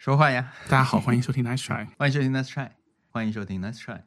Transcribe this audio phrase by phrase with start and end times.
[0.00, 0.50] 说话呀！
[0.64, 1.86] 大家好，欢迎收听 Nice Try。
[1.98, 2.70] 欢迎收听 Nice Try，
[3.10, 4.00] 欢迎收听 Nice Try。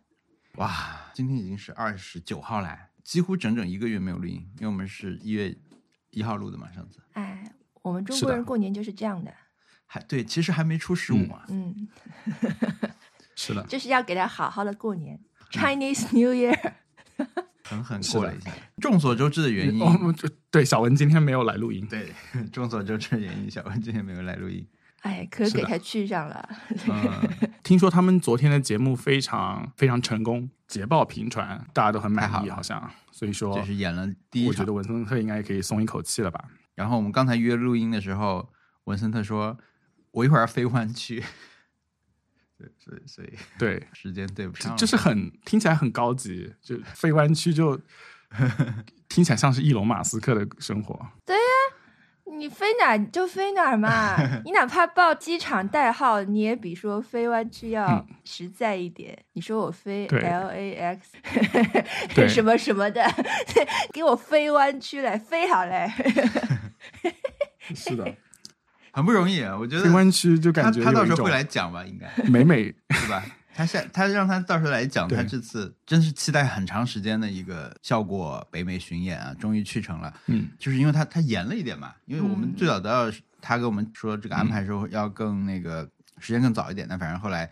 [0.56, 5.56] 哇，今天已经是二十九号了，几乎整整一个月没有录音，因为我们是一月
[6.10, 7.44] 一号录的嘛，上次哎，
[7.84, 9.32] 我们中国人过年就是这样的，
[9.86, 11.44] 还对，其实还没出十五嘛。
[11.50, 11.87] 嗯，
[13.35, 15.19] 是的， 就是要给他好好的过年。
[15.51, 16.73] Chinese New Year，
[17.66, 18.52] 狠狠过了一下。
[18.81, 22.12] 众所周知的原因，我们就对小文今天没有来录音，对，
[22.52, 24.67] 众所周知的原因，小文今天没有来录音。
[25.04, 26.49] 哎，可给他去上了。
[26.88, 32.89] 嗯，听说他们昨天的节目非常非常成功，捷报频传，大家都很满意，好好像。
[33.12, 34.73] 所以说这，是演了第一场我觉得。
[34.73, 36.45] 文森特应该可以松一口气了吧？
[36.73, 38.49] 然后我们刚才约录音的时候，
[38.85, 39.57] 文森特说
[40.12, 41.21] ：“我一会儿要飞湾区。”
[42.57, 47.77] 对，所以所以对， 时间对不上，就是很听起来很高级，就飞湾区就
[49.09, 51.07] 听起来像是伊隆马斯克的生活。
[52.26, 59.18] 你飞哪儿就飞哪儿嘛， 你哪怕报机场代号，你也比说飞湾区要实在一点。
[59.34, 61.12] 你说我飞嗯对 L A X
[62.15, 63.05] 对 什么什么的，
[63.93, 65.92] 给我飞湾区来飞好嘞。
[67.76, 68.06] 是的，
[68.92, 69.42] 很不容易。
[69.42, 73.24] 啊我觉得飞湾区就他感觉有一种他到时候会来讲吧，应该美美是吧？
[73.56, 80.14] 他现他让他到时候来讲，他这次真是期待很长时间的一个效果北美巡演啊，终于去成了。
[80.28, 87.50] 嗯，就是因为他他延了一点嘛，因为我们嗯最早都要他跟我们说这个安排的时候要更那个时间更早一点，但反正后来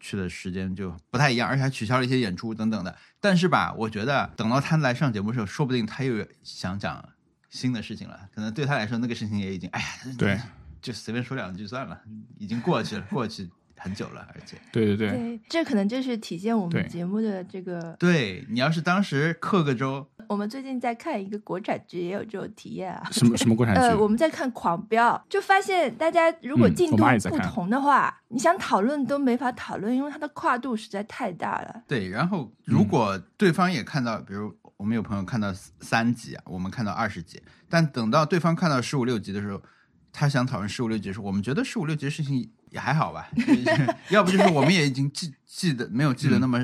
[0.00, 2.96] 去的时间就不太一样，而且还取消了一些演出等等的。
[3.20, 7.06] 但是吧，我觉得等到他来上节目的时候，说不定他又想讲
[7.50, 10.40] 新的事情了，可能对他来说那个事情也已经哎呀，对
[10.80, 12.00] 就随便说两句算了，
[12.38, 14.56] 已经过去了，过去很久了，而且。
[14.72, 17.94] 对对对，对，这可能就是体现我们节目的这个。
[17.98, 23.08] 对你要是当时刻个周，我们最近在看一个国产剧，也有这种体验啊。
[23.10, 23.80] 什么什么国产剧？
[23.80, 31.82] 呃，我们在看《狂飙》，就发现大家如果进度不同的话，你想讨论都没法讨论，因为它的跨度实在太大了。
[31.86, 39.62] 对，然后如果对方也看到，比如我们有朋友看到三集啊，我们看到二十集，但等到对方看到十五六集的时候，
[40.12, 43.26] 他想讨论十五六集的时候，我们觉得十五六集的事情也还好吧，
[44.12, 46.62] 要不就是我们也已经记记得没有记得那么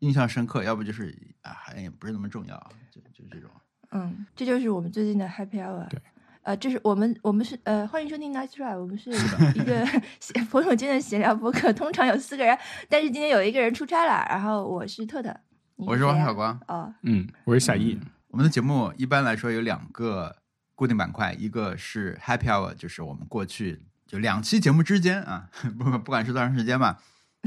[0.00, 2.56] 印象深刻，要不就是啊，好像也不是那么重要，
[2.90, 3.48] 就就这种。
[3.92, 5.88] 嗯，这就是我们最近的 Happy Hour。
[5.88, 6.00] 对。
[6.42, 9.10] 呃，这是我们，我们是呃，欢迎收听 Nice Try，我们是
[9.54, 9.86] 一个
[10.18, 12.58] 闲 朋友间的闲聊博客，通常有四个人，
[12.88, 15.32] 但是今天有一个人出差了，然后我是特特，
[15.76, 17.96] 你我是王小光，哦，嗯，我是小易，
[18.26, 20.34] 我们的节目一般来说有两个
[20.74, 23.80] 固定板块，一个是 Happy Hour，就是我们过去
[24.12, 27.02] 就两期节目之间啊， 不不管是多长时间吧，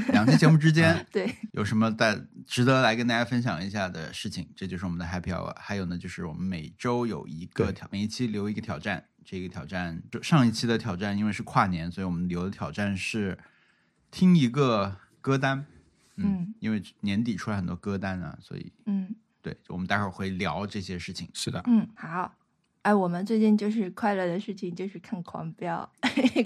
[0.08, 5.56] 两期节目之间 对，有什么带值得来跟大家分享一下的事情，这就是我们的 Happy Hour。
[5.60, 9.06] 还有呢，就是我们每周有一个挑，每一期留一个挑战。
[9.24, 13.38] 这个挑战上一期的挑战因为是跨年，所以我们留的挑战是
[14.10, 15.66] 听一个歌单。
[16.18, 21.30] 嗯因为年底出来很多歌单啊，所以嗯对，我们待会儿会聊这些事情。
[21.34, 22.34] 是的，嗯，好。
[22.86, 25.90] 哎，我们最近就是快乐的事情，就是看《狂飙》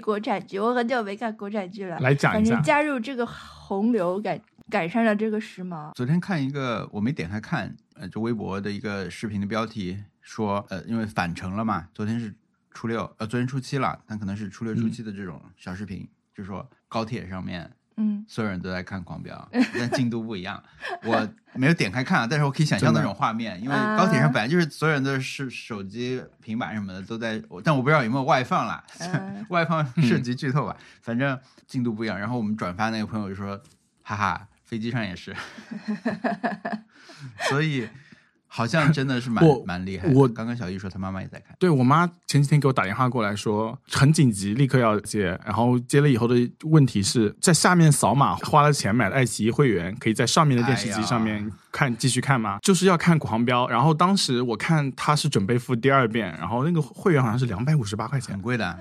[0.00, 0.58] 国产剧。
[0.58, 4.40] 我很久没看国产剧了，来讲一下反正加入这个洪流，赶
[4.70, 5.92] 赶上了这个时髦。
[5.92, 12.34] 昨天看一个，我没点开看，呃，就微博的一个视频的标题说，呃，因为返程了嘛，昨天是
[12.70, 20.62] 初六，呃，昨天初七了，但可能是初六、初七的这种小视频，就说高铁上面嗯所有人都在看《狂飙》，但进度不一样。
[21.04, 32.18] 我没有点开看啊，但是我可以想象那种画面，因为高铁上本来就是所有人都是手机、平板什么的都在，但我不知道有没有外放啦，嗯 外放涉及剧透吧，反正进度不一样。
[32.18, 33.60] 然后我们转发那个朋友就说
[34.02, 35.36] ：“哈哈，飞机上也是。
[37.50, 37.88] ”所以
[38.52, 40.14] 好像真的是蛮蛮厉害的。
[40.14, 45.38] 我刚跟小易说他妈妈也在看，对我妈前几天给我打电话过来说很紧急，立刻要接。
[45.46, 46.34] 然后接了以后的
[46.64, 52.58] 问题是在下面扫码，花了钱买的爱奇艺会员，可以在上面的电视机上面看、继续看吗？
[52.60, 53.66] 就是要看《狂飙》。
[53.70, 58.40] 然后当时我看他是准备付第二遍，然后那个会员好像是两百五十八块钱很。
[58.40, 58.78] 贵的，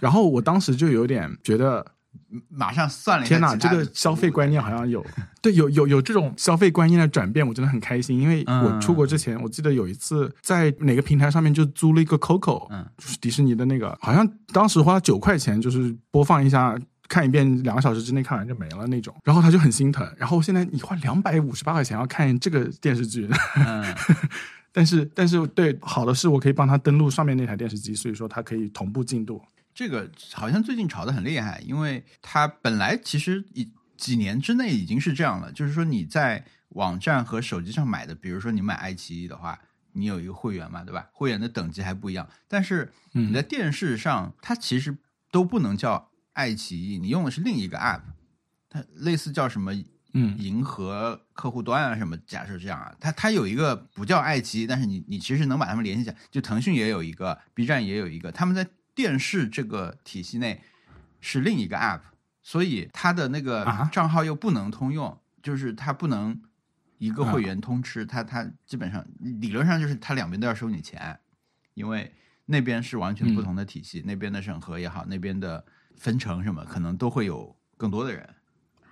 [0.00, 1.84] 然后我当时就有点觉得
[2.48, 5.04] 马上算了一下天哪，这个消费观念好像有，
[5.40, 8.20] 对，有有有这种消费观念的转变，我真的很开心。
[8.20, 16.78] 因为我出国之前，我记得有一次在哪个平台上面就租了一个 Coco，嗯，就是迪士尼的那个，好像当时花九块钱，就是播放一下。
[17.10, 20.06] 看一遍，两个小时之内看完就没了那种，然后他就很心疼。
[20.18, 23.26] 然后现在你花两百五十八块钱要看这个电视剧，
[23.56, 23.82] 嗯，
[24.70, 29.40] 但是但是对好的是我可以帮他登录上面那台电视机，所以说他可以同步进度。
[29.78, 39.56] 这个好像最近炒得很厉害，因为它本来其实一几年之内已经是这样了，就是说你在网站和手机上买的，比如说你买爱奇艺的话，
[39.92, 41.08] 你有一个会员嘛，对吧？
[41.12, 44.98] 会员的等级还不一样，但是你在电视上，它其实
[45.30, 48.00] 都不能叫爱奇艺，你用的是另一个 app，
[48.68, 49.72] 它类似叫什么
[50.12, 58.66] 嗯银河客户端啊什么，假设这样啊，它它有一个不叫爱奇艺，但是你你其实能把它们联系起来，就腾讯也有一个，B 站也有一个，他们在
[58.98, 60.60] 电视这个体系内
[61.20, 62.00] 是另一个 app，
[62.42, 66.42] 所以它的那个啊账号又不能通用，就是它不能
[66.98, 71.16] 一个啊会员通吃，它它基本上理论上就是它两边都要收你钱，
[71.74, 72.12] 因为
[72.46, 75.64] 那边是完全不同的体系，那边的审核也好，那边的
[75.96, 78.28] 分成什么可能都会有更多的人。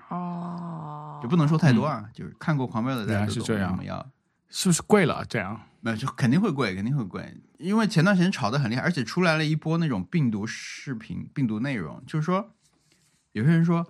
[0.09, 4.09] 哦，就不能说太多啊，就是看过《狂飙》的大原来家都懂是这样我们要
[4.49, 5.25] 是不是贵了？
[5.25, 12.57] 这样没有就肯定会贵，肯定会贵，因为前段时间炒得很厉害，而且出来了一波那种病毒视频、病毒内容，就是说
[13.31, 13.87] 有些人说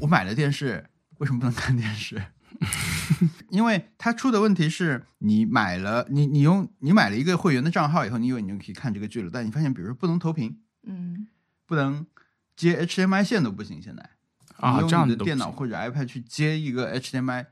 [0.00, 2.22] 我买了电视，为什么不能看电视？
[3.48, 11.26] 因为他出的问题是你买了你你用你买了一个会员的账号以后，你以为你就可以看这个剧了，但你发现比如说不能投屏，嗯
[11.66, 12.06] 不能
[12.54, 14.10] 接 HDMI 线都不行，现在
[14.58, 17.46] 啊，用这样都不你的电脑或者 iPad 去接一个 HDMI，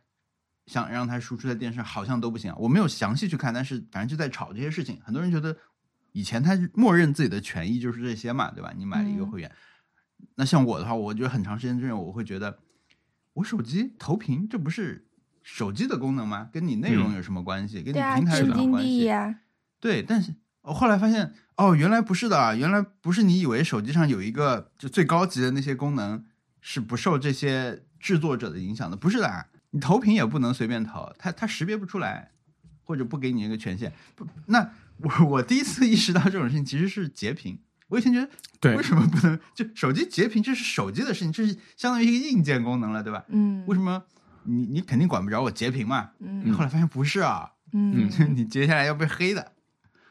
[0.68, 2.56] 想让它输出在电视上，好像都不行啊。
[2.60, 5.00] 我没有详细去看，但是反正就在吵这些事情。
[5.02, 5.56] 很多人觉得
[6.12, 8.72] 以前他默认自己的权益就是这些嘛，对吧？
[8.76, 9.50] 你买了一个嗯会员，
[10.36, 12.58] 那像我的话，我觉得很长时间之内我会觉得，
[13.32, 15.08] 我手机投屏这不是
[15.42, 16.48] 手机的功能吗？
[16.52, 17.82] 跟你内容嗯有什么关系？
[17.82, 19.10] 跟你平台有什么关系？
[19.80, 26.24] 对，但是我后来发现，哦，原来不是的啊，原来不是你以为手机上有一个就最高级的那些功能
[26.60, 32.30] 是不受这些制作者的影响的，不是的啊，你投屏也不能随便投，它它识别不出来，
[32.84, 33.92] 或者不给你一个权限。
[34.14, 37.58] 不，那我我第一次意识到这种事情其实是截屏。
[37.88, 38.28] 我以前觉得，
[38.60, 40.42] 对为什么不能就手机截屏？
[40.42, 43.24] 这是手机的事情，这是相当于一个硬件功能了，对吧？
[43.28, 44.02] 嗯，为什么
[44.44, 46.10] 你你肯定管不着我截屏嘛？
[46.20, 49.52] 嗯后来发现不是啊，嗯你截下来要被黑的。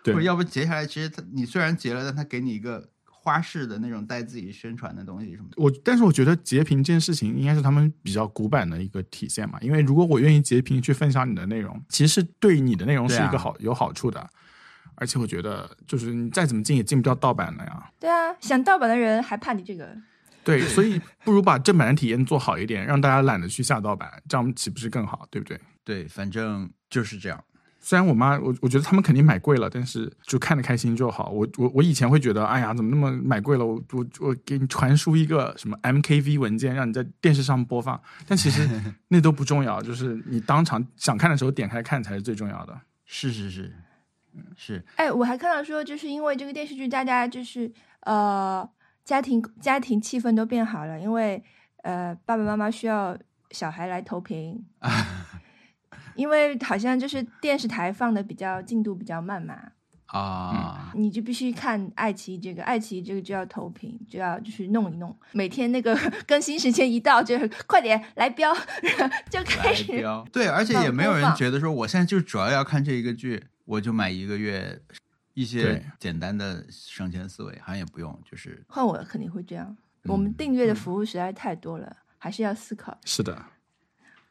[0.04, 2.90] 对或者要不截下来，其实它你虽然截了，但它给你一个
[3.28, 5.56] 花式的那种带自己宣传的东西什么的。
[5.58, 9.60] 我，但是我觉得截屏这件事情应该是他们比较古板的一个体现嘛。
[9.60, 14.26] 因为如果我愿意截屏去分享你的内容，其实是对你的内容是一个好、有好处的。
[14.96, 17.92] 而且我觉得，就是你再怎么进也进不掉盗版的呀。
[18.00, 19.94] 对啊，想盗版的人还怕你这个？
[20.46, 25.28] 对，所以不如把正版的体验做好一点，让大家懒得去下盗版，这样岂不是更好？
[25.30, 25.60] 对不对？
[25.84, 27.44] 对，反正就是这样。
[27.88, 31.30] 虽然我妈，我我觉得他们肯定买贵了，但是就看得开心就好。
[31.30, 33.66] 我我我以前会觉得，哎呀，怎么那么买贵了？
[33.66, 37.98] 我我我给你传输一个什么 MKV 文件，让你在电视上播放。
[38.28, 38.68] 但其实
[39.08, 42.78] 那都不重要，就是你当场想看的时候点开看才是最重要的。
[43.06, 43.74] 是是是，
[44.58, 48.70] 是哎，我还看到说，就是因为这个电视剧，大家就是呃，
[49.06, 51.42] 家庭家庭气氛都变好了，因为
[51.84, 53.18] 呃，爸爸妈妈需要
[53.52, 54.62] 小孩来投屏，
[56.18, 59.58] 因为好像就是电视台放的比较进度比较慢嘛，
[60.08, 65.98] 啊，你就必须看爱奇艺这个，爱奇艺这个就要投屏，就要就是弄一弄，每天那个
[66.28, 67.38] 更新时间一到，就
[67.68, 68.54] 快点来标，
[69.30, 70.28] 就开始标。
[70.34, 74.82] 对，而且也没有人觉得说我现在就主要要看这一个剧，我就买一个月。
[75.34, 79.68] 一些简单的省钱思维好像也不用，就是换我肯定会这样。
[80.04, 82.98] 嗯我们订阅的服务实在太多了，还是要思考。
[83.06, 83.40] 是的，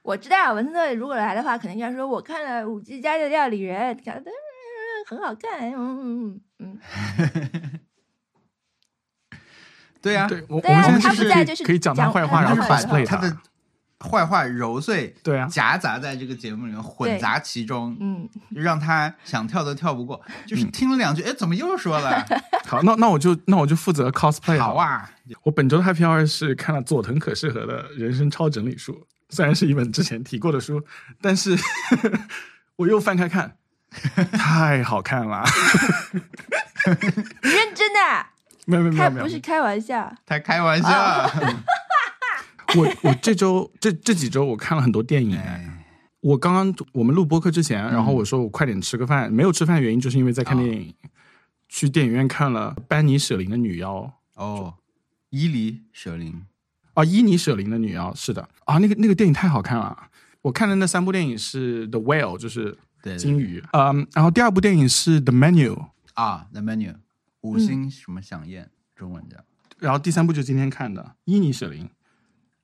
[0.06, 3.99] 我知道文森特如果来的话，肯定要说我看了五 G 家的料理人，
[5.08, 6.79] 很好看，嗯嗯嗯
[10.00, 13.37] 对呀、对我我们现在就是可以讲他坏话，然后他坏话 cosplay 他的
[13.98, 20.22] 坏话揉碎，对啊夹杂在这个节目里面，混杂其中，嗯， 让他想跳都跳不过。
[20.46, 22.25] 就是听了两句，哎，怎么又说了？
[22.65, 24.56] 好，那那我就那我就负责 cosplay。
[24.60, 25.10] 好啊，
[25.43, 28.93] 我本周的 Happy Hour 是看了佐藤可士和的《人生超整理术》，
[29.30, 30.82] 虽然是一本之前提过的书，
[31.20, 31.56] 但是
[32.76, 33.56] 我又翻开看，
[34.32, 35.44] 太好看了。
[37.42, 38.32] 你认真的啊？
[38.66, 40.88] 没有没有没有不是，开玩笑，他开玩笑。
[42.76, 45.36] 我我这周这这几周我看了很多电影。
[45.38, 45.64] 哎，
[46.20, 50.94] 我刚刚我们录播客之前，然后我说我快点吃个饭，没有吃饭的原因就是因为在看电影，
[51.68, 54.12] 去电影院看了班尼舍林的女妖。
[54.34, 54.74] 哦，
[55.30, 56.44] 伊犁舍林，
[56.96, 60.08] 啊，伊尼舍林的女妖是的啊，那个那个电影太好看了。
[60.41, 65.74] 我看的那三部电影是《The Whale》，就是对金鱼，嗯，然后第二部电影是《The Menu》，
[66.15, 66.94] 啊，The Menu，
[67.43, 69.36] 五星什么响宴，中文叫。
[69.79, 71.86] 然后第三部就是今天看的伊尼舍林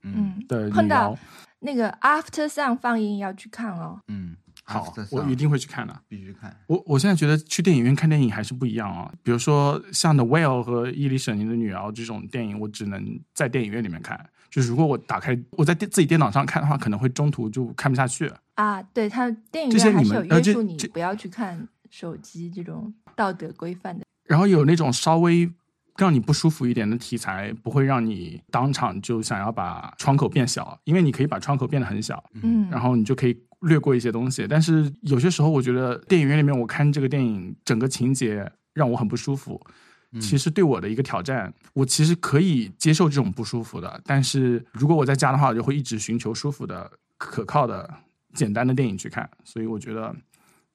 [0.02, 1.18] 嗯嗯，的碰到女妖。
[1.60, 4.00] 那个 After Sun 放映要去看哦。
[4.08, 6.02] 嗯，好我一定会去看的。
[6.08, 6.56] 必须看。
[6.66, 9.12] 我我现在觉得去电影院看电影还是不一样啊。
[9.22, 14.24] 比如说像《The Whale》和《伊丽舍尼的女儿》这种电影，我只能在电影院里面看。
[14.50, 18.30] 就是如果我打开我在电自己电脑上看的话，可能会中途就看不下去。
[18.54, 24.04] 啊，对，它电影这些院还是有约束你不要去看手机这种道德规范的。
[24.24, 25.50] 然后有那种稍微
[25.96, 34.46] 让你不舒服一点的题材，不会让你当场就想要把窗口变小，因为你可以把窗口变得很小，嗯，然后你就可以略过一些东西。
[34.48, 39.60] 但是有些时候，我觉得电影院里面我看这个电影，整个情节让我很不舒服。
[40.20, 47.88] 其实对我的一个挑战，我其实可以接受这种不舒服的，但是如果我在家的话，我就会一直寻求舒服的、可靠的、
[48.34, 49.26] 简单的电影去看。
[49.42, 50.14] 所以我觉得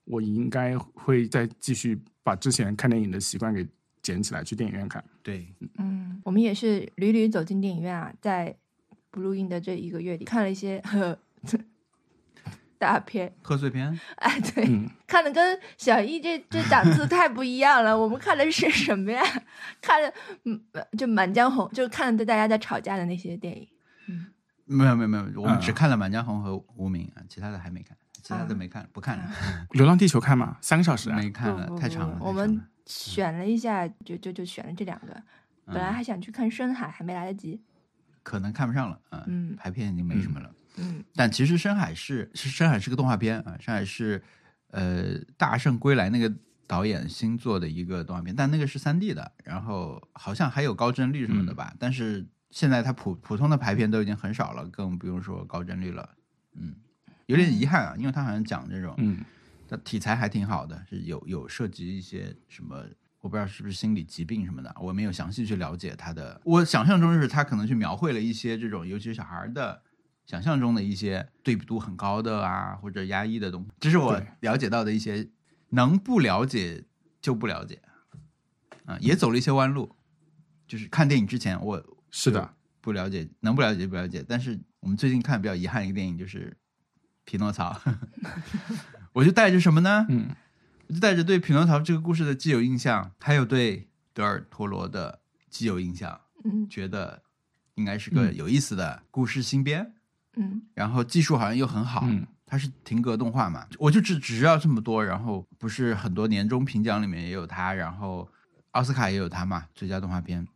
[0.06, 3.64] 我应该会再继续把之前看电影的习惯给
[4.08, 5.04] 捡起来，去电影院看。
[5.22, 8.56] 对，嗯，我们也是屡屡走进电影院啊，在
[9.12, 11.20] 不录音的这一个月里，看了一些呵
[12.80, 13.34] 大片。
[13.42, 17.92] 贺岁片，哎，对，嗯，看的跟小易这这档次太不一样了。
[18.00, 19.22] 我们看的是什么呀？
[19.82, 20.14] 看的
[20.46, 20.62] 嗯，
[20.98, 23.68] 就《满江红》，就看的大家在吵架的那些电影。
[24.08, 24.28] 嗯
[24.70, 29.24] 没有没有没有，我们嗯只看了《满江红》和《无名》啊，其他的还没看，其他的啊没看，不看了，
[29.78, 30.58] 《流浪地球》看吗？
[30.62, 31.16] 三个小时啊？
[31.18, 32.18] 没看了太长了。
[32.22, 35.22] 我们选了一下，就就就选了这两个。
[35.66, 37.62] 本来嗯还想去看《深海》，还没来得及。
[38.24, 40.52] 可能看不上了啊，嗯排片已经没什么了。
[40.78, 44.24] 嗯但其实《深海》是是《深海》是个动画片啊，《深海》是
[44.72, 46.34] 呃《大圣归来》那个
[46.66, 51.74] 导演新做的一个动画片，但那个是三 D 的，然后好像还有高帧率什么的吧。
[51.80, 56.10] 但是现在它普普通的排片都已经很少了，更不用说高帧率了。
[56.54, 56.76] 嗯，
[57.26, 59.24] 有点遗憾啊，因为它好像讲这种，嗯，
[59.68, 62.86] 它题材还挺好的，是有有涉及一些什么。
[63.20, 66.40] 我不知道是不是心理疾病什么的，我没有详细去了解他的。
[66.46, 69.82] 我想象中是他可能去描绘了一些这种，尤其是小孩的
[70.26, 73.70] 想象中的一些对比度很高的啊，或者压抑的东西。
[73.80, 75.28] 这是我了解到的一些，
[75.70, 76.86] 能不了解
[77.20, 77.82] 就不了解
[78.86, 79.96] 啊，也走了一些弯路。
[80.68, 84.24] 就是看电影之前，我是的，不了解，能不了解就不了解。
[84.26, 86.52] 但是我们最近看比较遗憾的一个电影就是
[87.26, 87.74] 《匹诺曹》，
[89.18, 90.06] 我就带着什么呢？
[90.10, 90.30] 嗯，
[90.88, 97.24] 我就带着对匹诺曹这个故事的既有印象，还有对德尔托罗的既有印象，嗯觉得
[97.74, 99.94] 应该是个嗯有意思的故事新编，
[100.36, 102.02] 嗯然后技术好像又很好。
[102.06, 108.26] 嗯它是停格动画嘛，我就只只知道这么多，然后不是很多年终评奖里面也有它，然后
[108.72, 110.48] 奥斯卡也有它嘛，最佳动画片，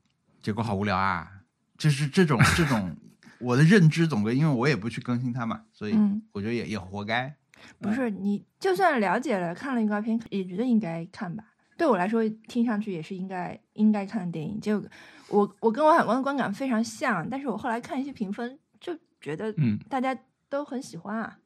[0.41, 1.29] 结果好无聊啊！
[1.77, 2.95] 就是这种这种
[3.39, 7.35] 我的认知总归，因为我也不去更新它嘛，所以嗯，我觉得也也活该。
[7.79, 11.43] 不是你就算了解了，看了预告片，也觉得应该看吧。
[11.77, 14.59] 对我来说，听上去也是应该应该看的电影。
[14.59, 14.83] 就
[15.29, 20.15] 我我跟我海光的观感非常像，但是我后来看一些评分，就觉得嗯大家
[20.47, 21.37] 都很喜欢啊，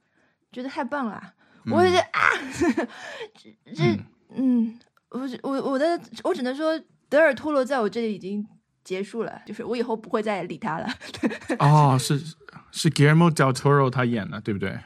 [0.51, 1.34] 觉得太棒了
[1.67, 2.22] 我就觉得啊，
[3.34, 3.98] 这这
[4.36, 4.77] 嗯，
[5.10, 8.45] 我我我的我只能说，德尔托罗在我这里已经
[8.84, 10.88] 结束了，就是我以后不会再理他了。
[11.60, 12.19] 哦，是
[12.72, 14.77] 是 Guillermo del Toro 他演的，对不对？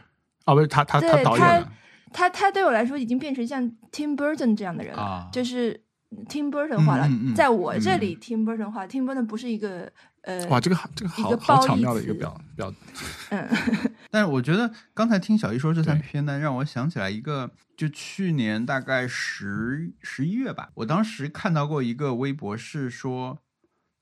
[0.46, 1.69] 哦，不是，他他他导演的。
[2.12, 5.79] 他他对我来说已经变成像 Tim Burton 这样的人了，啊就是
[6.27, 7.08] Tim Burton 化了。
[7.08, 9.91] 嗯嗯嗯在我这里、t i m Burton 化，Tim Burton 不是一个
[10.24, 12.74] 呃，哇，这个好，这个好好巧妙的一个表表，
[13.29, 13.48] 嗯
[14.10, 23.38] 但是我觉得刚才听小易说这三对片单，让我想起来一个，就去年大概十十一月吧，我当时看到过一个微博，是说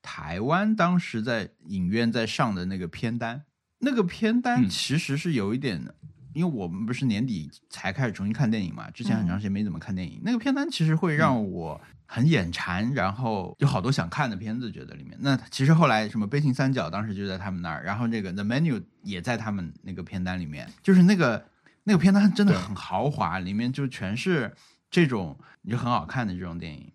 [0.02, 3.44] 台湾当时在影院在上的那个片单，
[3.80, 5.94] 那个片单嗯其实是有一点的。
[6.38, 10.22] 因为我们不是年底才开始重新看电影嘛，之前很长时间没怎么看电影。
[10.24, 15.18] 那个片单其实会让我很眼馋，然后有好多想看的片子，觉得里面。
[15.20, 21.44] 那其实后来什么《悲情三角》当时就在他们那儿，然后这个《The Menu》也在他们那个片单里面，就是那个
[21.86, 24.54] 那个片单真的很豪华，里面就全是
[24.92, 25.36] 这种
[25.68, 26.92] 就很好看的这种电影。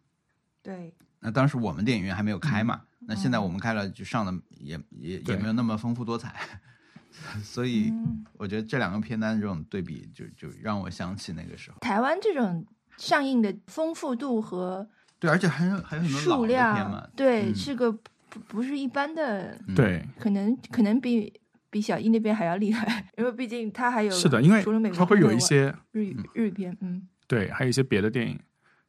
[0.63, 3.43] 对，那当时我们电影院还没有开嘛，那现在嗯。
[3.43, 6.33] 我们开了，就上的也也也没有那么丰富多彩，
[7.42, 8.25] 所以嗯。
[8.38, 11.78] 我觉得这两个片单这种对比就，就让我想起那个时候。
[11.81, 12.66] 台湾这种
[12.97, 14.88] 上映的丰富度和
[15.19, 16.59] 对，而且还有还有很多老数的片
[16.90, 17.00] 嘛。
[17.00, 17.54] 量，，对，嗯。
[17.54, 19.75] 是个不不是一般的，嗯。
[19.75, 21.33] 对，可能可能比
[21.71, 27.09] 比小艺那边还要厉害， 因为毕竟他还有是的，因为除了美国它会有一些日语日语片，嗯。
[27.28, 28.38] 对，还有一些别的电影，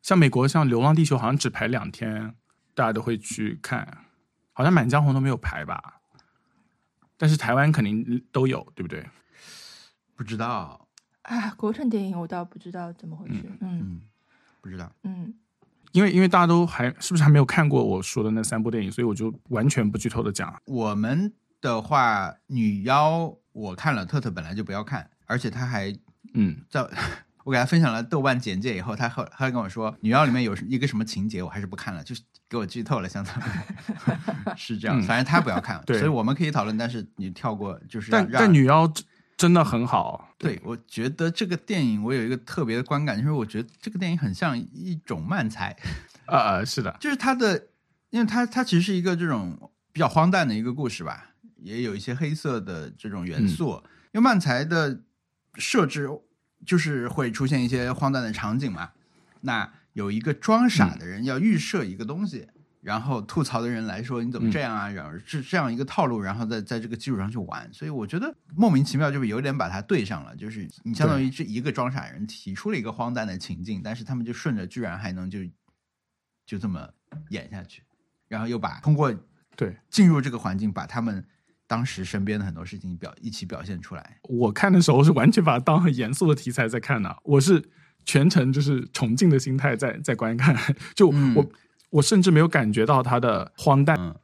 [0.02, 2.34] 像美国像《流浪地球》好像只排两天，
[2.74, 4.00] 大家都会去看，
[4.52, 6.02] 好像《满江红》都没有排吧，
[7.18, 9.06] 但是台湾肯定都有，对不对？
[10.16, 10.88] 不知道，
[11.24, 14.02] 啊，国产电影我倒不知道怎么回事，嗯嗯，
[14.62, 14.92] 不知道。
[15.04, 15.34] 嗯
[15.92, 20.60] 因为因为大家都还是不是还没有看过我说的那三部电影，所以我就完全不剧透的讲。
[20.66, 25.96] 我们的话，女妖我看了，特特本来就不要看，而且他还
[26.34, 26.82] 嗯，在
[27.46, 32.24] 我给他分享了豆瓣简介以后，他后他跟我说，女妖里面有一个什么情节，我还是不看了，就是
[32.54, 33.42] 给我剧透了，相当于。
[34.56, 35.00] 是这样。
[35.00, 35.04] 嗯。
[35.04, 35.98] 反正他不要看，对。
[35.98, 39.04] 所以我们可以讨论，但是你跳过，就是但但女妖真
[39.36, 45.76] 真的很好，对，我觉得这个电影我有一个特别的观感，就是我觉得这个电影很像一种漫才，
[46.28, 47.70] 呃，是的， 就是它的
[48.12, 53.84] 因为它它其实是一个这种比较荒诞的一个故事吧，也有一些黑色的这种元素。
[54.12, 55.02] 因为漫才的
[55.56, 56.08] 设置
[56.64, 58.92] 就是会出现一些荒诞的场景嘛，
[59.42, 62.48] 那有一个装傻的人要预设一个东西，
[62.82, 75.40] 然后吐槽的人来说你怎么这样啊，然后是这样一个套路，然后在在这个基础上去玩，所以我觉得莫名其妙就是有点把它对上了，就是你相当于这一个装傻人提出了一个荒诞的情境，但是他们就顺着居然还能就
[76.46, 76.90] 就这么
[77.30, 77.84] 演下去，
[78.28, 79.14] 然后又把通过
[79.56, 79.78] 对。
[79.90, 81.26] 进入这个环境把他们。
[81.66, 84.20] 当时身边的很多事情表一起表现出来。
[84.24, 87.72] 我看的时候是完全把它当很严肃的题材在看的，我是
[88.06, 90.56] 全程就是崇敬的心态在在观看。
[90.96, 91.50] 就我
[91.90, 94.16] 我甚至没有感觉到他的荒诞。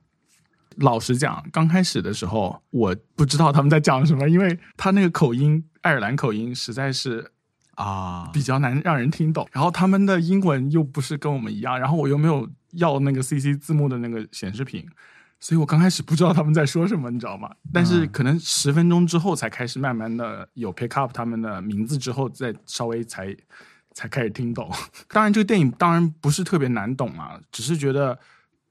[0.77, 7.31] 老实讲，刚开始的时候我不知道他们在讲什么，因为他那个口音爱尔兰口音实在是
[7.75, 9.45] 啊比较难让人听懂。
[9.51, 14.87] 然后他们的英文又不是跟我们一样，然后我又没有要那个 CC 字幕的那个显示屏。
[15.41, 17.49] 所以我刚开始不知道他们在说什么，你知道吗？
[17.73, 23.35] 但是可能十分钟之后才开始慢慢的有 pick up 他们的名字之后，再稍微才
[23.99, 24.71] 才开始听懂。
[25.11, 28.17] 当然，这个电影当然不是特别难懂啊，只是觉得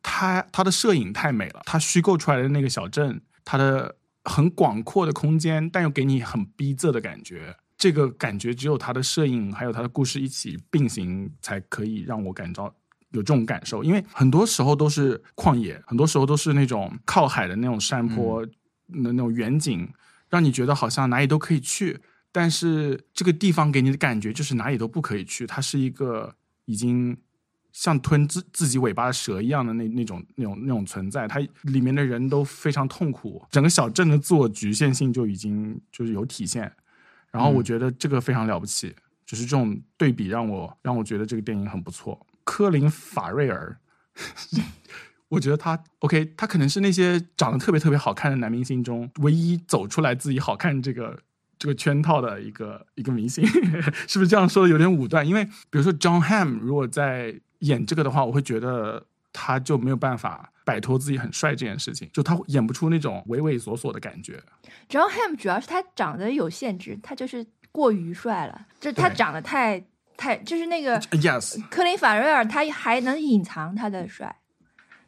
[0.02, 3.94] 它它的摄影太美了，它虚构出来的那个小镇，它的
[4.24, 7.54] 很广阔的空间，但又给你很逼仄的感觉。
[7.76, 12.74] 这个感觉只有它的摄影还有它的故事一起并行，才可以让我感到。
[13.12, 18.46] 有这种感受，因为很多时候都是旷野，很多时候都是那种靠海的那种山坡
[18.84, 19.90] 那那种远景，
[20.28, 21.98] 让你觉得好像哪里都可以去。
[22.40, 26.32] 但是这个地方给你的感觉就是哪里都不可以去，它是一个
[26.66, 27.18] 已经
[27.72, 31.26] 像吞自自己尾巴的蛇一样的那那种那种那种存在。
[31.26, 36.72] 它里面的人都非常痛苦，整个小镇的自我局限性就已经就是有体现。
[37.32, 38.94] 然后我觉得这个非常了不起，
[39.26, 42.24] 就是这种对比让我让我觉得这个电影很不错。
[42.44, 43.76] 科林·法瑞尔，
[45.26, 51.18] 我觉得他 OK，他可能是那些长得特别特别好看的男明星中唯一走出来自己好看这个
[51.58, 53.46] 这个圈套的一个一个明星，
[54.06, 55.26] 是不是这样说的有点武断？
[55.26, 64.40] 因为比如说 John Hamm 如果在演这个的话，我会觉得他就没有办法摆脱自己很帅这件事情，就他演不出那种畏畏缩缩的感觉。
[64.88, 69.84] John Hamm 主要是他长得有限制，他就是过于帅了，就是他长得太。
[70.20, 74.34] 太就是那个，yes，克林·法瑞尔，他还能隐藏他的帅，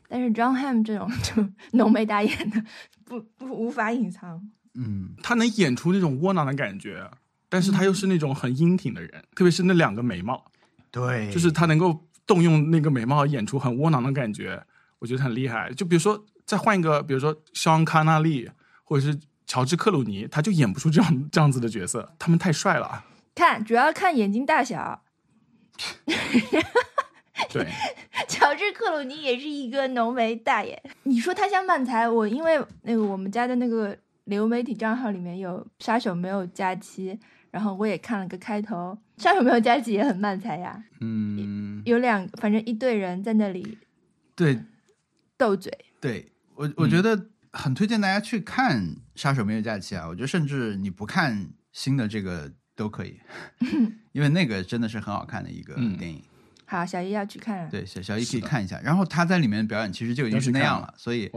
[0.08, 2.62] 但是 John Hamm 这种就浓眉大眼的，
[3.04, 4.40] 不不无法隐藏。
[4.74, 7.10] 嗯，他能演出那种窝囊的感觉，
[7.48, 10.44] 但是他又是那种很英挺的人，特别是那两个眉毛，
[10.90, 14.62] 对，就是他能够动用那个眉毛演出很窝囊的感觉，
[15.00, 15.72] 我觉得很厉害。
[15.72, 18.48] 就比如说再换一个，比如说肖恩·卡纳利
[18.84, 23.04] 或者是乔治·克鲁尼，他就演不出这样 这样子的角色，他们太帅了。
[23.34, 25.02] 看，主要看眼睛大小。
[27.50, 27.66] 对，
[28.28, 30.80] 乔治克鲁尼也是一个浓眉大眼。
[31.04, 33.96] 你说他像漫才，我因为那个我们家的那个
[34.30, 37.10] 流媒体账号里面有《杀手没有假期》，
[37.50, 40.82] 然后我也看了个开头，《杀手没有假期》也很慢才呀。
[41.00, 43.76] 嗯，有两，反正一队人在那里
[44.34, 44.58] 对
[45.36, 45.70] 斗嘴。
[46.00, 48.80] 对我，我觉得很推荐大家去看
[49.14, 50.08] 《杀手没有假期》啊。
[50.08, 52.50] 我觉得甚至你不看新的这个。
[52.76, 53.20] 都可以，
[54.12, 56.22] 因为那个真的是很好看的一个电影。
[56.64, 57.68] 好，小姨要去看。
[57.68, 58.80] 对，小小姨可以看一下。
[58.82, 61.30] 然后他在里面的表演其实就已经是那样了，所以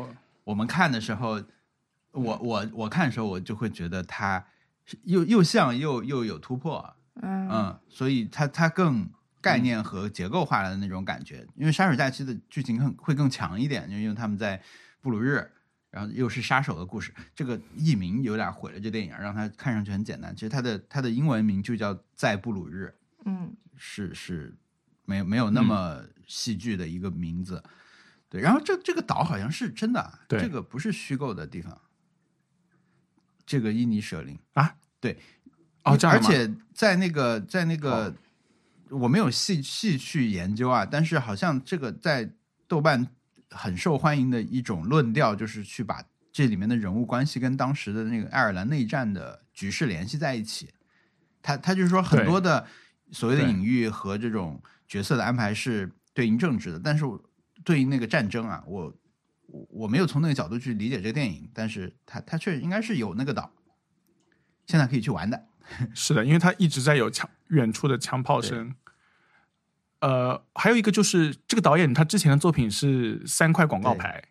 [0.45, 1.43] 我们看的时候，
[2.13, 4.43] 我我我看的时候，我就会觉得它
[5.03, 6.95] 又又像又又有突破。
[7.21, 9.07] 嗯嗯，所以它它更
[9.41, 11.45] 概念和结构化的那种感觉。
[11.55, 14.61] 因为《杀手假期》的剧情更会更强一点，就因为他们在
[15.01, 15.51] 布鲁日。
[15.91, 20.35] 然后又是杀手的故事，这个译名有点毁了这电影，让它看上去很简单。
[20.35, 22.91] 其实它的它的英文名就叫在布鲁日，
[23.25, 24.57] 嗯，是是，
[25.05, 27.63] 没有没有那么戏剧的一个名字。
[28.27, 31.79] 对，然后这这个岛好像是真的，这个不是虚构的地方。
[33.45, 34.37] 这个伊尼舍林。
[34.53, 35.17] 啊，对，
[35.83, 38.13] 哦，而且在那个在那个
[38.89, 42.29] 我没有细细去研究啊，但是好像这个在
[42.67, 43.07] 豆瓣。
[43.55, 50.69] 很受欢迎的一种论调，就是去把这里面的人物关系跟当时的那个爱尔兰内战的局势联系在一起。
[51.39, 52.65] 他他就是说很多的
[53.11, 57.05] 所谓的隐喻和这种角色的安排是对应政治的，但是
[57.63, 58.91] 对应那个战争啊，我
[59.53, 63.51] 我我没有从那个角度去理解这个电影，但是他他确实应该是有那个岛，
[64.65, 65.45] 现在可以去玩的。
[65.93, 68.75] 是的，因为他一直在有枪远处的枪炮声。
[69.99, 74.21] 呃，还有一个就是这个导演他之前的作品是三块广告牌，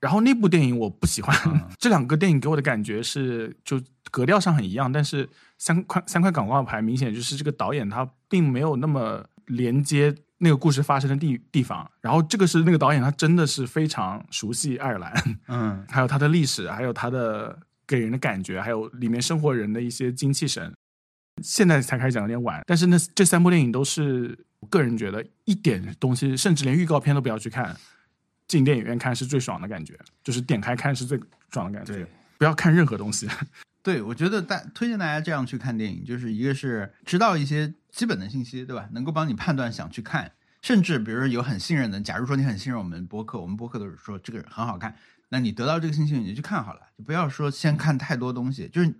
[0.00, 1.34] 然后那部电影我不喜欢。
[1.78, 11.88] 这两个电影给我的感觉是就格调上很一样，但是三块三块广告牌明显就是这个导演他并没有那么连接那个故事发生的地地方。
[12.00, 20.72] 然后这个是那个导演他真的是非常熟悉爱尔兰，嗯 还有它的历史，还有它的给人的感觉，还有里面生活人的一些精气神。
[21.42, 27.74] 现在才开始讲有点晚，但是那这三部电影都是我个人觉得一点东西，甚至连预告片都不要去看，
[28.46, 31.18] 进电影院看是最爽的感觉，就是点开看是最
[31.50, 32.06] 爽的感觉对。
[32.36, 33.28] 不要看任何东西。
[33.82, 38.88] 对，我觉得大推荐大家这样去看电影，就是一个是知道一些基本的信息，对吧？
[38.92, 44.94] 能够帮你判断想去看，甚至比如说有很信任的，假如说你很信任我们播客，我们播客都是说这个很好看，
[45.30, 48.94] 那你得到这个信息你就去看好了，就不要说先看太多东西，就是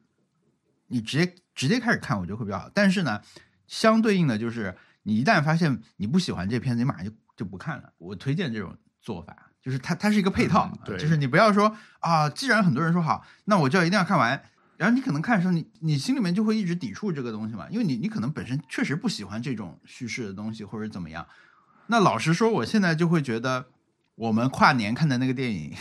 [0.86, 2.70] 你直接直接开始看，我觉得会比较好。
[2.72, 3.20] 但是呢，
[3.66, 7.92] 相对应的就是你一旦发现你不喜欢这片子，你马上就就不看了。
[7.98, 9.46] 我推荐这种做法。
[9.62, 14.42] 就是它，它是一个配套，嗯对就是你不要说啊，既然很多人说好，那我就要一定要看完，
[14.80, 21.26] 然后你可能看的时候，你你心里面就会一直抵触这个东西嘛，因为你你可能本身确实不喜欢这种叙事的东西或者怎么样。
[21.88, 23.66] 那老实说，我现在就会觉得，
[24.14, 25.76] 我们跨年看的那个电影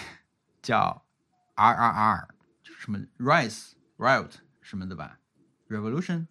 [0.62, 1.06] 叫
[1.56, 2.28] R R R，
[2.62, 5.20] 就是什么 Rise Riot 什么的吧
[5.70, 6.28] ，Revolution，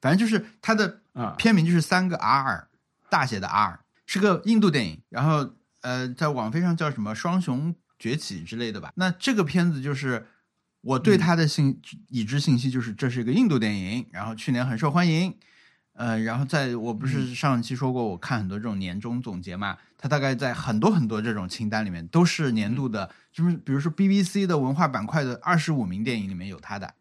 [0.00, 2.68] 反正就是它的啊片名就是三个 R，
[3.10, 8.94] 大写的 R，是个印度电影，然后呃，在网飞上叫什么“双雄崛起”之类的吧。
[8.94, 10.26] 那这个片子就是
[10.80, 15.34] 我对他的信、已知信息就是这是一个印度电影，然后去年很受欢迎。
[15.94, 26.94] 呃，然后在我不是上一期说过，我看很多这种年终总结嘛，它大概在很多很多这种清单里面都是年度的，就是比如说 BBC 的文化板块的二十五名电影里面有它的，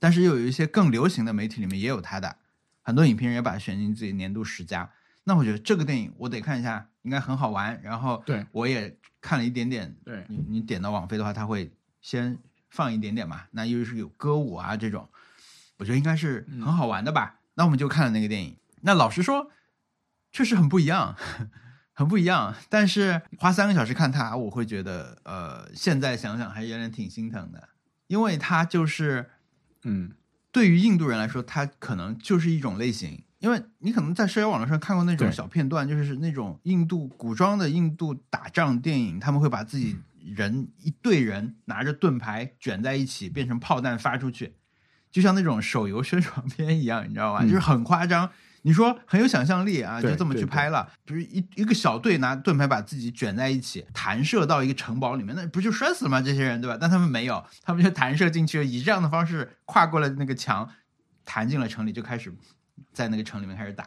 [0.00, 2.36] 但是又有一些更流行的媒体里面也有它的，
[2.82, 4.90] 很多影评人也把它选进自己年度十佳。
[5.22, 7.80] 那我觉得这个电影我得看一下，应该很好玩。
[7.84, 11.70] 然后对我也看了一点点，对你你点到网飞的话，他会
[12.02, 12.36] 先
[12.74, 13.42] 放一点点嘛。
[13.52, 15.08] 那又是有歌舞啊这种，
[15.78, 17.36] 我觉得应该是很好玩的吧。
[17.54, 18.56] 那我们就看了那个电影。
[18.80, 19.50] 那老实说，
[20.32, 21.16] 确实很不一样，
[21.94, 22.54] 很不一样。
[22.68, 27.68] 但是花三个小时看它，我会觉得，呃，现在想想还是有点挺心疼的，
[28.08, 29.30] 因为它就是
[29.84, 30.12] 嗯，
[30.50, 33.22] 对于印度人来说，它可能就是一种类型。
[33.38, 44.56] 因为你可能在社交网络上看过那种小片段，就是那种印度古装的印度打仗电影，他们会把自己人一队人拿着盾牌卷在一起，变成炮弹发出去，
[45.10, 47.40] 就像那种手游宣传片一样，你知道吧？
[47.42, 48.30] 嗯就是很夸张。
[48.66, 56.22] 你说很有想象力啊，就这么去拍了，就是一一个小队拿盾牌把自己卷在一起，弹射到一个城堡里面，那不就摔死了吗？
[56.22, 56.78] 这些人对吧？
[56.80, 60.66] 但他们没有，他们就弹射进去，以这样的方式跨过了那个墙，
[61.26, 62.34] 弹进了城里，就开始
[62.94, 63.86] 在那个城里面开始打，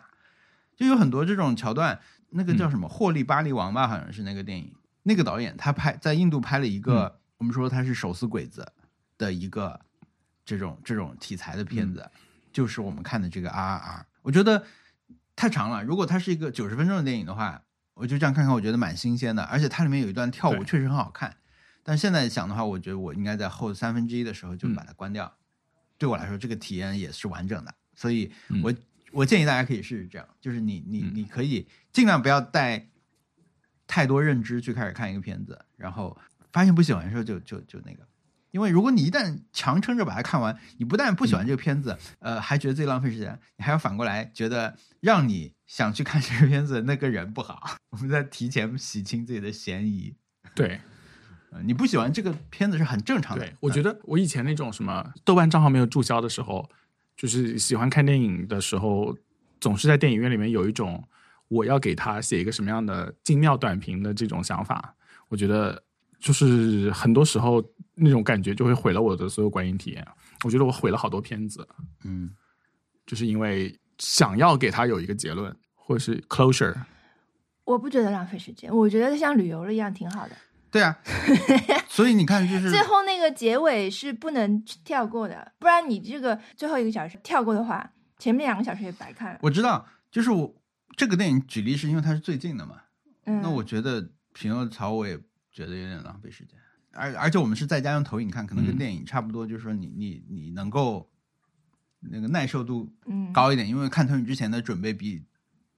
[0.76, 2.00] 就有很多这种桥段。
[2.30, 4.76] 那个叫什么《霍利巴利王》吧，好像是那个电影。
[5.08, 8.70] 那个导演他拍在印度拍了一个，我们说他是手撕鬼子
[9.17, 9.80] 的一个
[10.43, 12.06] 这种这种题材的片子，
[12.52, 14.06] 就是我们看的这个 R R R。
[14.22, 14.65] 我觉得
[15.34, 19.43] 太长了，如果它是一个九十分钟的电影的话，我就这样看看，我觉得蛮新鲜的。
[19.43, 21.38] 而且它里面有一段跳舞确实很好看。
[21.84, 25.34] 但现在想的话，我觉得我应该在后三分之一的时候就把它关掉。
[25.98, 27.74] 对我来说，这个体验也是完整的。
[27.96, 28.74] 所以嗯我、
[29.13, 32.89] 我建议大家可以试试这样，就是你你嗯你可以尽量不要带
[33.88, 36.15] 太多认知去开始看一个片子，然后
[36.52, 38.06] 发现不喜欢的时候就就就那个。
[38.52, 47.62] 因为如果你一旦强撑着把它看完，你不但不喜欢这个片子，呃，还觉得自己浪费时间，你还要反过来觉得让你想去看这个片子的那个人不好。
[47.91, 50.15] 我们在提前洗清自己的嫌疑。
[50.56, 50.80] 对
[51.52, 53.45] 呃你不喜欢这个片子是很正常的。
[53.45, 56.67] 对，我觉得我以前那种什么豆瓣账号没有注销的时候，
[57.15, 59.15] 就是喜欢看电影的时候，
[59.60, 61.08] 总是在电影院里面有一种
[61.48, 64.96] 我要给他写一个什么样的精妙短评的这种想法。
[65.30, 65.84] 我觉得
[66.20, 67.64] 就是很多时候
[67.96, 70.08] 那种感觉就会毁了我的所有观影体验。
[70.44, 71.68] 我觉得我毁了好多片子，
[72.04, 72.30] 嗯，
[73.06, 76.76] 就是因为想要给他有一个结论或者是 closure。
[77.66, 80.36] 我不觉得浪费时间，我觉得像旅游了一样挺好的。
[80.70, 80.98] 对啊，
[81.90, 89.40] 所以你看，就是最后那个结尾是不能跳过的，不然你这个最后一个小时跳过的话，前面两个小时也白看了。
[89.42, 90.56] 我知道，就是我
[90.98, 92.82] 这个电影举例是因为它是最近的嘛，
[93.26, 94.02] 嗯，那我觉得
[94.34, 95.16] 《匹诺曹》我也
[95.52, 96.60] 觉得有点浪费时间，
[96.92, 98.78] 而而且我们是在家用投影看，可能跟嗯。
[98.78, 101.08] 电影差不多，就是说你你你能够
[102.00, 103.32] 那个耐受度嗯。
[103.32, 105.24] 高一点，因为看投影之前的准备比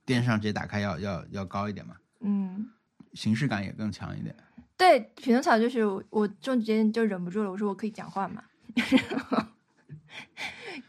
[0.05, 2.69] 电视上直接打开要要要高一点嘛，嗯，
[3.13, 4.33] 形式感也更强一点。
[4.77, 8.41] 对，匹诺曹就是我我中间就忍不住了，我说我可以讲话吗？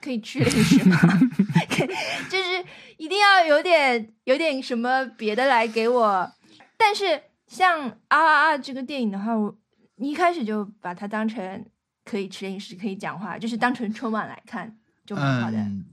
[0.01, 0.97] 可以吃零食吗？
[1.69, 1.89] 可以
[2.29, 2.65] 就是
[2.97, 6.33] 一定要有点有点什么别的来给我。
[6.77, 9.59] 但是像《啊啊啊》这个电影的话，我
[9.97, 11.67] 一开始就把它当成
[12.05, 15.59] 可以吃零食、可以讲话，就是当成春晚来看，就蛮好的。
[15.59, 15.85] 嗯，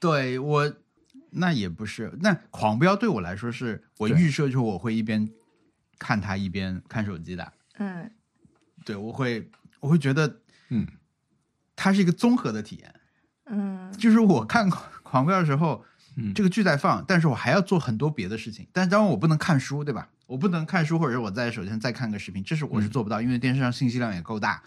[0.00, 0.74] 对我
[1.30, 2.12] 那也不是。
[2.20, 5.28] 那狂飙对我来说是我预设就是我会一边
[5.98, 8.10] 看他一边看手机的，嗯
[8.84, 10.86] 对我会我会觉得嗯，
[11.76, 12.92] 它是一个综合的体验。
[13.52, 15.84] 嗯就是我看狂狂飙的时候，
[16.16, 18.66] 嗯这个剧在放，但是我还要做很多别的事情。
[18.72, 20.08] 但当然我不能看书，对吧？
[20.26, 24.62] 我不能看书，或者我在手机上再看个视频，这是我是做不到，因为电视上信息量也够大。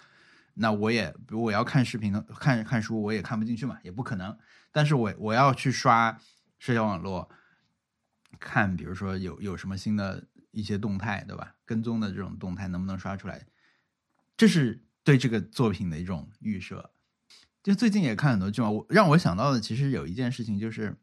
[0.53, 4.37] 那我也，比如我要看视频的，看看书，我也看不进去嘛，也不可能。
[4.71, 6.17] 但是我我要去刷
[6.59, 7.29] 社交网络，
[8.39, 11.55] 看比如说有有什么新的一些动态，对吧？
[11.65, 13.45] 跟踪的这种动态能不能刷出来？
[14.37, 16.91] 这是对这个作品的一种预设。
[17.65, 20.95] 就最近也看很多剧嘛，我让我想到的其实有一件事情，就是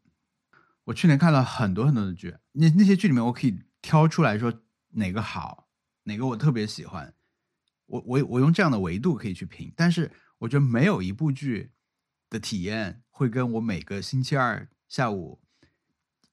[0.85, 5.67] 我去年看了很多很多的剧，那那些剧里面我可以挑出来说哪个好，
[6.03, 7.13] 哪个我特别喜欢，
[7.87, 11.71] 我我我用这样的维度可以去评，但是我觉得没有一部剧
[12.29, 15.41] 的体验会跟我每个星期二下午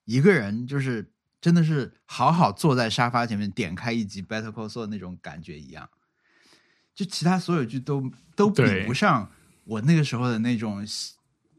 [0.05, 5.91] 一个人就是真的是好好坐在沙发前面点开一集《Better Call Saul》那种感觉一样，
[6.95, 9.29] 就其他所有剧都都比不上
[9.65, 10.87] 我那个时候的那种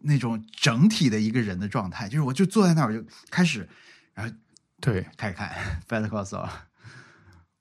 [0.01, 3.67] 那种整体的一个人的状态，就是我就坐在那儿我就开始，
[4.13, 4.35] 然后
[4.79, 5.05] 对。
[5.17, 5.49] 开始看
[5.87, 6.47] 《Better Call Saul》，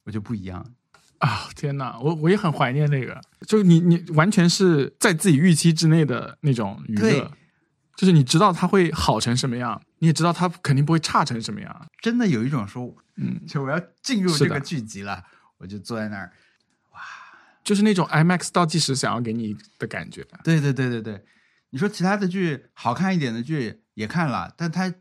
[0.05, 0.75] 我就不一样。
[1.19, 7.31] 啊，天哪，我我也很怀念那个，就你你完全是在自己预期之内的那种娱乐，
[7.95, 15.23] 就是你知道它会好成什么样，你也知道它肯定不会差成什么样，真的有一种说，嗯，就我要进入这个剧集了，
[15.59, 16.33] 我就坐在那儿。
[17.63, 20.27] 就是那种 IMAX 倒计时想要给你的感觉。
[20.43, 21.25] 对对对对对，
[21.71, 24.93] 你说其他的剧好看一点的剧也看了，但它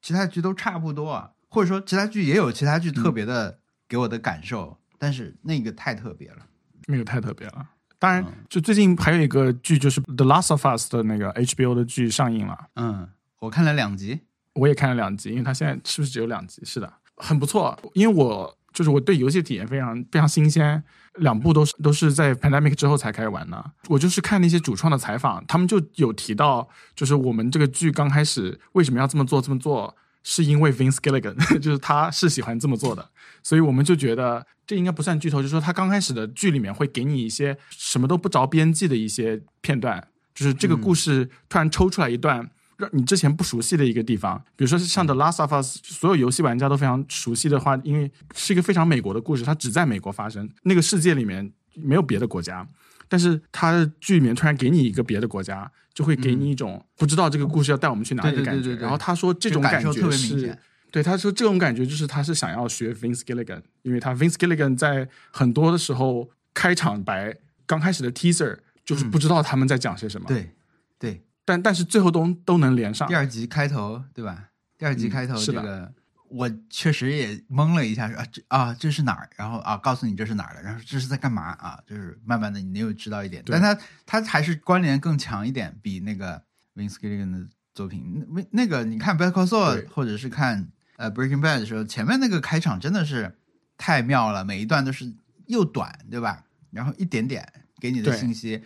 [0.00, 6.38] 其他剧都差不多啊，或者说其他剧也有其他剧特别的给我的感受，但是那个太特别了。
[6.86, 7.68] 那个太特别了。
[7.98, 13.08] 当然嗯，就最近还有一个剧，就是《The Last of Us》的那个 HBO 的剧上映了，嗯，
[13.40, 14.20] 我看了两集，
[14.52, 16.62] 我也看了两集，因为它现在是不是只有两集？
[16.64, 17.76] 是的，很不错。
[17.94, 20.84] 因为我就是我对游戏体验非常非常新鲜，
[21.14, 23.72] 两部都是都是在 pandemic 之后才开始玩的。
[23.88, 33.08] 我就是看那些主创的采访，他们就有提到，就是我们这个剧刚开始为什么要这么做这么做，是因为 Vince Gilligan， 就是他是喜欢这么做的，
[33.42, 42.50] 所以我们就觉得这应该不算剧透，就是说他刚开始的剧里面会给你一些什么都不着边际的一些片段，就是这个故事突然抽出来一段。
[42.76, 52.66] 让你之前不熟悉的一个地方，比如说是像《The Last of Us》，所有游戏玩家都非常熟悉的话，因为是一个非常美国的故事，它只在美国发生，那个世界里面没有别的国家。
[53.08, 58.74] 但是它的剧里面突然给你一个别的国家，就会给你一种不知道这个故事要带我们去哪里的感觉。
[58.74, 60.58] 然后他说这种感觉特别明是显。
[60.90, 70.50] 对，他说这种感觉就是他是想要学 Vince Gilligan，因为他 Vince Gilligan 在很多的时候开场白刚开始的 teaser 就是不知道他们在讲些什么，，对
[70.98, 73.14] 对，但但是最后都都能连上第。
[73.14, 74.50] 二集开头对吧？
[74.76, 75.94] 第二集嗯开头这个。
[76.28, 79.30] 我确实也懵了一下，说啊这啊这是哪儿？
[79.36, 81.78] 然后啊告诉你这是哪儿的，然后这是在干嘛啊？
[81.86, 86.42] 就是慢慢的你又知道一点，但它它还是关联更强一点，比那个
[86.74, 93.38] Vince Gilligan 的作品，那那个你看《Call Saul》或者是看呃《Breaking Bad》的时候，前面那个开场真的是
[93.78, 95.14] 太妙了，每一段都是
[95.46, 96.42] 又短对吧？
[96.72, 97.46] 然后一点点
[97.80, 98.64] 给你的信息，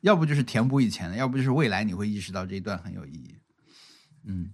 [0.00, 3.34] 要不就是填补以前的，要不就是未来你会意识到这一段很有意义。
[4.24, 4.50] 嗯，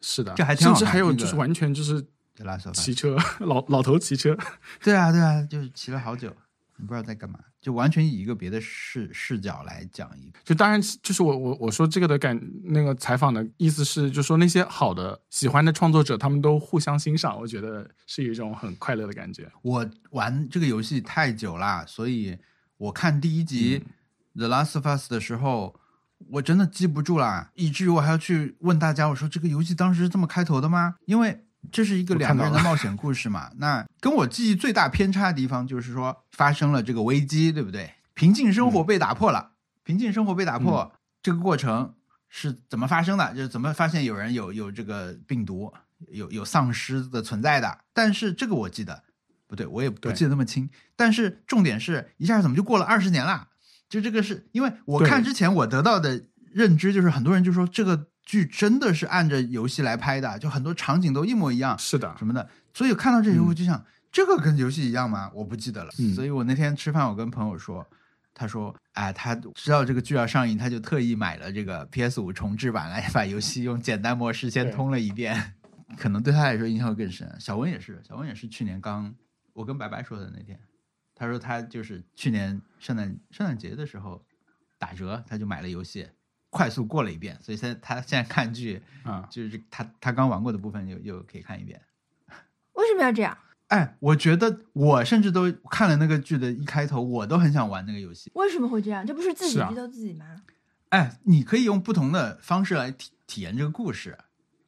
[0.00, 2.02] 是的，这还挺好甚至还有就是完全就是
[2.38, 4.36] 《of Us 骑车，老老头骑车，
[4.82, 6.34] 对啊，对啊，就是骑了好久，
[6.76, 10.38] 你不知道在干嘛，就完全以一个别的视视角来讲一个。
[10.44, 19.50] 就当然就是我我我说这个的感那个采访的意思是，就说那些好的喜欢的创作者，他们都互相欣赏，我觉得是一种很快乐的感觉。
[19.62, 22.38] 我玩这个游戏太久啦，所以
[22.76, 23.80] 我看第一集
[24.38, 25.74] 《The Last of Us》的时候，
[26.30, 30.94] 我真的记不住啦，以至于我还要去问大家，我说这个游戏当时是这么开头的吗？
[31.06, 33.50] 因为这是一个两个人的冒险故事嘛。
[33.58, 37.92] 那跟我记忆最大偏差的地方就是说，发生了这个危机，对不对？
[38.14, 39.50] 平静生活被打破了，
[39.82, 41.94] 平静生活被打破，这个过程
[42.28, 43.34] 是怎么发生的？
[43.34, 45.72] 就是怎么发现有人有有这个病毒，
[46.12, 47.78] 有有丧尸的存在的？
[47.92, 49.02] 但是这个我记得
[49.48, 50.70] 不对，我也不记得那么清。
[50.94, 53.47] 但是重点是一下怎么就过了二十年了？
[53.88, 62.48] 就这个是因为我看之前我得到的认知就是很多人就说这个剧真的是按着游戏来拍的，就很多场景都一模一样是的，什么的。
[62.74, 65.30] 所以看到这以后我就想，这个跟游戏一样吗？
[65.34, 65.90] 我不记得了。
[65.98, 67.86] 嗯所以我那天吃饭，我跟朋友说。
[68.40, 75.54] 他说：“哎，他知道这个剧要上映，他就特意买了这个 PS 五重置版来把游戏用简单模式先通了一遍，
[75.98, 77.28] 可能对他来说印象会更深。
[77.40, 79.12] 小文也是，小文也是去年刚
[79.54, 80.56] 我跟白白说的那天，
[81.18, 84.24] 他说他就是去年圣诞圣诞节的时候
[84.78, 86.08] 打折，他就买了游戏，
[86.48, 91.82] 快速过了一遍，所以现在他现在看剧啊，就是他他刚玩过的部分又又可以看一遍。
[92.74, 93.36] 为什么要这样？
[93.66, 98.30] 哎，我觉得我甚至都看了那个剧的一开头，我都很想玩那个游戏。
[98.34, 99.04] 为什么会这样？
[99.04, 100.42] 这不是自己是啊剧透自己吗？
[100.90, 104.16] 哎，你可以用不同的方式来体体验这个故事，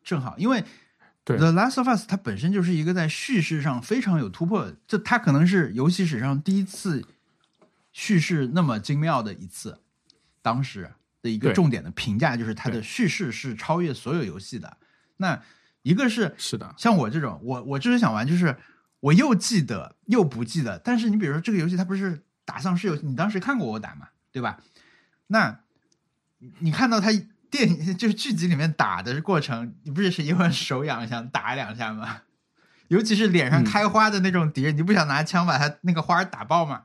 [0.05, 0.65] 正好，因为
[1.31, 7.05] 对 The Last of Us 它本身就是一个在叙事上非常有突破的，就它可能是游戏史上第一次
[7.93, 9.79] 叙事那么精妙的一次。
[10.43, 10.90] 当时
[11.21, 14.79] 的一个重点的评价就是它的叙事是超越所有游戏的。
[15.19, 15.43] 那
[15.83, 18.57] 一个是是的，像我这种，我我就是想玩，就是
[19.01, 20.79] 我又记得又不记得。
[20.79, 24.61] 但是你比如说这个游戏，它不是打丧尸游戏，你当时看过我打嘛，对吧？
[25.27, 25.61] 那
[26.38, 27.11] 你你看到它
[27.51, 32.23] 电影 就是剧集里面打的过程，你不是是也会手痒想打两下吗？
[32.89, 36.83] 尤其是脸上嗯开花的那种敌人，你不想拿枪把他那个花儿打爆吗？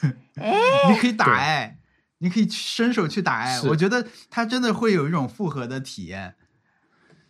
[0.36, 0.52] 哎，
[0.90, 1.78] 你可以打对哎，
[2.18, 6.34] 你可以伸手去打哎，我觉得他真的会有一种复合的体验。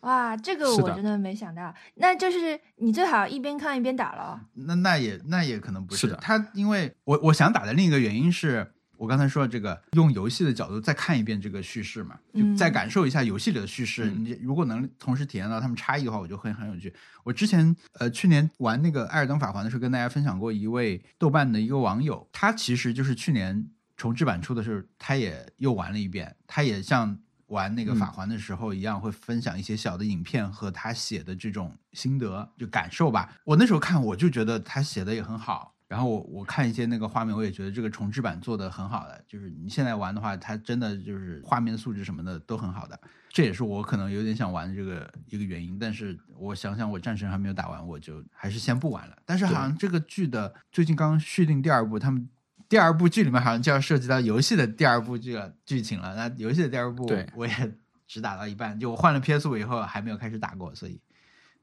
[0.01, 1.75] 哇，这个我真的没想到。
[1.97, 4.41] 那就是你最好一边看一边打了。
[4.55, 14.11] 那那也那也可能不是的他因为我我想打的另一个原因是我刚才说的这个用游戏的角度再看一遍这个叙事嘛，就嗯再感受一下游戏里的叙事。
[14.11, 16.93] 嗯你如果能同时体验到他们差异的话，我就会很有趣。
[17.23, 27.19] 我之前呃去年玩那个《艾尔登法环》的时候，跟大家分享过一位豆瓣的一个网友，他其实就是去年重置版出的时候，他也又玩了一遍，他也像。
[27.49, 33.33] 玩那个嗯法环的时候一样，会分享一些小的影片和他写的这种心得，就感受吧。
[33.43, 35.75] 我那时候看，我就觉得他写的也很好。
[35.89, 39.25] 然后我我看一些那个画面，我也觉得这个重置版做的很好的。
[39.27, 43.01] 就是你现在玩的话，它真的就是画面素质什么的都很好的。
[43.31, 45.79] 这也是我可能有点想玩这个一个原因。
[45.79, 49.17] 但是我想想，我战神还没有打完，我就还是先不玩了。
[49.25, 52.29] 但是好像这个剧的最近刚续订第二部，他们
[52.69, 56.15] 第二部剧里面好像就要涉及到游戏的第二部剧了剧情了。
[56.15, 57.75] 那游戏的第二部对我也
[58.07, 61.01] 只打到一半，就我换了 PS 五以后还没有开始打过，所以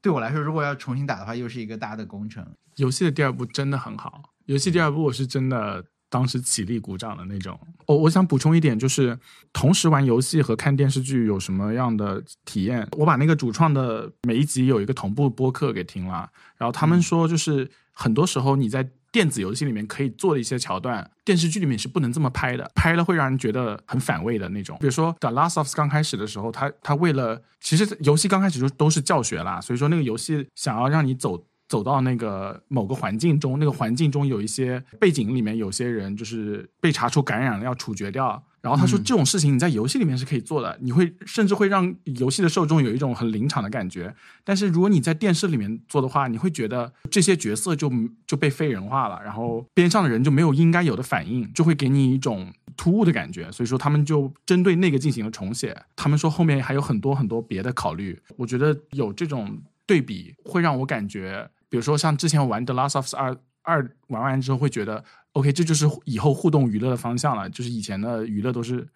[0.05, 2.45] 对我来说，如果要重新打的话，又是一个大的工程。
[2.75, 7.59] 游戏的第二部真的很好，游戏第二部我是真的当时起立鼓掌的那种。
[7.87, 9.17] 我我想补充一点，就是
[9.51, 12.87] 同时玩游戏和看电视剧有什么样的体验？
[12.91, 24.75] 我把那个主创的每一集有一个同步播客给听了，然后他们说，就是很多时候你在电子游戏里面可以做的一些桥段，电视剧里面是不能这么拍的，拍了会让人觉得很反胃的那种。
[24.81, 31.41] 比如说《The Last of Us》刚开始的时候，他他为了其实游戏刚开始就都是教学啦，所以说那个游戏想要让你走。
[31.67, 38.41] 走到那个某个环境中，那个环境中有一些背景里面有些人就是被查出感染了，要处决掉。
[38.65, 44.11] 然后他说嗯这种事情你在游戏里面是可以做的，你会甚至会让游戏的受众有一种很临场的感觉。
[44.43, 47.91] 但是如果你在电视里面做的话，你会觉得这些角色就
[48.25, 53.51] 就被非人化了，然后边上的人就没有应该有的反应，就会给你一种突兀的感觉。
[53.51, 55.79] 所以说他们就针对那个进行了重写。
[55.95, 58.19] 他们说后面还有很多很多别的考虑。
[58.35, 65.03] 我觉得有这种对比会让我感觉，比如说像之前玩《The Last of Us 二》二玩完之后会觉得
[65.35, 67.49] ，OK，这就是以后互动娱乐的方向了。
[67.49, 68.87] 就是以前的娱乐都是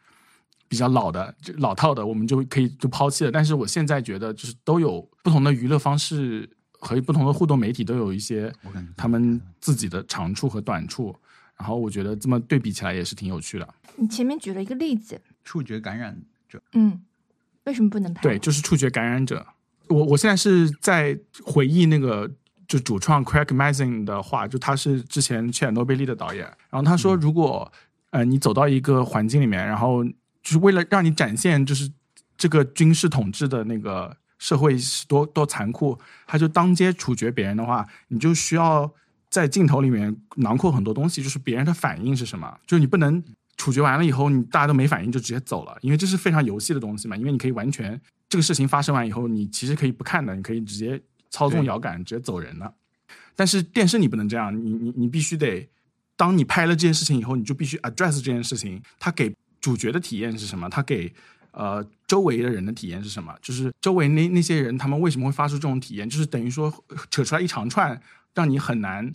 [0.67, 3.31] 比较老的、就老套的，我们就可以就抛弃了。
[3.31, 11.15] 但是我现在觉得，就是都有不同的娱乐方式和不同的互动媒体都有一些我感觉他们自己的长处和短处。
[11.57, 13.67] 然后我觉得这么对比起来也是挺有趣的。
[13.97, 17.01] 你前面举了一个例子，触觉感染者，嗯，
[17.65, 18.21] 为什么不能拍？
[18.21, 19.45] 对，就是触觉感染者。
[19.89, 22.31] 我我现在是在回忆那个
[22.69, 27.69] 就主创 Craig Mazin 的话，就他是之前切尔诺贝利的导演，然后他说，如果、
[28.11, 31.91] 呃你走到一个环境里面，然后就是为了让你展现就是
[32.37, 38.89] 这个军事统治的那个社会是多多残酷，他就当街处决别人的话，你就需要
[39.29, 43.21] 在镜头里面囊括很多东西，就是别人的反应是什么，就是你不能。
[43.57, 47.17] 处决完了以后，你大家都没反应就直接走了，因为这是非常游戏的东西嘛。
[47.17, 50.97] 因为你可以完全这个事情发生完以后，你其实可以不看的，你可以直接
[51.29, 52.73] 操纵对摇杆直接走人了。
[53.35, 55.67] 但是电视你不能这样，你你你必须得，
[56.15, 60.69] 当你拍了这件事情以后，你就必须 address 这件事情，它给主角的体验是什么？
[60.69, 61.13] 它给
[61.51, 63.33] 呃周围的人的体验是什么？
[63.41, 66.09] 就是周围那那些人他们为什么会发出这种体验？
[66.09, 66.73] 就是等于说
[67.09, 68.01] 扯出来一长串，
[68.33, 69.09] 让你很难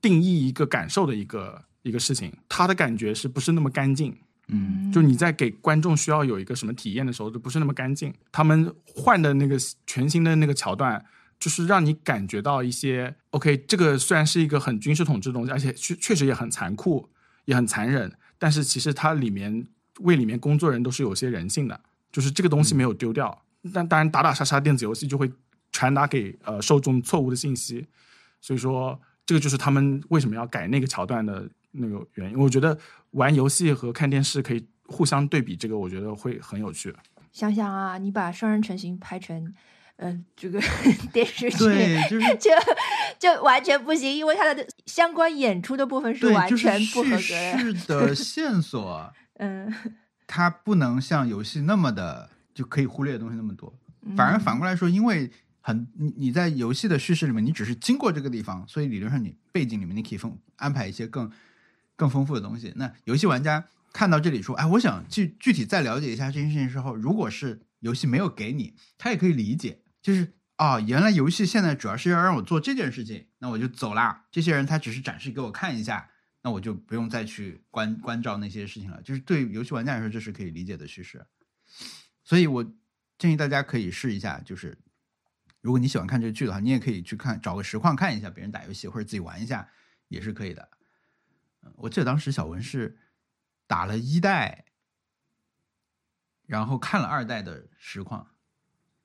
[0.00, 4.16] 定义一个感受的一个一个事情，他的感觉是不是那么干净？
[4.48, 8.14] 嗯，就你在给观众需要有一个什么体验的时候，就不是那么干净。
[8.32, 11.04] 他们换的那个全新的那个桥段，
[11.38, 17.08] 就是让你感觉到一些 OK，这个虽然是一个很军事统治的东西，而且确确实也很残酷，
[17.44, 19.66] 也很残忍，但是其实它里面
[20.00, 21.80] 为里面工作人都是有些人性的，
[22.10, 23.42] 就是这个东西没有丢掉。
[23.74, 25.30] 但当然，打打杀杀电子游戏就会
[25.72, 27.84] 传达给呃受众错误的信息，
[28.40, 32.38] 所以说这个就是他们为什么要改那个桥段的那个原因。
[32.38, 32.78] 我觉得
[33.10, 36.94] 玩游戏和看电视可以互相对比，这个我觉得会很有趣。
[37.32, 39.52] 想想啊，你把双人成行拍成，
[39.96, 40.60] 呃，这个
[41.12, 42.50] 电视剧，对，就是就
[43.18, 47.58] 就完全不行，因为它的相关演出的部分是，完全不合格叙的。
[47.58, 49.72] 是 的线索，嗯，
[50.26, 53.72] 它不能像游戏那么的就可以忽略的东西那么多。
[54.16, 55.30] 反而嗯反过来说，因为
[55.62, 61.30] 很你你在游戏的叙事里面，你只是经过这个地方，所以理论上你背景里面你可以丰安排一些更
[61.96, 62.72] 更丰富的东西。
[62.76, 74.28] 那游戏玩家看到这里说，哎，我想具具体再了解一下这件事情之后，如果是游戏没有给你，他也可以理解，就是啊、原来游戏现在主要是要让我做这件事情，那我就走啦。
[74.30, 76.12] 这些人他只是展示给我看一下。
[76.42, 81.26] 那我就不用再去关关照那些事情了，就是对游戏玩家来说，这是可以理解的叙事。
[82.22, 82.64] 所以我
[83.18, 84.78] 建议大家可以试一下，就是
[85.60, 89.68] 如果你喜欢看这个剧的话，你也可以去看找个实况看一下别人打游戏，或者自己玩一下，
[90.06, 90.68] 也是可以的。
[91.78, 92.96] 我记得当时小文是
[93.66, 94.66] 打了一代，
[96.46, 98.35] 然后看了二代的实况，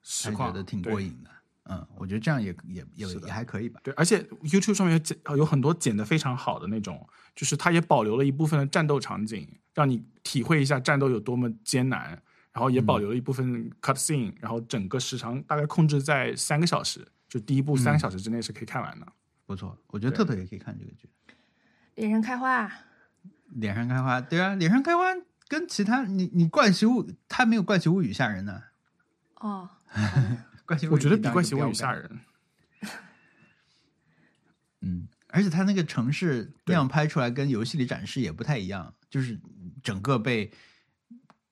[0.01, 1.29] 实况他觉得挺过瘾的。
[1.65, 3.79] 嗯，我觉得这样也也也也还可以吧。
[3.83, 12.09] 对，而且 YouTube 上面有剪有很多剪的非常好的那种，就是它也保留了一部分的战斗场景，让你体会一下战斗有多么艰难，
[12.51, 19.07] 然后也保留了一部分 cut scene，、然后整个时长大概控制在三个小时，就第一部三个小时之内是可以看完的。
[19.45, 21.07] 不错，我觉得特特也可以看这个剧。
[21.95, 22.69] 脸上开花，
[23.49, 25.03] 脸上开花，对啊，脸上开花
[25.47, 28.63] 跟其他你你怪奇物，它没有怪奇物语吓人呢。
[29.35, 29.69] 哦，
[30.65, 31.73] 怪奇物语我觉得比怪奇物语有。
[31.73, 32.19] 吓人。
[34.81, 39.39] 嗯，而且它那个城市那样拍出来，跟游戏里展示也不太一样，就是
[39.83, 40.51] 整个被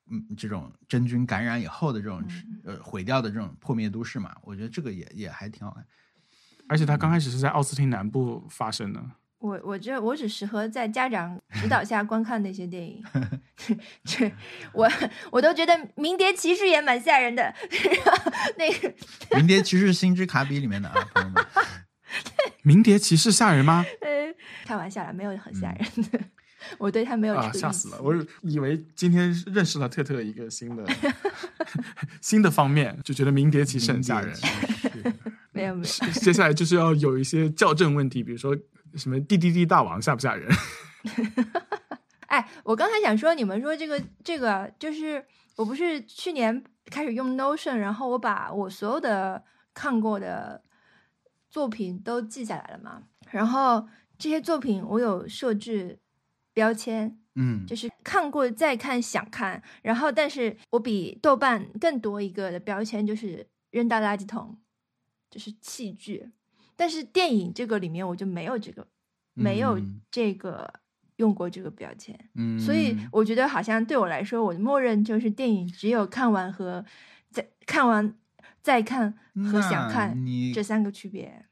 [0.08, 2.24] 嗯这种真菌感染以后的这种、
[2.64, 5.86] 呃毁掉的这种破灭都市嘛，我觉得这个也也还挺好看。
[6.68, 13.02] 而且它刚开始是在奥斯汀南部发生的，我我这我只适合在家长 指导下观看那些电影
[14.04, 14.32] 这
[14.74, 14.90] 我
[15.32, 18.90] 我都觉得《鸣蝶骑士》也蛮吓人的，然后那个
[19.38, 21.46] 《鸣蝶骑士星之卡比》里面的啊，朋友们，
[22.64, 23.86] 鸣蝶骑士吓人吗？
[24.02, 24.34] 呃，
[24.66, 25.80] 开玩笑啦，没有很吓人
[26.12, 26.20] 的，
[26.78, 28.02] 我对他没有啊，吓死了！
[28.02, 30.86] 我以为今天认识了特特一个新的
[32.22, 34.34] 新的方面，就觉得鸣蝶骑士很吓人。
[35.52, 38.58] 没有没有，接下来就是要有一些校正问题，比如说
[38.96, 40.50] 什么滴滴滴大王吓不吓人？
[42.28, 45.26] 哎，我刚才想说，你们说这个这个，就是
[45.56, 50.64] 我不是去年开始用 Notion，然后我把我所有的看过的
[51.50, 53.88] 作品都记下来了嘛，然后
[54.18, 56.00] 这些作品我有设置
[56.54, 64.60] 标签，嗯，就是看过再看想看，然后但是我比豆瓣更多一个的标签就是扔到垃圾桶，
[65.32, 66.30] 就是弃剧。
[66.80, 68.88] 但是电影这个里面我就没有这个，
[69.34, 70.00] 没有嗯。
[70.10, 70.74] 这个
[71.18, 72.96] 用过这个标签，嗯，所以。
[73.12, 76.86] 我觉得好像对我来说，我的默认就是电影只有看完和
[77.30, 78.16] 再看完
[78.62, 79.14] 再看
[79.52, 81.46] 和想看你这三个区别。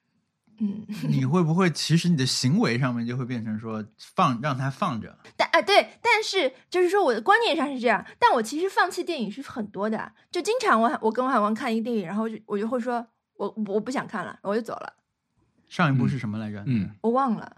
[0.59, 5.19] 嗯，你会不会 其实你的行为上面就会变成说放让它放着？
[5.35, 13.05] 但啊对，但是就是说我的观念上是这样，但我其实放弃电影是很多的，就经常我我跟我海王看一个电影，然后就我就会说
[13.35, 14.93] 我我不想看了，我就走了，
[15.67, 16.63] 上一部是什么来着？
[16.65, 17.57] 嗯，我忘了，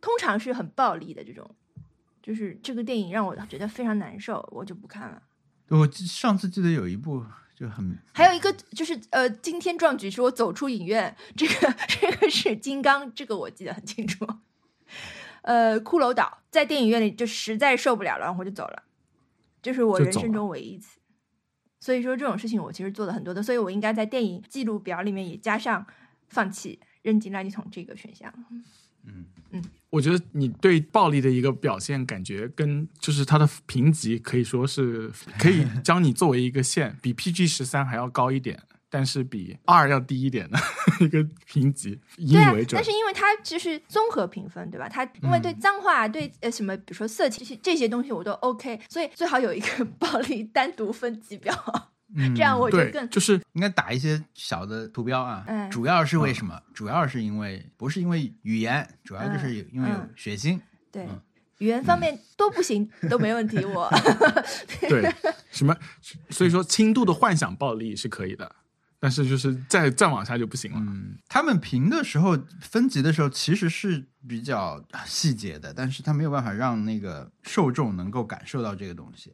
[0.00, 1.54] 通常是很暴力的这种，
[2.22, 5.22] 就是这个电影让我觉得非常难受，我就不看了。
[5.68, 7.24] 我记上次记得有一部
[7.54, 14.26] 就很还有一个就是呃惊天壮举是我走出影院，这个这个是金刚，这个我记得很清楚。
[15.40, 18.82] 呃，骷髅岛在电影院里就实在受不了了，然后我就走了，
[19.62, 21.00] 这是我人生中唯一一次。
[21.80, 25.84] 所以说这种事情我其实做了很多的，所以我应该在电影记录表里面也加上
[26.28, 28.32] 放弃扔进垃圾桶这个选项。
[29.04, 40.58] 嗯嗯我觉得你对暴力的一个表现，感觉跟就是它的评级可以说是可以将你作为一个线，比 PG 十三还要高一点，但是比 R 要低一点的
[41.04, 42.84] 一个评级，以你为，准但。
[42.84, 44.88] 是因为它就是综合评分，对吧？
[44.88, 56.60] 它因为对脏话、对呃什么，比如说色情这些这些东西我都 OK，所以最好有一个 暴力单独分级表，嗯这样我更，就是应该打一些小的图标啊，嗯主要是为什么？
[56.74, 60.58] 主要是因为不是因为语言，主要就是有因为有嗯血腥。
[60.90, 61.20] 对嗯
[61.58, 63.64] 语言方面都不行，都没问题。
[63.64, 63.88] 我
[64.88, 65.08] 对
[65.52, 65.76] 什么，
[66.28, 68.50] 所以说轻度的幻想暴力是可以的，
[68.98, 70.78] 但是就是再再往下就不行了。
[70.80, 79.32] 嗯，他们评的时候分级的时候其实是比较细节的，但是他没有办法让那个受众能够感受到这个东西。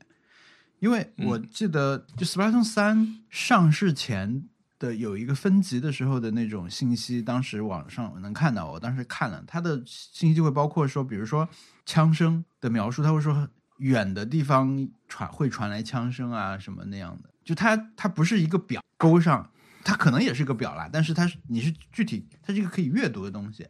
[0.81, 2.99] 因为我记得，就《Splatoon 三》
[3.29, 4.45] 上市前
[4.79, 11.49] 的有一个分级的时候的那种信息，当时网上能看到，我当时看了，它的信息就会包括说，比如说
[11.85, 13.49] 枪声的描述，他会说
[13.79, 19.51] 远的地方传会传来枪声啊什么那样的，就它它不是一个表勾上，
[19.85, 23.67] 它可能也是个表啦，但是它是你是具体，它是一个可以阅读的东西，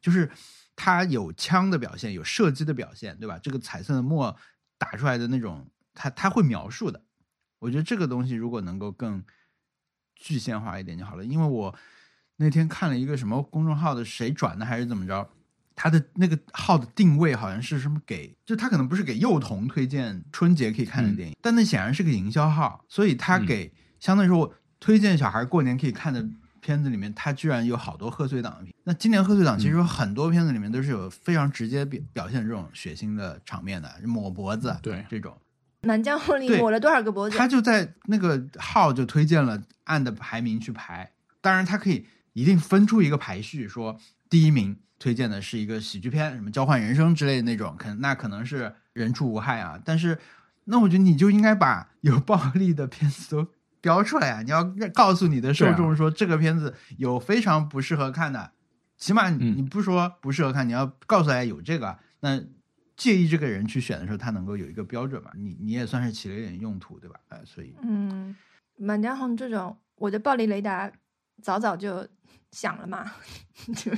[0.00, 0.30] 就是
[0.74, 3.38] 它有枪的表现，有射击的表现，对吧？
[3.42, 4.34] 这个彩色的墨
[4.78, 5.66] 打出来的那种，
[5.96, 7.02] 它它会描述的。
[7.58, 9.24] 我觉得这个东西如果能够更
[10.14, 11.74] 具象化一点就好了，因为我
[12.36, 15.28] 那天看了一个什么公众号的谁转的还是怎么着。
[15.78, 23.70] 他的那个号的定位好像是什么给，就他可能不是给幼童推荐春节可以看的电影，但那显然是个营销号，所以他给
[24.00, 26.26] 相当于说推荐小孩过年可以看的
[26.62, 28.74] 片子里面，他居然有好多贺岁档的片。
[28.84, 35.36] 那今年贺岁档其实有很多片子里面都是有非常直接表表现这种血腥的场面的，抹脖子，对这种。
[35.86, 37.38] 满江红里抹了多少个脖子？
[37.38, 44.76] 他就在那个号就推荐了按的排名去排，当然他可以一定分出一个排序，说第一名。
[44.98, 49.78] 推荐的是一个喜剧片，什么交换人生之类的那种，可能那可能是人畜无害啊。
[49.84, 50.18] 但是，
[50.64, 53.46] 那我觉得你就应该把有暴力的片子都
[53.82, 54.40] 标出来啊！
[54.40, 54.64] 你要
[54.94, 58.52] 告诉你的受众说，这个片子有非常不适合看的，
[58.96, 61.98] 起码你不说不适合看，你要告诉大家有这个。
[62.20, 62.40] 那
[62.96, 65.30] 介意这个人去选的时候，他能够有一个标准嘛？
[65.36, 67.20] 你你也算是起了一点用途，对吧？
[67.28, 68.34] 哎，所以，嗯，
[68.76, 70.90] 满江红这种，我的暴力雷达
[71.42, 72.08] 早早就
[72.50, 73.12] 响了嘛，
[73.76, 73.92] 就。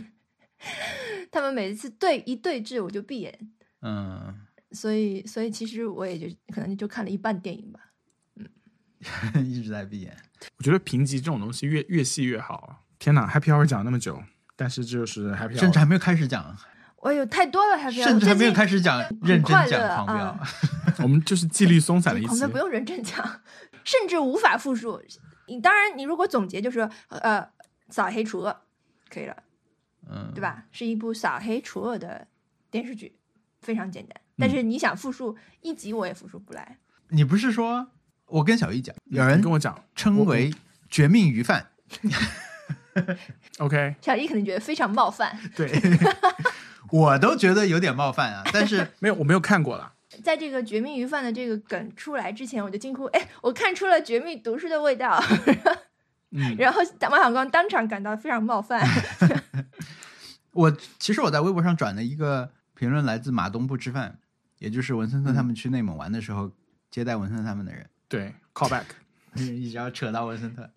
[1.30, 3.51] 他们每一次对一对峙，我就闭眼。
[3.82, 4.34] 嗯，
[4.72, 7.92] 所以所以其实我也就可能就看了一半电影吧。
[8.34, 8.49] 嗯，
[9.46, 10.16] 一直在闭眼。
[10.57, 12.84] 我觉得评级这种东西越越细越好。
[12.99, 14.20] 天哪，Happy Hour 讲那么久，
[14.57, 16.57] 但是就是 Happy Hour 甚至还没有开始讲。
[17.01, 20.38] 我有太多了，Happy Hour 甚至还没有开始讲认真讲狂飙。
[21.03, 22.28] 我们就是纪律松散的意思。
[22.28, 23.40] 狂飙不用认真讲，
[23.84, 25.01] 甚至无法复述。
[25.46, 27.49] 你当然，你如果总结就是呃，
[27.88, 28.57] 扫黑除恶
[29.09, 29.36] 可以了。
[30.11, 30.64] 嗯，对吧？
[30.72, 32.26] 是一部扫黑除恶的
[32.70, 33.16] 电视剧，
[33.61, 34.20] 非常简单。
[34.36, 36.78] 但是你想复述一集，我也复述不来。
[37.09, 37.86] 你不是说
[38.26, 40.53] 我跟小易讲，有人跟我讲称为
[40.90, 41.66] “绝命鱼贩。”
[43.59, 45.38] OK，小易可能觉得非常冒犯。
[45.55, 45.68] 对，
[46.91, 48.43] 我都觉得有点冒犯啊。
[48.53, 49.93] 但是没有，我没有看过了。
[50.24, 55.22] 在这个“绝命鱼贩”的这个梗出来之前，我就惊呼：“哎，我看出了绝命毒师的味道。”
[56.32, 56.80] 嗯， 然后
[57.11, 58.84] 王小光当场感到非常冒犯。
[60.53, 64.18] 我其实我在微博上转了一个评论，来自马东不吃饭，
[64.59, 66.51] 也就是文森特他们去内蒙玩的时候
[66.91, 67.89] 接待文森特他们的人。
[68.09, 68.84] 对，callback，
[69.34, 70.68] 一直要扯到文森特。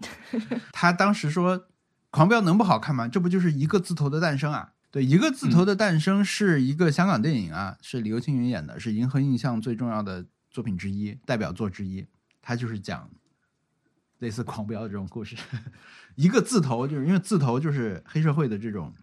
[0.71, 1.57] 他当时说
[2.11, 3.07] ：“《狂飙》能不好看吗？
[3.07, 4.73] 这不就是一个字头的诞生啊？
[4.91, 12.05] 对，一个字头的诞生是一个香港电影啊，是刘青云演的，是银河印象最重要的作品之一，代表作之一。
[12.41, 13.09] 他就是讲。”
[14.21, 15.35] 类似狂飙的这种故事，
[16.13, 18.93] 一个字头，就是因为字头就是黑社会的这种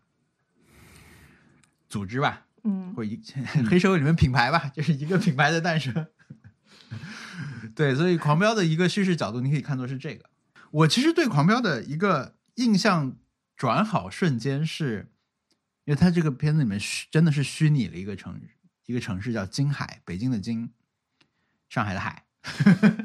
[1.88, 3.20] 组织吧，嗯，或一
[3.68, 6.06] 黑社会里面品牌吧，就是一个品牌的诞生。
[7.74, 10.30] 对，所以狂飙的一个叙事角度，你可以看作是这个。
[10.70, 13.16] 我其实对狂飙的一个印象
[13.56, 15.10] 转好瞬间，是
[15.88, 18.38] 因为他这个片子里面虚真的是虚拟了一个城
[18.84, 20.68] 一个城市叫金海，北京的京，
[21.70, 22.24] 上海的海。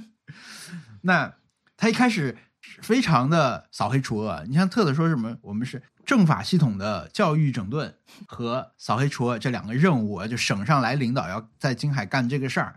[0.99, 1.33] 那
[1.77, 2.37] 他一开始
[2.81, 7.95] 非常的扫黑除恶，你像特特说什么，我们是政法系统的教育整顿
[8.27, 12.75] 和扫黑除恶这两个任务，就省上来领导要在金海干这个事儿。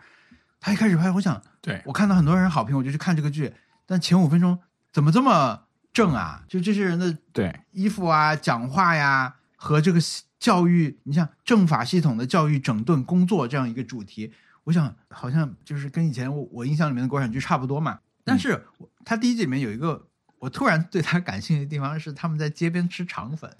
[0.61, 3.53] 他一开始拍，我想，对我看到很多人好评，我就去看这个剧，
[3.85, 4.57] 但前五分钟
[4.93, 6.45] 怎么这么正啊？
[6.47, 9.99] 就这些人的对衣服啊、讲话呀，和这个
[10.39, 14.33] 教育，你像政法系统的教育整顿工作这样一个主题，
[14.65, 17.99] 我想好像就是跟以前我我印象里面的国产剧差不多嘛。
[18.23, 18.67] 但是
[19.05, 23.51] 他第一季里面有一个我突然对他感兴趣的地方是他们在街边吃肠粉，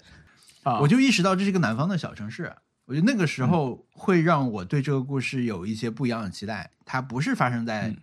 [0.63, 2.53] 啊，我就意识到这是一个南方的小城市。
[2.85, 6.71] 我觉得那个时候会让我对这个故事有一些不一样的期待。
[6.85, 7.93] 它不是发生在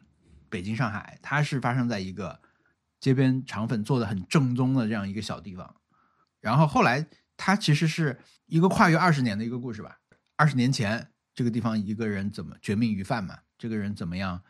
[0.50, 2.38] 北京、上海，它是发生在一个
[3.00, 5.74] 街边肠粉做的很正宗的这样一个小地方。
[6.40, 7.06] 然后后来
[7.46, 10.00] 它其实是一个跨越二十年的一个故事吧。
[10.34, 13.38] 二十年前这个地方一个人怎么绝命鱼贩嘛？
[13.58, 14.42] 这个人怎么样？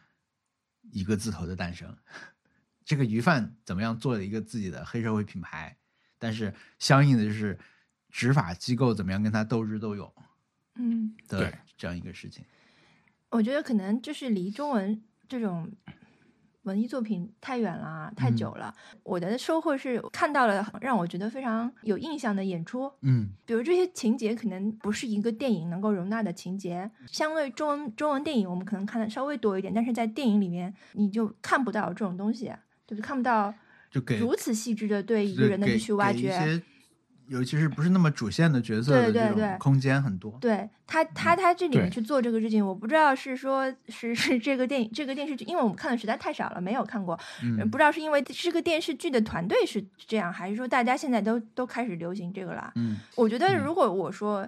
[0.93, 1.93] 一个字头的诞生，
[2.87, 5.77] 这个鱼贩怎么样做了一个自己的黑社会品牌？
[6.21, 7.59] 但是相应的就是
[8.11, 10.15] 执法机构怎么样跟他斗智斗勇，
[10.77, 12.45] 嗯，对这样一个事情。
[13.31, 15.69] 我觉得可能就是离中文这种。
[16.65, 18.75] 文艺作品太远了，太久了。
[19.03, 22.93] 我的收获是看到了让我觉得非常有印象的演出。
[23.03, 32.47] 嗯，比如这些情节可能不是一个电影能够容纳的情节，相对中文中文电影我们可能看的稍微多一点，但是在电影里面你就看不到这种东西，
[32.87, 33.01] 对不对？
[33.01, 33.55] 看不到
[33.91, 36.63] 就给如此细致的对一个人的去挖掘。
[37.29, 40.37] 尤其是不是那么主线的角色的这对对对种空间很多。
[40.41, 52.73] 对他，他他这里面去做这个事情，我不知道是说是是这个电影这个电视剧，因为我们看的实在太少了，没有看过，嗯不知道是因为这个电视剧的团队是这样，还是说大家现在都都开始流行这个了？
[52.75, 54.47] 嗯，我觉得嗯如果我说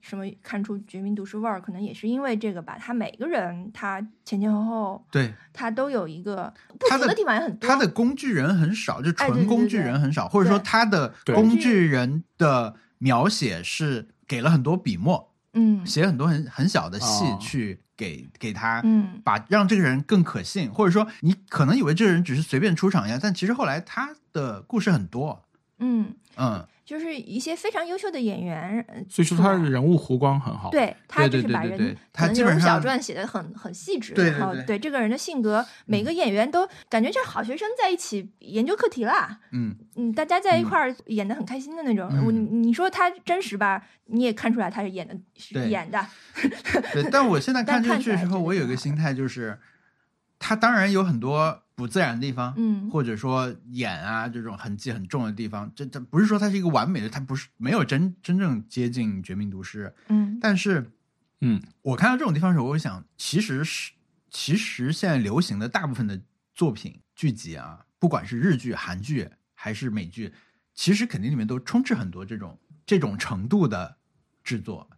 [0.00, 2.76] 什么看出《绝命毒师》味儿，可能也是因为这个吧。
[2.78, 7.68] 他每个人他前前后后对，他都有一个不同的足的地方也很多。
[7.68, 18.80] 他的工具人很少，就纯工具人很少，或者说他的工具人的描写是给了很多笔墨，嗯写很多很很小的戏哦去给给他。
[18.84, 25.44] 嗯把让这个人更可信，或者说你可能以为这个人只是随便出场一下，但其实后来他的故事很多。
[25.82, 30.70] 嗯，嗯，就是一些非常优秀的演员，呃所以说他的人物弧光很好。
[30.70, 39.38] 对他就是把人他基本上小传写的很很细致，对对然后对这个人的性格，每个演员都感觉这好学生在一起研究课题啦。
[39.52, 42.08] 嗯，嗯，大家在一嗯块儿演的很开心的那种。
[42.10, 46.04] 嗯我你说他真实吧，你也看出来他是演的，是演的。
[46.92, 47.08] 对。
[47.08, 49.60] 但我现在看但这个剧的时候，我有一个心态就是，
[50.40, 52.90] 他当然有很多不自然的地方，嗯。
[52.90, 60.38] 或者说眼啊这种痕迹很重的地方，这这不是说它是一个完美的，它不是没有真真正接近《绝命毒师》，嗯。
[60.40, 60.92] 但是
[61.40, 63.92] 嗯，我看到这种地方的时候，我会想，其实是
[64.30, 66.20] 其实现在流行的大部分的
[66.54, 70.34] 作品剧集啊，不管是日剧、韩剧还是美剧，
[70.74, 73.96] 其实肯定里面都充斥很多这种这种程度的
[74.44, 74.90] 制作。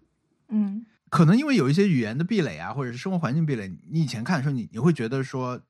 [0.49, 0.85] 嗯。
[1.09, 5.61] 可能因为有一些语言的壁垒啊，或者是生活环境壁垒，你以前看的时候，你你会觉得说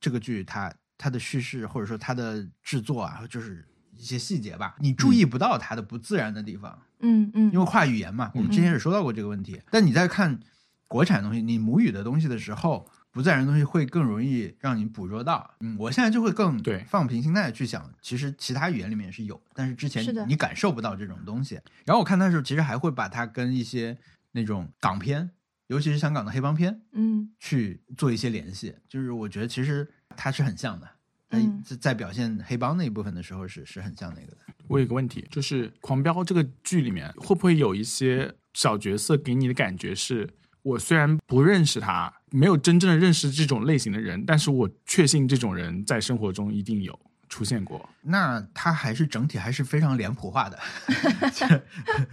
[0.00, 6.78] 这个剧它它的叙事或者说它的制作啊，就是一些细节吧，你注意不到它的不自然的地方。
[7.00, 9.60] 嗯嗯，因为跨语言嘛，我们之前也说到过这个问题。
[9.70, 10.38] 但你在看
[10.86, 15.54] 国产东西，你母语的东西的时候，不自然的东西会更容易让你捕捉到。
[15.60, 21.54] 嗯，我现在就会更对放平心态去想，其实其他语言里面是有，但是之前你感受不到这种东西。
[21.86, 23.96] 然后我看它的时候，其实还会把它跟一些
[24.32, 25.30] 那种港片，
[25.70, 28.74] 尤其是香港的黑帮片，嗯去做一些联系。
[28.88, 30.88] 就是我觉得其实它是很像的。
[31.32, 34.38] 嗯在在表现黑帮那一部分的时候是是很像那个的。
[34.66, 40.28] 我有个问题，就是《狂飙》这个剧里面会不会有一些小角色给你的感觉是，
[40.62, 46.98] 我虽然不认识他，没有真正的认识这种类型的人，但是我确信这种人在生活中一定有
[47.28, 47.88] 出现过。
[48.02, 50.58] 那他还是整体还是非常脸谱化的。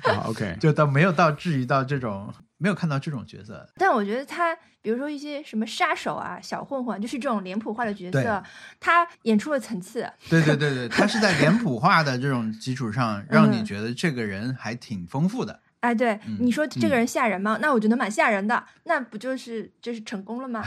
[0.13, 8.43] 啊，OK，就到没有到至于到这种没有看到这种角色，但我觉得他，比如说一些什么杀手啊、小混混，就是这种脸谱化的角色，
[8.79, 10.09] 他演出了层次。
[10.29, 15.59] 对对对对，他是在脸谱 化的这种基础上，让你觉得这个人还挺丰富的。
[15.81, 17.59] 哎，对，嗯你说这个人吓人吗？
[17.61, 20.63] 那我觉得蛮吓人的，那不就是就是成功了吗？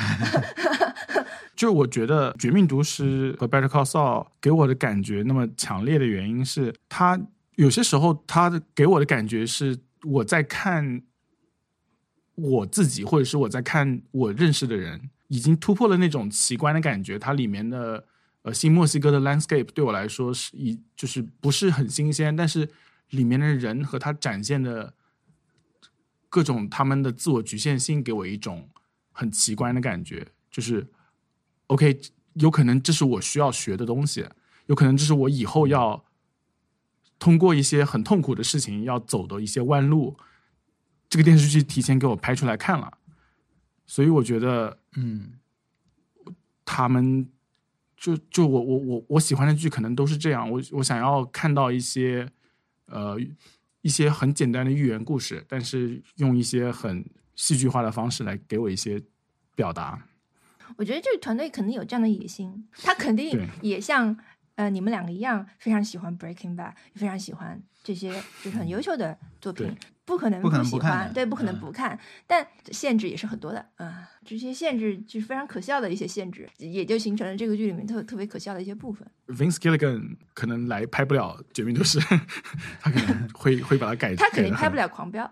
[1.56, 7.20] 就是我觉得《绝命毒师》和《Better Call Saul》给我的感觉那么强烈的原因是，他
[7.56, 11.02] 有些时候他的给我的感觉是我在看
[12.40, 17.18] 我自己，或者是我在看我认识的人，已经突破了那种奇观的感觉。
[17.18, 18.04] 它里面的
[18.42, 22.68] 呃新墨西哥的 landscape 对我来说是一就是不是很新鲜，但是
[23.10, 24.94] 里面的人和他展现的
[26.28, 28.68] 各种他们的自我局限性，给我一种
[29.12, 30.86] 很奇观的感觉，就是
[31.66, 32.00] OK，
[32.34, 34.26] 有可能这是我需要学的东西，
[34.66, 36.04] 有可能这是我以后要
[37.18, 40.16] 通过一些很痛苦的事情要走的一些弯路。
[41.10, 42.90] 这个电视剧提前给我拍出来看了，
[43.84, 45.32] 所以我觉得嗯，
[46.64, 47.28] 他们
[47.96, 52.30] 就就我我我我喜欢的剧可能都是这样，我我想要看到一些
[52.86, 53.18] 呃
[53.82, 57.04] 一些很简单的寓言故事，但是用一些很
[57.34, 59.02] 戏剧化的方式来给我一些
[59.56, 60.06] 表达。
[60.76, 64.16] 我觉得这个团队肯定有这样的野心，他肯定也像
[64.54, 69.66] 呃你们两个一样，非常喜欢 Breaking Bad，非常喜欢这些就是很优秀的作品。
[69.66, 69.76] 对，
[70.10, 71.96] 不可能不可能喜不看的欢，对，不可能嗯不看，
[72.26, 79.06] 但限制也是很多的啊、这些限制就是非常可笑的一些限制，也就形成了这个剧里面特特别可笑的一些部分。
[79.28, 82.00] Vince Gilligan 可能来拍不了《绝命毒师》，
[82.80, 84.16] 他可能会会把它改。
[84.16, 84.88] 他肯定拍不了。
[84.90, 85.24] 《狂飙》，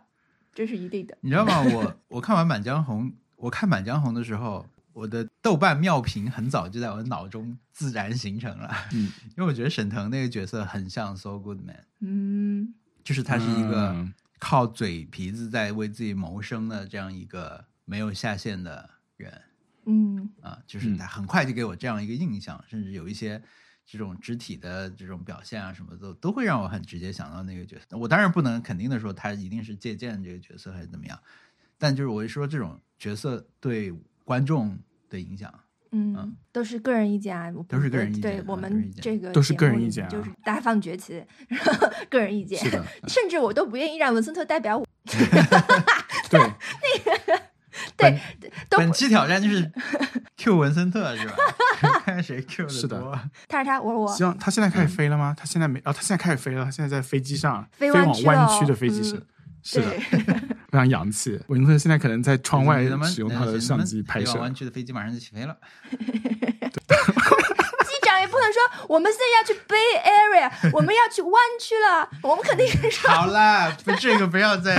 [0.55, 1.19] 这是一定的。
[1.23, 1.61] 你知道吗？
[1.75, 12.75] 我我看完《满江红》，我看《满江红》的时候，我的豆瓣妙评很早就在我脑中自然形成了，嗯，因为我觉得沈腾那个角色很像 So Goodman，嗯
[13.05, 19.43] 就是他是一个嗯靠嘴皮子在为自己谋生的这样一个没有下限的人。
[19.91, 23.43] 嗯啊，就是他很快就给我这样一个印象，甚至有一些
[23.87, 27.97] 这种肢体的这种表现啊，什么都都会让我很直接想到那个角色。
[27.97, 31.19] 我当然不能肯定的说他一定是借鉴这个角色还是怎么样，
[31.79, 33.91] 但就是我一说这种角色对
[34.25, 34.79] 观众
[35.09, 35.59] 的影响，
[35.93, 40.09] 嗯，都是个人意见啊，我不都是个人意见对我们这个都是个人意见啊。
[40.09, 41.25] 就是大放厥词，
[42.11, 42.59] 个人意见。
[43.09, 44.87] 甚至我都不愿意让文森特代表我，
[46.31, 47.41] 对，那个
[47.97, 48.21] 对，
[48.69, 49.71] 都本期挑战就是
[50.37, 51.35] Q 文森特是吧？
[52.05, 53.01] 看谁 Q 的是的。
[53.01, 53.19] 多。
[53.49, 54.13] 他是他，我是我。
[54.17, 55.35] 希，望他现在开始飞了吗？
[55.37, 59.17] 他现在没啊，他现在开始飞了，他现在在飞机上，飞飞往弯曲的飞机上。
[59.17, 59.23] 嗯，
[59.63, 59.91] 是的，
[60.71, 61.39] 非常洋气。
[61.49, 65.55] 文森特现在可能在窗外咱们使用他的相机拍摄往，湾区的飞机马上就起飞了。
[65.91, 65.99] 机
[68.03, 74.77] 长也不能说我们现在要去 Bay Area， 我们要去湾区了，我们肯定是说好啦，这个不要再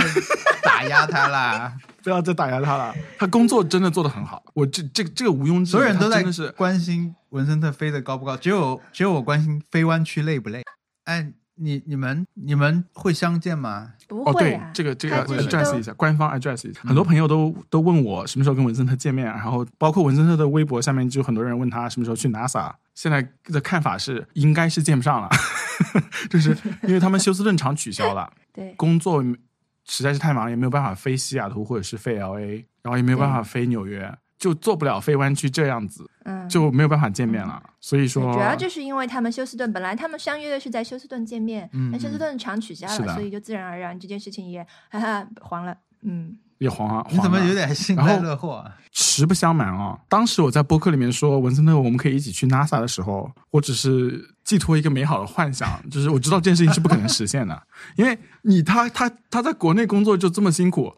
[0.62, 1.76] 打压他啦。
[2.02, 2.94] 不要再打压他了。
[3.18, 10.62] 他工作真的做得很好，我这这个这个毋庸置疑，所有人都在他真的是关心文森特飞得高不高，只有只有我关心飞湾区累不累。
[11.04, 13.92] 哎，你你们你们会相见吗？
[14.08, 16.80] 哦，对不会啊，，这个这个 address 一下，官方 address 一下。
[16.82, 22.72] 很多朋友都都问我什么时候跟文森特见面，然后包括文森特的微博下面就很多人问他什么时候去 NASA。
[22.94, 25.28] 现在的看法是应该是见不上了，
[26.28, 29.22] 就是因为他们休斯顿场取消了， 对，工作
[29.86, 37.62] 实在是太忙，也没有办法飞西雅图或者是飞 LA，然后也没有办法飞纽约，就做不了飞湾区这样子，嗯，就没有办法见面了。
[37.78, 45.76] 所以说，主要就是因为他们休斯顿本来他们相约的是在休斯顿见面，嗯但休斯顿厂取消了，所以就自然而然这件事情也哈哈黄了。
[46.02, 47.06] 嗯，也黄了。
[47.10, 48.74] 你怎么有点幸灾乐祸啊？
[48.92, 57.62] 实不相瞒啊，当时我在播客里面说文森特我们可以一起去 NASA 的时候，我只是寄托一个美好的幻想， 就是我知道这件事情是不可能实现的，
[57.96, 60.90] 因为你他他他在国内工作就这么辛苦，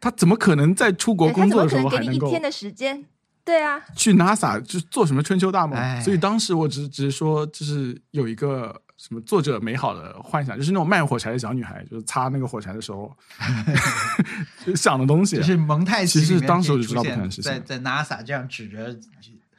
[0.00, 3.04] 他怎么可能在出国工作的时怎么可能给候还能够你一天的时间？
[3.44, 6.00] 对啊，去 NASA 就做什么春秋大梦哎？
[6.00, 13.14] 所以当时我只只是说，就是有一个什么作者美好的幻想，就是那种卖火柴的小女孩，就是擦那个火柴的时候
[14.64, 15.42] 就想的东西就。
[15.42, 18.98] 是蒙太奇里面其实当时我就知道不可能实现现在在 NASA 这样指着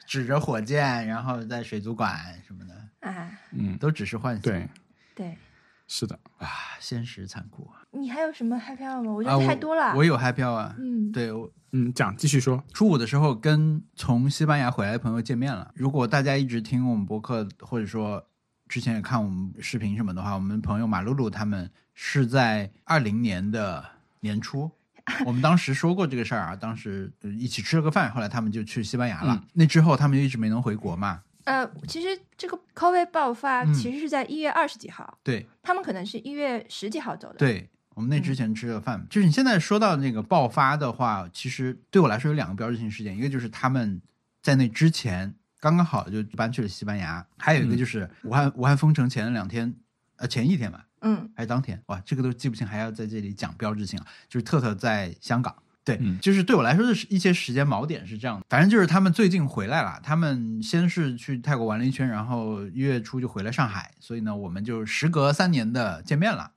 [0.04, 4.42] 指着火箭，然后在水族馆什么的，啊，嗯，都只是幻想。
[4.42, 4.68] 对，
[5.14, 5.38] 对
[5.86, 6.18] 是的。
[6.38, 6.48] 啊，
[6.80, 7.85] 现实残酷啊！
[7.98, 9.12] 你还有什么 happy hour 吗？
[9.12, 9.94] 我觉啊，得太多了。
[9.96, 10.74] 我有 happy hour 啊。
[10.78, 12.62] 嗯，对，我嗯，讲继续说。
[12.72, 15.70] 初五的时候跟从西班牙回来的朋友见面了。
[15.74, 18.24] 如果大家一直听我们播客，或者说
[18.68, 23.84] 之前也看我们视频什么的话，我们朋友马露露他们是在二零年的
[24.20, 24.70] 年初。
[25.24, 29.34] 我们当时说过这个事儿啊，当时呃一起吃了个饭，后来他们就去西班牙了。
[29.34, 31.22] 嗯那之后他们就一直没能回国嘛。
[31.44, 44.02] 呃，其实这个 COVID 爆发嗯其实是在一月二十几号，对他们可能是一月十几号走的。，对，我们那之前吃的饭，就是你现在说到那个爆发的话，其实对我来说有两个标志性事件，一个就是他们
[44.42, 47.78] 在那之前刚刚好就搬去了西班牙，还有一个嗯。
[47.78, 49.74] 就是武汉、武汉封城前两天，
[50.16, 55.56] 呃前一天吧，嗯，还是当天，哇，这个都记不清，还要在这里讲标志性啊，就是特特在香港。
[55.82, 56.20] 对，嗯。
[56.20, 66.50] 就是对我来说的是一些时间锚点是这样的，反正就是他们最近回来了，他们先是去泰国玩了一圈，然后一月初就回了上海，所以呢，我们就时隔三年的见面了，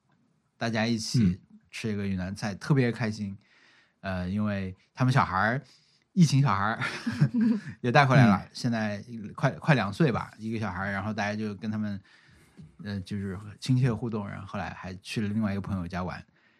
[0.60, 1.40] 大家一起嗯
[1.72, 3.36] 吃一个云南菜，特别开心。
[4.02, 5.62] 呃，因为他们小孩儿，
[6.14, 6.80] 疫情小孩儿
[7.82, 9.04] 也带回来了，现在
[9.36, 12.00] 快快两岁吧，一个小孩儿，然后大家就跟他们
[12.84, 16.18] 呃就是亲切互动，然后后来还去了另外一个朋友家玩。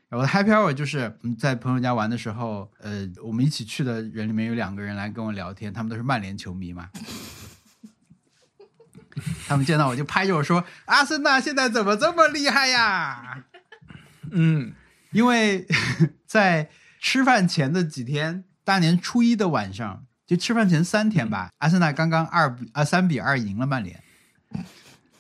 [0.08, 6.90] 然后我的 happy hour 就是嗯在朋友家玩的时候，呃，我们一起去的人里面有两个人来跟我聊天，他们都是曼联球迷嘛。
[9.48, 13.44] 他们见到我就拍着我说：“阿森纳现在怎么这么厉害呀？”
[14.32, 14.74] 嗯，
[15.12, 15.66] 因为
[16.26, 16.70] 在
[17.00, 24.04] 吃饭前的几天，大年初一的晚上，就吃饭前三天吧，阿森纳刚刚二比啊三比二赢了曼联。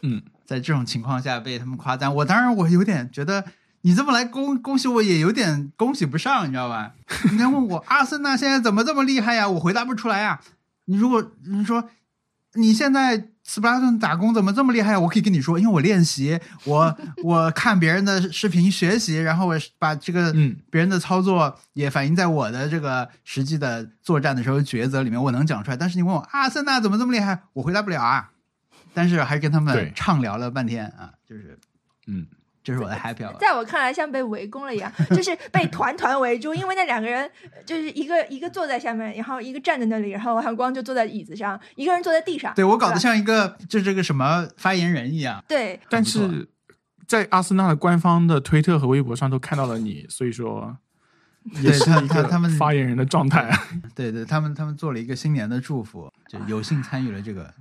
[0.01, 3.43] 嗯，在这种情况下被他们夸赞，我当然我有点觉得
[3.81, 6.93] 你这么来恭恭喜我，也有点恭喜不上，你知道吧？
[7.25, 9.47] 人家问我阿森纳现在怎么这么厉害呀？
[9.49, 10.39] 我回答不出来呀。
[10.85, 11.89] 你如果你说
[12.53, 14.95] 你现在斯普拉顿打工怎么这么厉害？
[14.95, 16.95] 我可以跟你说，因为我练习，我
[17.25, 25.75] 我看别人的视频学习，然后我把这个嗯别人的操作也反映在我的这个实际的作战的时候抉择里面，我能讲出来。
[25.75, 28.29] 但是你问我阿森纳怎么这么厉害，我回答不了啊。
[28.93, 31.57] 但是还是跟他们畅聊了半天啊，就是
[32.05, 32.27] 嗯，
[32.69, 33.35] 这是我的 happy hour。
[33.39, 42.53] 在我看来像被围攻了一样，就是被团团围住，因为那两个人呃就是一个一个坐在下面，然后一个站在那里，然后韩光就坐在椅子上，一个人坐在地上。
[42.53, 45.43] 对我搞得像一个就这个什么发言人一样。
[45.47, 46.47] 对，但是
[47.07, 50.77] 在阿森纳的官方的推特和微博上都看到了你，所以说
[51.61, 51.85] 也是
[52.29, 53.51] 他们发言人的状态。
[53.95, 57.51] 对对，他们他们做了一个新年的祝福，就有幸参与了这个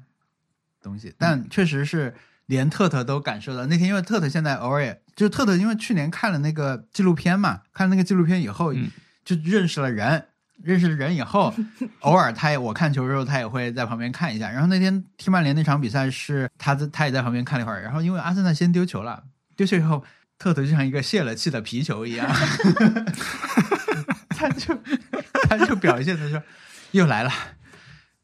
[0.83, 2.15] 东西，但确实是
[2.49, 8.91] 连特特都感受到那天，因为特特现在偶尔也就特特，因为去年看了那个纪录片嘛，看了那个纪录片以后，嗯
[9.25, 10.25] 就认识了人，
[10.63, 11.55] 认识了人以后，
[12.01, 14.51] 偶尔他也我看球的时候，他也会在旁边看一下。
[14.51, 17.83] 然后那天踢曼联那场比赛是他在他也在旁边看了一会儿。
[17.83, 19.25] 然后因为阿森纳先丢球了，
[19.55, 20.03] 丢球以后，
[20.39, 22.27] 特特就像一个泄了气的皮球一样，
[24.31, 24.75] 他就
[25.49, 26.43] 他就表现的说
[26.93, 27.31] 又来了。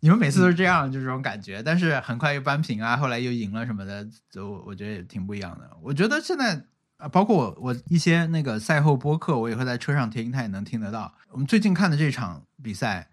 [0.04, 5.70] 你们每次都是这样，就这种感觉，但是很快又扳平啊，后来又赢了什么的，就我觉得也挺不一样的。
[5.80, 6.62] 我觉得现在
[6.98, 11.10] 啊，包括我我一些那个赛后播客，我也会在车上听，他也能听得到。
[11.30, 13.08] 我们最近看的这场比赛，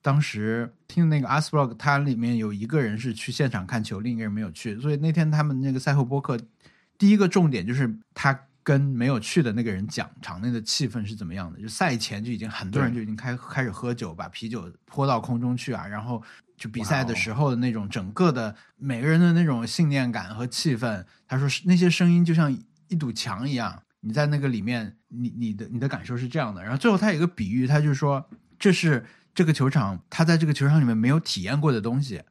[0.00, 6.38] 当时听那个阿斯布洛克，他里面有一个人是去现场看球，另一个人没有去，所以那天他们那个赛后播客，
[6.96, 8.32] 第一个重点就是他
[8.64, 11.60] 跟没有去的那个人讲场内的气氛是怎么样的。
[11.60, 16.22] 就赛前就已经很多人就已经开开始喝酒，把啤酒泼到空中去啊，然后
[16.56, 22.56] 就比赛的时候的那种整个的每个人的那种信念感和气氛，他说是那些声音就像
[22.86, 26.62] 一堵墙一样，你在那个里面，你你的你的感受是这样的。
[26.62, 28.24] 然后最后他有一个比喻，他就说
[28.60, 29.04] 这是
[29.34, 32.22] 这个球场他在这个球场里面没有体验过的东西，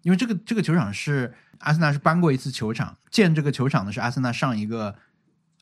[0.00, 4.96] 因为这个这个球场是阿森纳是搬过一次球场，建这个球场的是阿森纳上一个。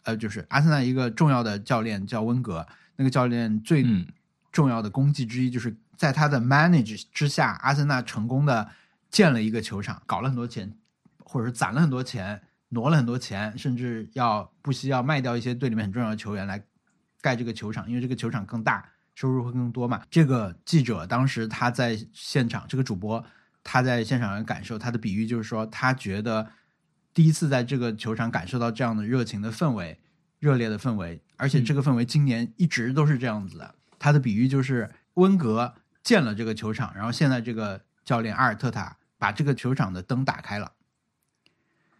[0.04, 4.06] 呃，就是阿森纳一个重要的教练叫温格，那个教练最嗯
[4.52, 8.70] 重要的功绩之一，就是在他的 manage 之下，阿森纳成功的
[9.10, 10.72] 建了一个球场，搞了很多钱，
[11.18, 16.62] 或者是攒了很多钱，挪了很多钱，甚至要不惜要卖掉一些队里面很重要的球员来
[17.20, 20.02] 盖这个球场，因为这个球场更大，收入会更多嘛。
[20.10, 23.24] 这个记者当时他在现场，这个主播
[23.62, 26.46] 他在现场的感受，他的比喻就是说，他觉得。
[27.14, 29.98] 第一次在这个球场感受到这样的热情的氛围，
[30.40, 33.74] 热烈的氛围，而且这个氛围今年一直都是这样子的。
[33.98, 40.72] 他的比喻就是温格建了这个球场，然后现在这个教练阿尔特塔把这个球场的灯打开了。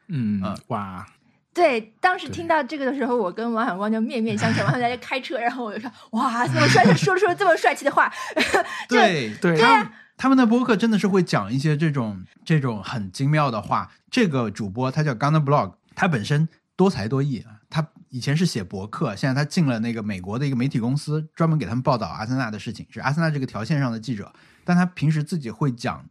[0.08, 1.06] 嗯嗯哇，
[1.54, 4.58] 对，当时听到这个的时候，我跟王小光就面面相觑。
[4.64, 8.12] 王小光在开车，然后我就说：“哇，这么帅，说出了这么帅气的话。
[8.88, 13.90] 这对对他们他们的播客真的是会讲一些这种这种很精妙的话。
[14.10, 17.60] 这个主播他叫 Gunner Blog，他本身多才多艺啊。
[17.70, 24.32] 他以前是写博客，现在他进了那个美国的一个媒体公司，专门给他们报道阿森纳的事情，是阿森纳这个条线上的记者。
[24.64, 26.04] 但他平时自己会讲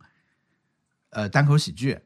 [1.12, 2.00] 呃单口喜剧，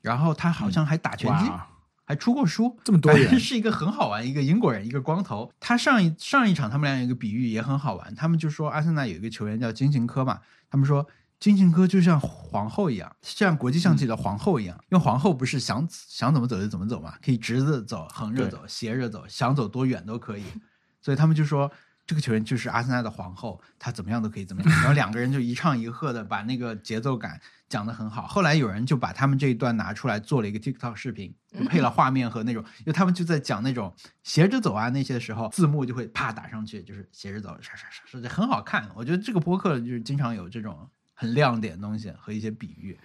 [0.00, 1.50] 然后他好像还打拳击。
[1.50, 1.68] 哇，
[2.06, 5.52] 还出过书，这么多人是一个很好玩，一个英国人，一个光头。
[5.58, 10.40] 他上一上一场他们俩有一个比喻也很好玩，他们就说阿森纳有一个球员叫金琴科嘛，
[10.70, 11.04] 他们说
[11.40, 20.44] 金琴科就像皇后一样，像国际象棋的皇后一样，因为皇后不是想想怎么走就怎么走嘛，可以直着走、横着走、斜着走，想走多远都可以。
[21.02, 21.70] 所以他们就说
[22.06, 24.70] 这个球员就是阿森纳的皇后，他怎么样都可以怎么样。
[24.70, 28.26] 然后两个人就一唱一和的把那个节奏感讲的很好。
[28.26, 38.88] 后来有人就把他们这一段拿出来做了一个 TikTok 视频，就配了画面和那种，因为他们就在讲那种斜着走啊那些时候，字幕就会啪打上去，就是斜着走，唰唰唰，唰，很好看。
[38.94, 42.98] 我觉得这个播客就是经常有这种很亮点的东西和一些比喻。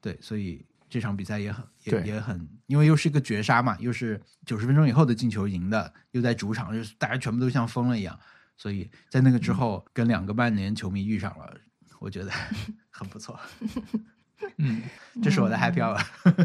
[0.00, 8.18] 对，所以这场比赛也很也也很，因为又是一个绝杀嘛，又是九十分钟以后的进球赢的，又在主场，就是大家全部都像疯了一样，
[8.56, 11.56] 所以在那个之后跟两个曼联球迷遇上了，
[12.04, 12.30] 我觉得
[12.92, 13.38] 很不错。
[14.58, 14.82] 嗯，
[15.22, 15.98] 这是我的 happy hour。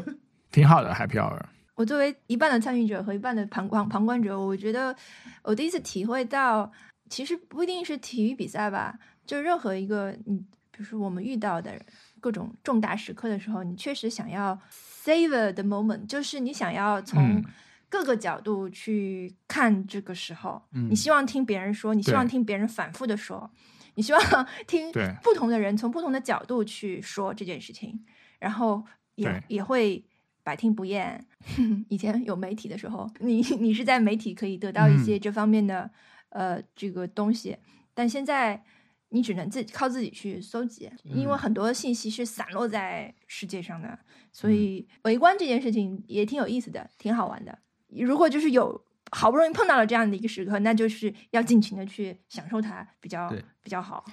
[0.50, 1.40] 挺好的，Happy Hour。
[1.76, 4.96] 我作为一半的参与者和一半的旁观旁观者，我觉得
[5.44, 6.72] 我第一次体会到，
[7.08, 8.98] 其实不一定是体育比赛吧，
[9.28, 10.38] 就任何一个你，
[10.72, 11.80] 比如说我们遇到的
[12.20, 14.60] 各种重大时刻的时候，你确实想要
[15.04, 17.46] savor the moment，就是你想要从嗯
[17.88, 23.52] 各个角度去看这个时候，嗯你希望听别人说，你希望听别人反复的说，
[24.00, 24.22] 你希望
[24.66, 24.90] 听
[25.22, 28.00] 不同的人从不同的角度去说这件事情，
[28.40, 28.82] 然后
[29.16, 30.02] 也也会
[30.42, 31.22] 百听不厌。
[31.90, 35.92] 以前有媒体的时候，你 你是在媒体可以得到一些这方面的、
[36.30, 37.58] 呃这个东西，
[37.94, 38.64] 但现在
[39.10, 44.00] 你只能自己靠自己去搜集，因为很多信息是散落在世界上的，
[44.32, 47.60] 所以围观这件事情也挺有意思的，挺好玩的。
[47.90, 48.82] 如果就是有
[49.12, 54.06] 好不容易碰到了这样的一个时刻，那就是要尽情的去享受它，比较对比较好。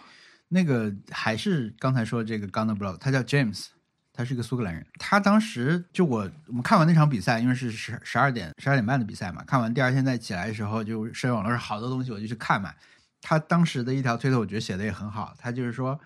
[0.48, 3.66] 那个还是刚才说这个 Gunner Blog，他叫 James，
[4.12, 4.86] 他是一个苏格兰人。
[4.98, 12.72] 他当时就我我们看完那场比赛，因为是十十二点十二点半的比赛嘛，看完第二天再起来的时候，就社交网络上好多东西我就去看嘛。
[13.20, 15.98] 他当时的一条推特，我觉得写的也很好，他就是说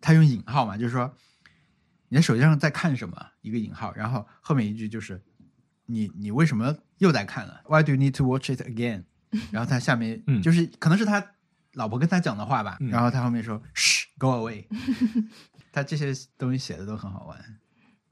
[0.00, 1.12] 他用引号嘛，就是说
[2.10, 5.20] 你的手机上在看什么一个引号，然后后面一句就是
[5.90, 9.04] 你你为什么又在看了？Why do you need to watch it again？
[9.50, 11.24] 然后他下面嗯就是可能是他
[11.74, 14.64] 老婆跟他讲的话吧，嗯然后他后面说嘘，go away。
[15.72, 17.38] 他这些东西写的都很好玩，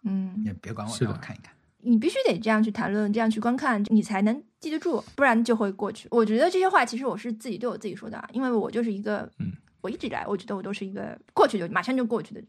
[0.05, 1.53] 嗯，也别管我，是的让我看一看。
[1.81, 6.07] 你必须得这样去谈论，这样去观看，你才能记得住，不然就会过去。
[6.11, 12.41] 我觉得这些话其实我是自己对我自己说的，啊，因为我就是一个嗯我一直以来我觉得我都是一个过去就马上就过去的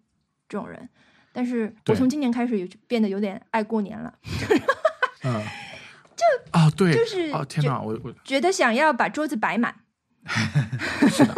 [0.47, 0.87] 这种人，
[1.33, 4.13] 但是我从今年开始有变得有点爱过年了，
[5.23, 5.43] 嗯，
[6.15, 9.75] 就啊，对，就是哦，天哪，我我觉得想要把桌子摆满。
[11.09, 11.35] 是的，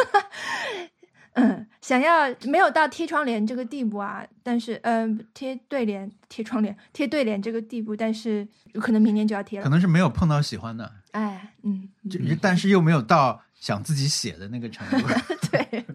[1.33, 9.63] 嗯，想要没有到贴窗帘这个地步啊，但是嗯，贴对联、贴窗帘、贴对联这个地步，但是有可能明年就要贴了。
[9.63, 15.07] 可能是没有碰到喜欢的，哎，嗯，就但是又没有到想自己写的那个程度。
[15.51, 15.85] 对，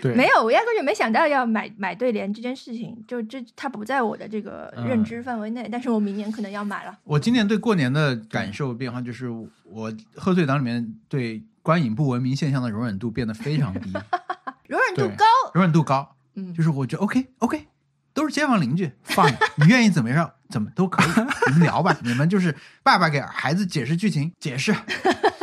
[0.00, 6.98] 对，没有，我压根就没想到要买买对联这件事情，就这它不在我的这个认知范围内，但是我明年可能要买了。
[7.04, 9.28] 我今年对过年的感受变化就是，
[9.64, 13.92] 我贺岁档里面对观影不文明现象的容忍度变得非常低，
[14.66, 15.24] 容忍度高，
[15.54, 17.66] 容忍度高，嗯，就是我觉得 OK OK，
[18.14, 24.74] 都是街坊邻居，放 你愿意怎么样怎么都可以，你们聊吧，你们就是爸爸给孩子解释剧情，解释，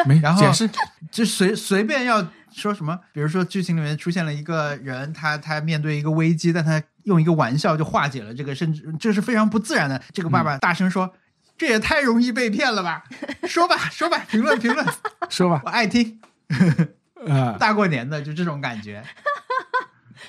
[0.06, 0.70] 没， 然后解释，
[1.12, 10.02] 就随随便要说什么，比如说剧情里面出现了一个人，他他面对一个危机，但他用一个玩笑就化解了这个，甚至这是非常不自然的。
[10.14, 11.14] 这个爸爸大声说
[11.58, 13.04] ：“这也太容易被骗了吧！”
[13.48, 14.86] 说吧，说吧，评论评论，
[15.30, 15.62] 说吧。
[15.66, 16.20] 我，爱听。
[17.26, 19.04] 呃，大过年的就这种感觉，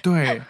[0.03, 0.43] 对，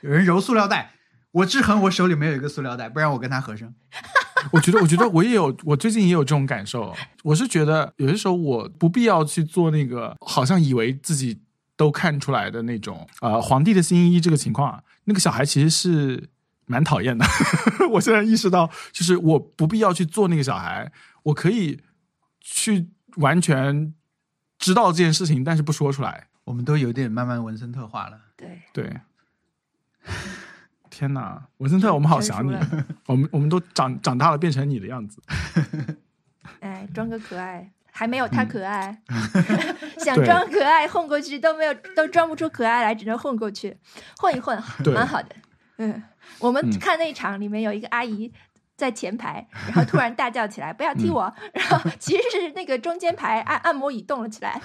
[0.00, 0.90] 有人揉塑料袋，
[1.32, 3.74] 我制衡我手里没有一个塑料袋，不然我跟他合声。
[4.52, 6.94] 我觉得，我觉得我也有，我最近也有这种感受。
[7.22, 11.40] 我是觉得有些时候我不必要去做那个，好像以为自己
[11.76, 16.28] 都看出来的那种，呃，皇帝的新衣这个情况啊，那个小孩其实是
[16.66, 17.26] 蛮讨厌的。
[17.90, 20.90] 我现在意识到，就是我不必要去做那个小孩，
[21.24, 21.80] 我可以
[22.40, 23.92] 去完全
[24.58, 26.28] 知道这件事情，但是不说出来。
[26.44, 28.18] 我们都有点慢慢文森特化了。
[28.36, 29.00] 对，对，
[30.98, 32.52] 天哪，文森特，我们好想你
[33.06, 35.22] 我们我们都长长大了，变成你的样子。
[36.58, 39.00] 哎，装个可爱，还没有他嗯可爱，
[40.04, 43.76] 想装可爱混过去都没有，都装不出可爱来，只能混过去，
[44.18, 45.28] 混一混， 对蛮好的。
[45.76, 46.02] 嗯，
[46.40, 48.32] 我们嗯看那一场里面有一个阿姨。
[48.76, 51.22] 在前排，然后突然大叫起来：“不要踢我！”
[51.52, 54.62] 然后其实是那个中间排按按摩椅动了起来，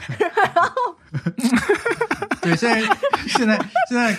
[0.54, 0.72] 然后
[2.40, 2.80] 对，现在
[3.28, 3.58] 现在
[3.90, 4.16] 现在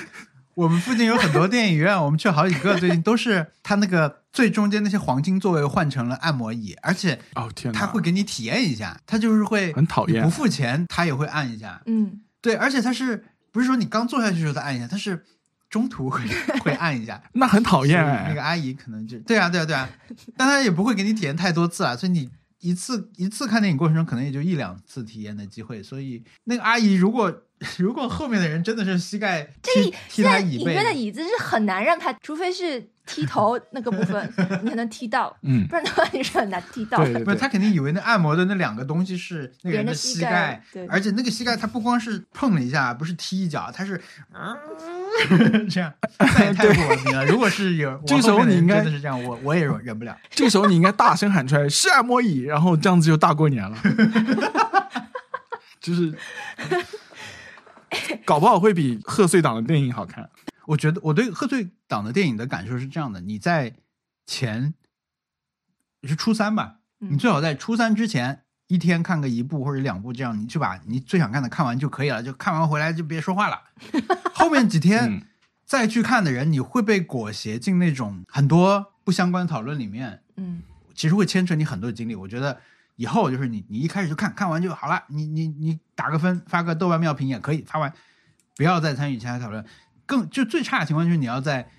[0.55, 15.25] 我们附近有很多电影院，我们去好几个，最近都是它那个最中间那些黄金座位换成了按摩椅，而且哦天哪，他会给你体验一下，他就是会很讨厌不付钱他也会按一下，嗯，对，而且他是不是说你刚坐下去的时候他按一下，他是
[15.69, 16.21] 中途会
[16.63, 17.21] 会按一下。
[17.33, 19.89] 那很讨厌哎、那个阿姨可能就对啊，对啊，对啊，
[20.37, 22.31] 但他也不会给你体验太多次啊，所以你
[22.61, 27.43] 一次一次看电影过程中可能也就一两次体验的机会，所以那个阿姨如果
[27.79, 37.05] 如果后面的人真的是膝盖踢踢现在她椅背里面，的椅子是很难让他，除非是踢头 那个部分，你才能踢到，嗯，不然的话你是很难踢到的。
[37.05, 44.01] 对对不是他肯定以为那按摩的那两个东西是那个人的的膝盖膝盖，对而且那个膝盖他不光是碰了一下，不是踢一脚，他是、
[44.33, 47.25] 嗯这样，太不文明了。
[47.27, 50.17] 如果是有这个时候你应该真的是这样，我我也忍忍不了。
[50.31, 53.79] 这个时候你应该大声喊出来是按摩椅，然后这样子就大过年了，
[55.81, 56.13] 就是
[58.25, 60.31] 搞不好会比贺岁档的电影好看。
[60.67, 63.75] 我觉得我对贺岁档的电影的感受是这样的：你在
[64.27, 64.75] 前
[66.03, 72.23] 是初三吧，嗯你最好在初三之前一天看个一部或者两部，这样你去把你最想看的看完就可以了。
[72.23, 73.61] 就看完回来就别说话了。
[74.33, 75.23] 后面几天嗯
[75.67, 80.63] 再去看的人，你会被裹挟进那种很多不相关的讨论里面，嗯
[80.95, 82.15] 其实会牵扯你很多的精力。
[82.15, 82.59] 我觉得
[82.97, 87.93] 以后就是你你一开始就看看完就好了，你你你打个分，发个豆瓣妙评也可以，发完
[88.57, 89.65] 不要再参与其他讨论。
[90.07, 91.71] 更就最差的情况就是你要在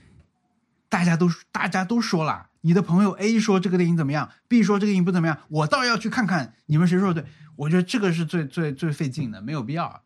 [0.90, 7.30] 大家都大家都说了，你的朋友 A 说这个电影怎么样，B 说这个电影不怎么样，我倒要去看看你们谁说的对。
[7.58, 10.02] 我觉得这个是最最最费劲的，没有必要。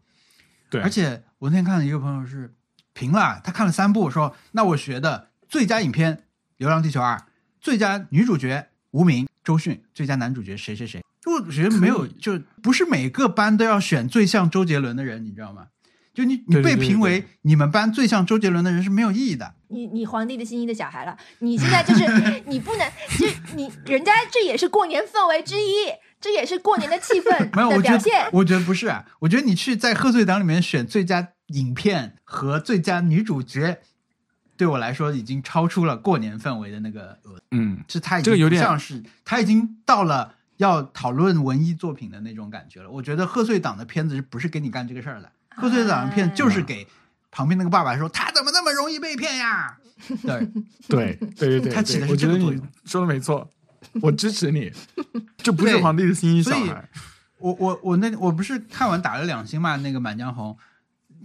[0.69, 2.53] 对，而且我那天看了一个朋友是
[2.93, 6.17] 评了，他看了三部，说那我学的最佳影片
[6.57, 7.15] 《流浪地球二》，
[7.59, 11.03] 最佳女主角吴明、周迅，最佳男主角谁谁谁。
[11.21, 15.67] 就我觉得没有，就不是每个班都要选最像周杰伦的人，你知道吗？
[16.13, 19.53] 就你你被评为你们班最像周杰伦的人是没有意义的。
[19.67, 22.03] 你你皇帝的新衣的小孩了，你现在就是
[22.47, 25.85] 你不能，就你人家这也是过年氛围之一，
[26.19, 28.29] 这也是过年的气氛没有，的我觉得表现。
[28.33, 33.79] 我觉得不是啊，我觉得你去在贺岁档里面选最佳影片和最佳女主角，
[34.59, 37.17] 对我来说已经超出了过年氛围的那个
[37.51, 42.89] 嗯，是他已经这个有点不像是他已经到了要讨论文艺作品的那种感觉了。
[42.91, 45.31] 我觉得贺岁档的片子是不是给你干这个事儿的？
[45.55, 46.85] 贺岁档的片就是给
[47.31, 49.77] 旁边那个爸爸说他怎么那么容易被骗呀？
[50.23, 50.45] 对，
[50.89, 53.49] 对对对对，他起的是这个作用说的没错，
[54.01, 54.69] 我支持你，
[55.37, 56.89] 这不是皇帝的新衣小孩，
[57.37, 59.77] 我我我那我不是看完打了两星嘛？
[59.77, 60.57] 那个《满江红》，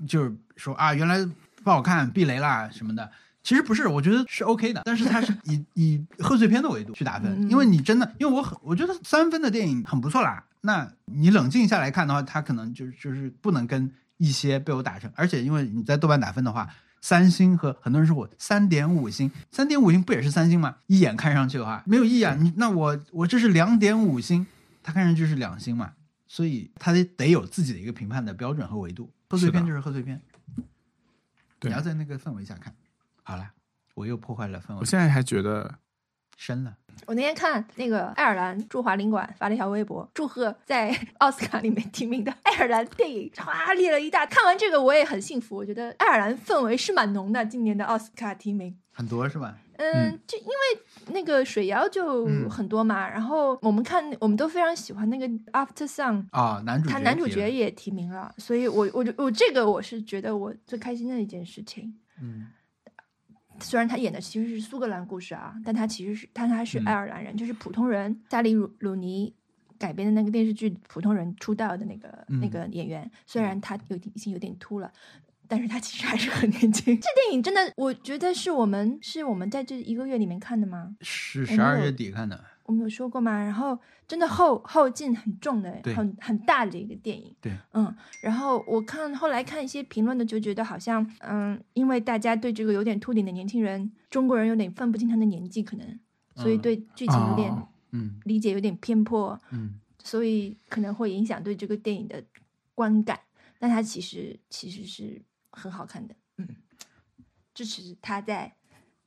[0.08, 1.18] 就是说啊，原来
[1.64, 3.10] 不好看，避雷啦什么的。
[3.44, 10.42] 其实不是，我觉得是 OK 的，但是它是 以以贺岁片的维度去打分，嗯因为你真的，因为我很我觉得三分的电影很不错啦。
[10.62, 16.66] 那你冷静下来看的话，它可能就就是不能跟一些被我打成，而且因为你在豆瓣打分的话，
[17.02, 20.76] 三星和很多人说我三点五星，三点五星不也是三星吗？
[20.86, 24.46] 一眼看上去的话没有意义啊，你那我我这是两点五星，
[24.82, 25.92] 它看上去是两星嘛，
[26.26, 29.10] 所以它得得有自己的一个评判的标准和维度。
[29.28, 30.18] 贺岁片就是贺岁片，
[31.60, 32.74] 你要在那个氛围下看。
[33.24, 33.50] 好了，
[33.94, 35.78] 我又破坏了氛围，我现在还觉得
[36.36, 36.76] 深了。
[37.06, 44.24] 我那天看那个爱尔兰驻华领馆发了一条微博，祝贺在 奥斯卡里面提名的爱尔兰电影，哗列了一大。
[44.24, 47.44] 看完这个我也很幸福，我觉得爱尔兰氛围是蛮浓的。
[47.44, 49.58] 今年的奥斯卡提名，很多是吧？
[49.78, 56.26] 嗯，嗯就因为那个水妖就嗯很多嘛，然后我们看我们都非常喜欢那个 After Song。
[56.30, 61.98] 啊、男主角他男主角也提名了，所以我我就我这个我是觉得我最开心的一件事情。
[62.22, 62.46] 嗯
[63.60, 69.32] 虽然他演的其实是苏格兰故事啊，但他其实是但他是嗯爱尔兰人，就是普通人萨里鲁鲁尼
[69.78, 74.92] 改编的那个电视剧《普通人》出道的那个、那嗯个演员，虽然他有点已经有点秃了。
[75.46, 76.96] 但是他其实还是很年轻。
[76.96, 80.96] 这电影真的，我觉得是我们是我们在这一个月里面看的吗？
[81.02, 82.42] 是十二月底看的。
[82.64, 83.32] 我们有说过吗？
[83.42, 87.34] 然后真的后后劲很重的，很很大的一个电影。
[87.40, 96.00] 对，嗯，然后我看后来看一些评论的，就觉得好像，嗯，因为大家对这个有点秃顶的年轻人，中国人有点分不清他的年纪，可能，
[96.36, 102.22] 所以嗯对剧情有点、哦嗯理解有点偏颇，嗯所以可能会影响对这个电影的
[102.74, 103.20] 观感。
[103.58, 106.48] 但它其实其实是很好看的，嗯，
[107.54, 108.52] 支持他在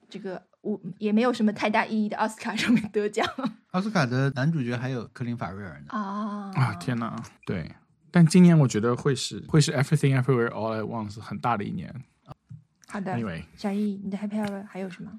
[0.10, 3.28] 这个无也没有什么太大意义的奥斯卡上面得奖
[3.72, 5.88] 奥斯卡的男主角还有科林法瑞尔呢。
[5.90, 7.72] 啊啊，天哪，对。
[8.10, 11.94] 但今年我觉得会是会是 Everything Everywhere All at Once 很大的一年。
[12.88, 15.12] 好的 Anyway，小易，你的 Happy Hour 还有什么？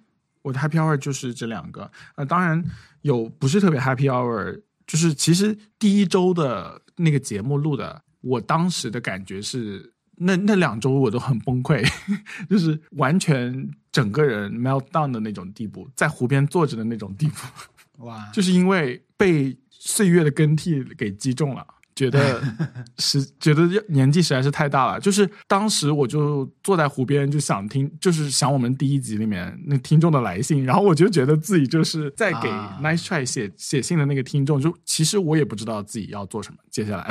[0.43, 1.91] 我的 Happy Hour 就是这两个。
[2.17, 2.65] 呃，当然
[3.03, 11.87] 有不是特别 Happy Hour，就是其实第一周的那个节目录的，我当时的感觉是，那那两周我都很崩溃，
[12.51, 21.67] 就是完全整个人 meltdown 的那种地步，在湖边坐着的那种地步，哇，就是因为被岁月的更替给击中了。
[21.95, 22.41] 觉得
[22.99, 37.09] 是觉得年纪实在是太大了，就是当时我就坐在湖边，就想听，就是想我们第一集里面那听众的来信，然后我就觉得自己就是在给啊 Nice Try 写写信的那个听众，就其实我也不知道自己要做什么，接下来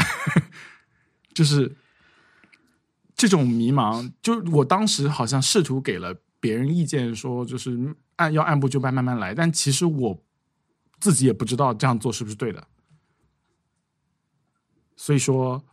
[1.36, 1.70] 就是
[3.18, 10.24] 这种迷茫，就我当时好像试图给了别人意见，说就是按要按部就班慢慢来，但其实我
[11.00, 12.68] 自己也不知道这样做是不是对的。
[14.96, 15.64] 所以说，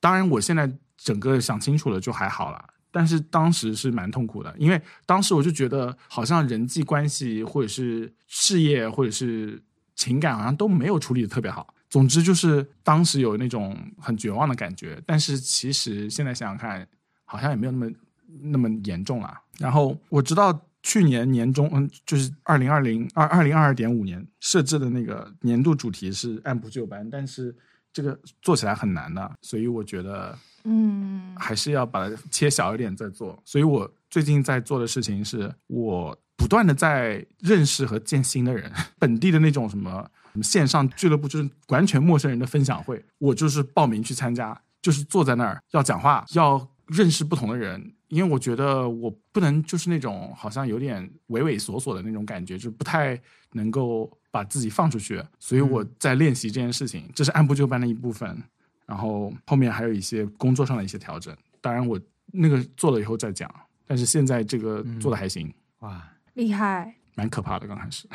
[0.00, 9.62] 当然我现在整个想清楚了就还好了，但是当时是蛮痛苦的，因为当时我就觉得好像人际关系或者是事业或者是
[9.94, 11.74] 情感好像都没有处理的特别好。
[11.90, 16.86] 总之就是当时有那种很绝望的感觉，但是其实现在想想看，
[17.24, 17.90] 好像也没有那么
[18.42, 19.38] 那么严重了。
[19.58, 27.54] 然后我知道去年年中，嗯，就是二零二零二二零二二点五年设置的那个年度主题是按部就班，但是
[27.92, 33.36] 这个做起来很难的，所以我觉得嗯还是要把它切小一点再做。
[33.44, 40.10] 所以我最近在做的事情是我不断的在认识和见新的人， 本地的那种什么什么
[40.42, 47.92] 线上俱乐部，就是完全陌生人的分享会，我就是报名去参加，就是坐在那儿要讲话，要认识不同的人。
[48.08, 53.16] 因为我觉得我不能就是那种好像有点畏畏缩缩的那种感觉，就不太
[53.52, 58.36] 能够把自己放出去，所以我在练习这件事情，这是按部就班的一部分。
[58.84, 61.96] 然后后面还有一些工作上的一些调整，当然我
[62.32, 63.48] 那个做了以后再讲，
[63.86, 66.02] 但是现在这个做的还行，哇，
[66.34, 67.68] 厉害，蛮可怕的。
[67.68, 68.08] 刚开始，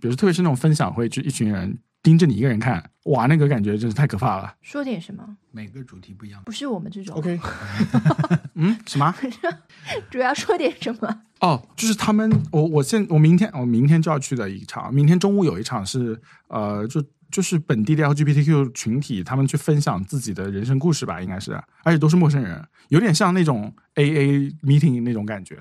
[0.00, 4.54] 比如特别是那种分享会，就一群人盯着你一个人看，哇，那个感觉真是太可怕了。
[4.62, 5.36] 说点什么？
[5.50, 6.42] 每个主题不一样。
[6.44, 7.38] 不是我们这种 OK，
[8.54, 9.14] 嗯，什么？
[10.10, 11.22] 主要说点什么？
[11.40, 16.18] 哦，就是他们，我我现我明天我明天就要去的一场，明天中午有一场是
[16.48, 21.52] 呃，就就是本地的 LGBTQ 群体，他们去分享自己的人生故事吧，应该是，
[21.82, 25.58] 而且都是陌生人，有点像那种 AA meeting 那种感觉，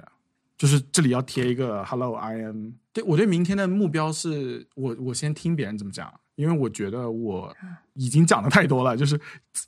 [0.57, 6.11] 就是这里要贴一个 Hello I am，对我对明天的目标是我我先听别人怎么讲。
[6.35, 7.55] 因为我觉得我
[7.93, 9.17] 已经讲的太多了，就是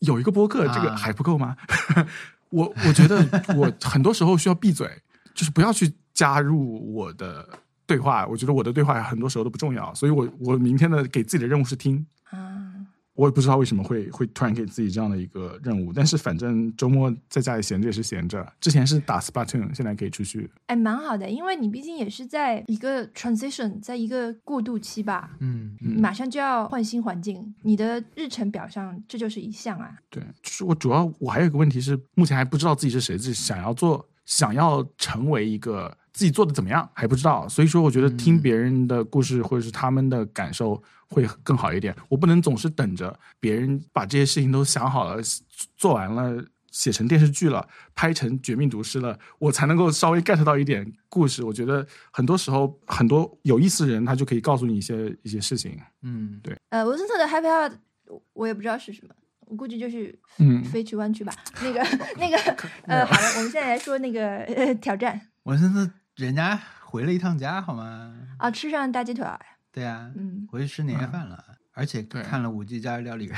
[0.02, 1.56] 有一个播客，这个啊还不够吗？
[2.52, 3.26] 我我觉得
[3.56, 4.86] 我很多时候需要闭嘴，
[5.34, 7.48] 就是不要去加入我的
[7.86, 8.28] 对话。
[8.28, 12.06] 我觉得我的对话很多时候都不重要，所以我我明天的给自己的任务是听。
[13.18, 18.46] 啊，我也不知道为什么会会突然给自己这样的一个任务，但是反正周末在家里闲着也是闲着。
[18.62, 20.50] 之前是打 Splatoon，现在可以出去。
[20.68, 29.96] 哎，蛮好的，因为你毕竟也是在一个 transition，在一个过渡期吧，嗯，嗯马上就要换新环境，你的日程表上这就是一项啊。
[30.10, 41.96] 对，就是我主要我还有一个问题是，目前还不知道自己是谁，自己想要做，想要成为一个自己做的怎么样还不知道，所以说我觉得听别人的故事或者是他们的感受会更好一点。
[42.10, 45.22] 我不能总是等着别人把这些事情都想好了、
[45.78, 46.44] 做完了。
[46.70, 51.44] 写成电视剧了，拍成《绝命毒师》了，我才能够稍微 get 到一点故事。
[51.44, 55.80] 我觉得很多时候，很多有意思的人，他就可以告诉你一些一些事情。
[56.04, 57.72] 嗯，对，呃，文森特的 Happy Hour
[58.10, 59.16] 我我也不知道是什么，
[59.48, 61.34] 我估计就是嗯飞去湾区吧。
[61.64, 61.80] 那个
[62.20, 62.38] 那个
[62.84, 68.12] 呃，好了，我们现在来说那个呃挑战文森特人家回了一趟家，好吗？
[68.40, 69.40] 啊，吃上大鸡腿儿，
[69.72, 73.38] 对啊，嗯，回去吃年夜饭了，而且看了《五 G 家料理人》，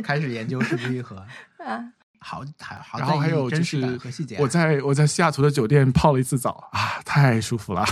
[0.02, 1.18] 开始研究是不是一盒。
[1.62, 4.38] 啊，好，还好然后还有就是和细节啊。
[4.40, 7.84] 我在我在西雅图的酒店泡了一次澡啊，太舒服了。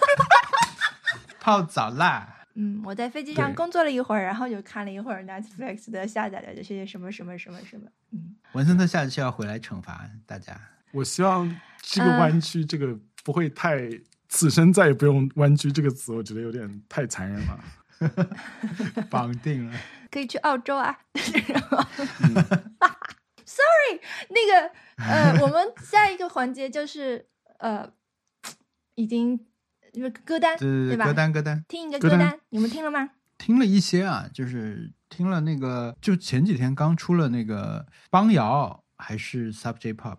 [1.40, 2.28] 泡澡啦。
[2.56, 10.60] 嗯，我在飞机上工作了一会儿，然后就看了一会儿 Netflix 的下载的这些什么什么什么什么，嗯，文森特下期要回来惩罚大家。
[10.94, 13.90] 我希望这个嗯弯曲这个不会太，
[14.28, 17.60] 此生再也不用“弯曲”这个词，我觉得有点太残忍了。
[19.10, 19.76] 绑定了，
[20.10, 20.98] 可以去澳洲啊。
[21.14, 22.34] 嗯
[23.46, 24.00] Sorry，
[24.30, 27.26] 那个呃，我们下一个环节就是
[27.58, 27.88] 呃，
[28.96, 29.38] 已经
[29.92, 31.06] 就是歌单对对对，吧？
[31.06, 33.10] 歌单歌单，听一个歌单歌单，你们听了吗？
[33.38, 40.16] 听了一些啊，就是听了那个，就前几天刚出了那个邦瑶还是 Sub J Pop，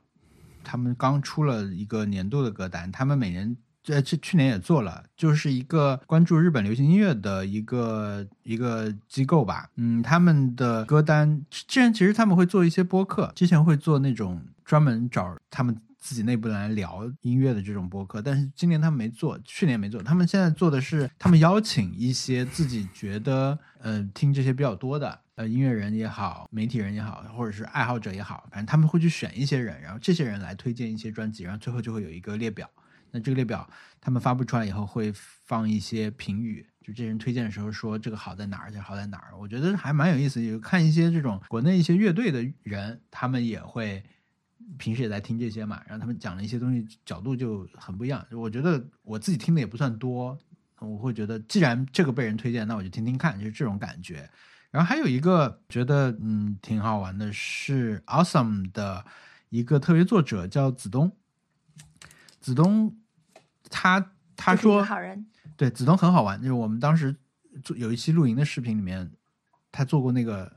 [0.66, 3.56] 他们刚出了一个年度的歌单，他们每年。
[3.88, 9.70] 呃去去年也做了，就是一个关注日本流行音乐的一个一个机构吧。
[9.76, 20.04] 嗯，他们的歌单之前其实他们会做一些播客，之前会做那种专门找他们自己内部来聊音乐的这种播客，但是今年他们没做，去年没做。
[20.04, 32.70] 他们现在做的是，他们邀请一些自己觉得呃听这些比较多的呃音乐人也好，媒体人也好，或者是爱好者也好，反正他们会去选一些人，然后这些人来推荐一些专辑，然后最后就会有一个列表。
[33.10, 33.68] 那这个列表
[34.00, 40.46] 他们发布出来以后会放一些评语，就这人推荐的时候说这个好在哪儿，这好在哪儿，我觉得还蛮有意思。
[40.46, 44.04] 就看一些这种国内一些乐队的人，他们也会
[44.78, 48.26] 平时也在听这些嘛，然后他们讲了一些东西角度就很不一样。
[48.32, 50.38] 我觉得我自己听的也不算多，
[50.80, 54.30] 我会觉得既然这个被人推荐，那我就听听看，就是这种感觉。
[54.72, 59.06] 然后还有一个觉得嗯挺好玩的是 Awesome 的
[59.50, 61.16] 一个特别作者叫子东，
[62.42, 62.98] 子东
[63.70, 67.16] 他他说好人，对，子东很好玩，就是我们当时
[67.64, 69.10] 做有一期露营的视频里面，
[69.72, 70.52] 他做过那个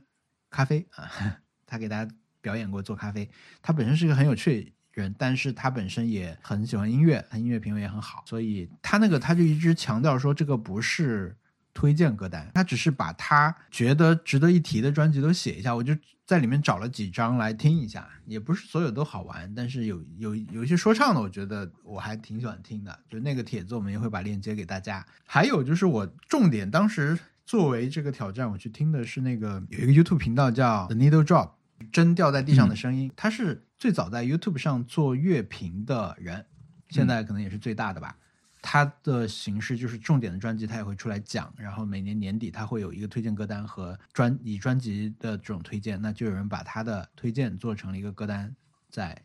[0.50, 2.12] 咖啡啊， 他给大家
[2.48, 3.28] 表演过做咖啡。
[3.60, 11.36] 他本身是一个很有趣的人，但是他本身也很喜欢音乐，他音乐品味也很好，所以他那个他就一直强调说这个不是
[11.74, 15.94] 推荐歌单，他只是把他觉得值得一提的专辑都写一下，我就
[16.24, 25.04] 在里面找了几张来听一下，也不是所有都好玩，但是有有有一些说唱的，我觉得我还挺喜欢听的，就那个帖子我们也会把链接给大家。
[25.26, 27.16] 还有就是我重点当时
[27.46, 31.52] 作为这个挑战，我去听的是那个有一个 YouTube 频道叫 The Needle Drop，
[31.92, 36.44] 针掉在地上的声音，他是最早在 YouTube 上做乐评的人，
[36.88, 38.16] 现在可能也是最大的吧。
[38.60, 48.54] 他的形式就是重点的专辑，他也会出来讲，然后每年年底他会有一个推荐歌单和专以专辑的这种推荐，那就有人把他的推荐做成了一个歌单，
[48.90, 49.16] 在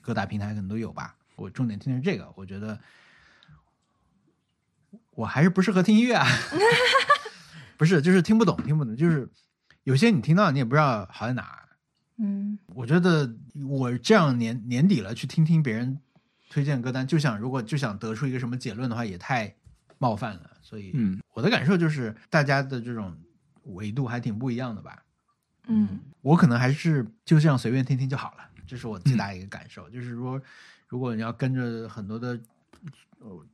[0.00, 1.14] 各大平台可能都有吧。
[1.36, 2.78] 我重点听的是这个，我觉得
[5.12, 6.26] 我还是不适合听音乐啊，
[7.78, 9.30] 不是，就是听不懂，听不懂，就是
[9.84, 11.68] 有些你听到你也不知道好在哪儿。
[12.22, 13.34] 嗯，我觉得
[13.66, 15.98] 我这样年年底了去听听别人
[16.50, 19.54] 推荐歌单，就想如果就想得出一个什么结论的话，也太
[19.98, 20.50] 冒犯了。
[20.60, 23.16] 所以，嗯，我的感受就是大家的这种
[23.64, 25.02] 维度还挺不一样的吧。
[25.66, 29.88] 嗯，我可能还是就这样随便听听就好了，这是我最大的一个感受。
[29.88, 30.40] 就是说，
[30.88, 32.38] 如果你要跟着很多的
[33.20, 33.46] 呃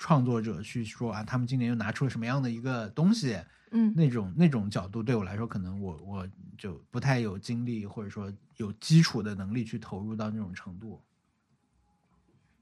[0.00, 3.36] 创作者去说啊，他们今年又拿出了什么样的一个东西，
[3.72, 11.02] 嗯，那种那种角度对我来说，可能我我就不太有精力，或者说有基础的能力去投入到那种程度。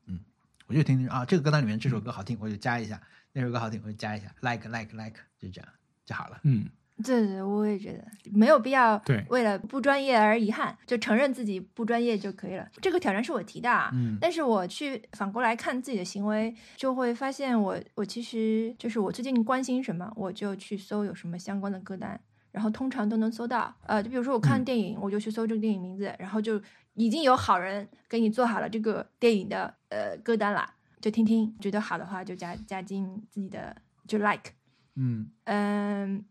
[0.06, 0.18] 嗯，
[0.66, 2.96] 我就听听啊，这个歌单里面这首歌好听，我就加一下；
[3.34, 5.70] 那首歌好听，我就加一下，like like like，就这样
[6.06, 6.40] 就好了。
[6.44, 6.66] 嗯，
[7.04, 12.66] 对对，我也觉得没有必要对为了不专业而遗憾，就承认自己不专业就可以了。
[12.80, 22.18] 这个挑战是我提的啊，嗯但是我去反过来看自己的行为，就会发现我我其实就是我最近关心什么，我就去搜有什么相关的歌单，
[22.50, 23.74] 然后通常都能搜到。
[23.86, 26.60] 呃，就比如说我看嗯电影，我就去搜这个电影名字，然后就
[26.94, 33.76] 已经有好人给你做好了这个电影的呃歌单啦，就听听，觉得好的话就加加进自己的
[34.08, 34.52] 就 like。
[34.98, 36.24] 嗯嗯，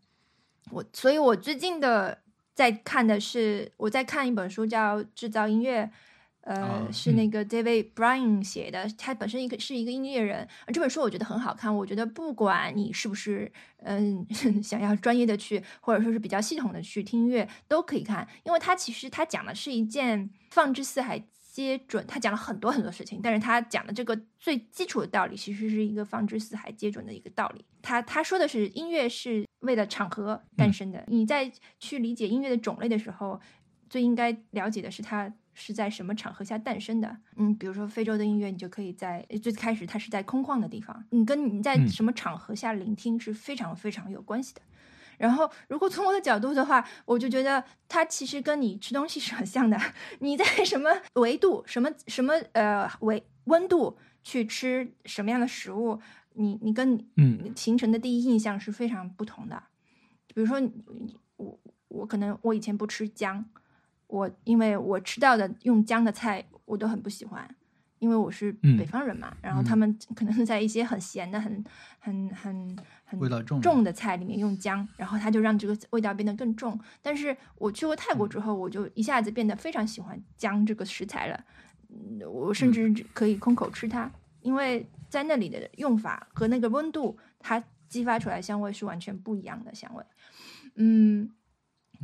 [0.71, 2.17] 我所以，我最近的
[2.53, 5.83] 在看的是我在看一本书叫《制造音乐》，
[6.41, 10.47] 呃，哦是那个 David Bryan 写的，他本身一个是一个音乐人。
[10.65, 13.51] 呃这本书我觉得很好看，我觉得不管你是不是
[13.83, 14.25] 嗯
[14.63, 27.63] 想要专业的去，或者说是比较系统的去听音乐，都可以看，因为它其实它讲的是一件放之四海皆准，他讲了很多很多事情，但是他讲的这个最基础的道理，其实是一个放之四海皆准的一个道理。
[27.81, 33.39] 他他说的是音乐是为了场合诞生的，你在去理解音乐的种类的时候，
[33.89, 37.17] 最应该了解的是它是在什么场合下诞生的。
[37.35, 44.61] 嗯，比如说非洲的音乐，你就可以在最开始它是在空旷的地方，你跟你在嗯什么场合下聆听是非常非常有关系的。
[45.17, 49.79] 然后，如果从我的角度的话，我就觉得它其实跟你吃东西是很像的。
[50.19, 56.01] 你在什么维度、什么什么呃维温度去吃什么样的食物，
[56.35, 57.53] 你你跟嗯。
[57.55, 59.61] 形成的第一印象是非常不同的。
[60.33, 60.71] 比如说你，
[61.37, 63.45] 我我可能我以前不吃姜，
[64.07, 67.55] 我因为我吃到的用姜的菜我都很不喜欢，
[67.99, 68.77] 因为我是嗯。
[68.77, 71.63] 北方人嘛，然后他们可能在一些很咸的、很
[71.99, 72.75] 很很
[73.05, 76.77] 很味道重的重的菜里面用姜，然后它就让这个味道变得更重。
[77.01, 81.45] 但是我去过泰国之后，我就一下子变得非常喜欢姜这个食材了，
[81.89, 84.11] 嗯我甚至可以空口吃它，
[84.45, 90.05] 因为在那里的用法和那个温度，它激发出来的香味是完全不一样的香味。
[90.75, 91.31] 嗯，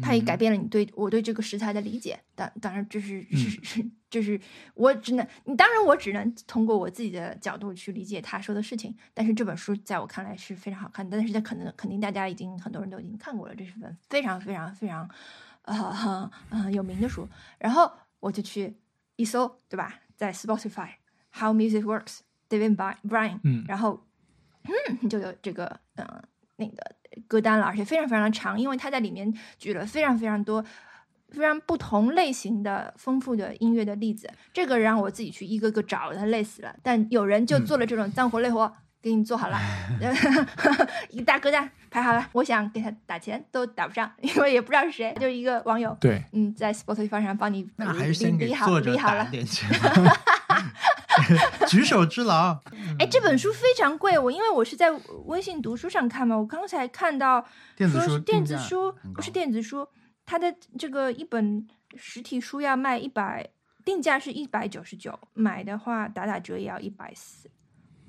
[0.02, 2.20] 它也改变了你对我对这个食材的理解。
[2.34, 4.40] 当当然，这是 是是，就是
[4.74, 8.96] 我只能，你当然我只能通过我自己的角度去理解他说的事情。
[9.14, 15.08] 但是这本书在我看来是非常好看的，但是它可能肯定大家已经很多人都已经看过了，这是本非常非常非常
[15.64, 17.28] 呃呃有名的书。
[17.60, 18.76] 然后我就去
[19.16, 20.00] 一搜，对吧？
[20.16, 20.90] 在 Spotify
[21.34, 22.20] How Music Works
[22.52, 22.76] David
[23.08, 24.06] Brian，嗯然后
[24.66, 25.66] 嗯就有这个
[25.96, 26.24] 嗯、呃、
[26.58, 26.76] 那个
[27.28, 30.64] 歌单了，而且非常非常的长，因为他在里面举了非常非常多。
[31.34, 36.76] 非常不同类型的丰富的音乐的例子，这个让我自己去一个个找，他累死了。
[36.84, 38.70] 但有人就做了这种脏活累活，
[39.02, 39.58] 给你做好了
[41.10, 42.28] 一个大歌单排好了。
[42.34, 49.24] 我想给他打钱都打不上，因为也不知道是谁，就是一个网友，对，嗯，在 Spotify 上帮你那还是先给理理好作者理好了。
[49.24, 49.70] 打点钱，
[51.68, 52.60] 举手之劳。
[53.00, 54.92] 哎，这本书非常贵，我因为我是在
[55.26, 57.46] 微信读书上看嘛，我刚才看到
[57.76, 59.88] 电子书说是电子书不是电子书，
[60.26, 63.50] 它的这个一本实体书要卖一百，
[63.84, 67.50] 定价是一百九十九，买的话打打折也要一百四，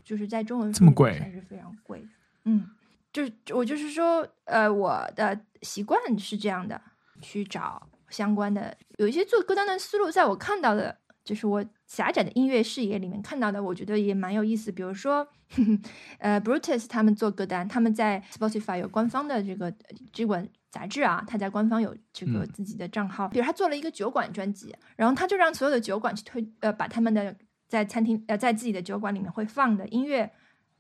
[0.05, 2.09] 就是在中文这么贵算是非常贵的。
[2.45, 2.71] 嗯，
[3.13, 6.81] 就是我就是说，呃，我的习惯是这样的，
[7.21, 14.73] 去找相关的，有一些做歌单的思路，在我看到的，就是我狭窄的音乐视野里面看到的，我觉得也蛮有意思。
[14.73, 15.27] 比如说，
[16.19, 19.73] 呃，Brutus 他们做歌单，他们在 Spotify 有官方的这个
[20.13, 23.29] 这本杂志啊，他在官方有这个嗯自己的账号。
[23.29, 27.37] 比如他做了一个酒馆专辑，然后他就让所有的酒馆去推，呃，把他们的
[27.69, 30.31] 在餐厅呃在自己的酒馆里面会放的音乐，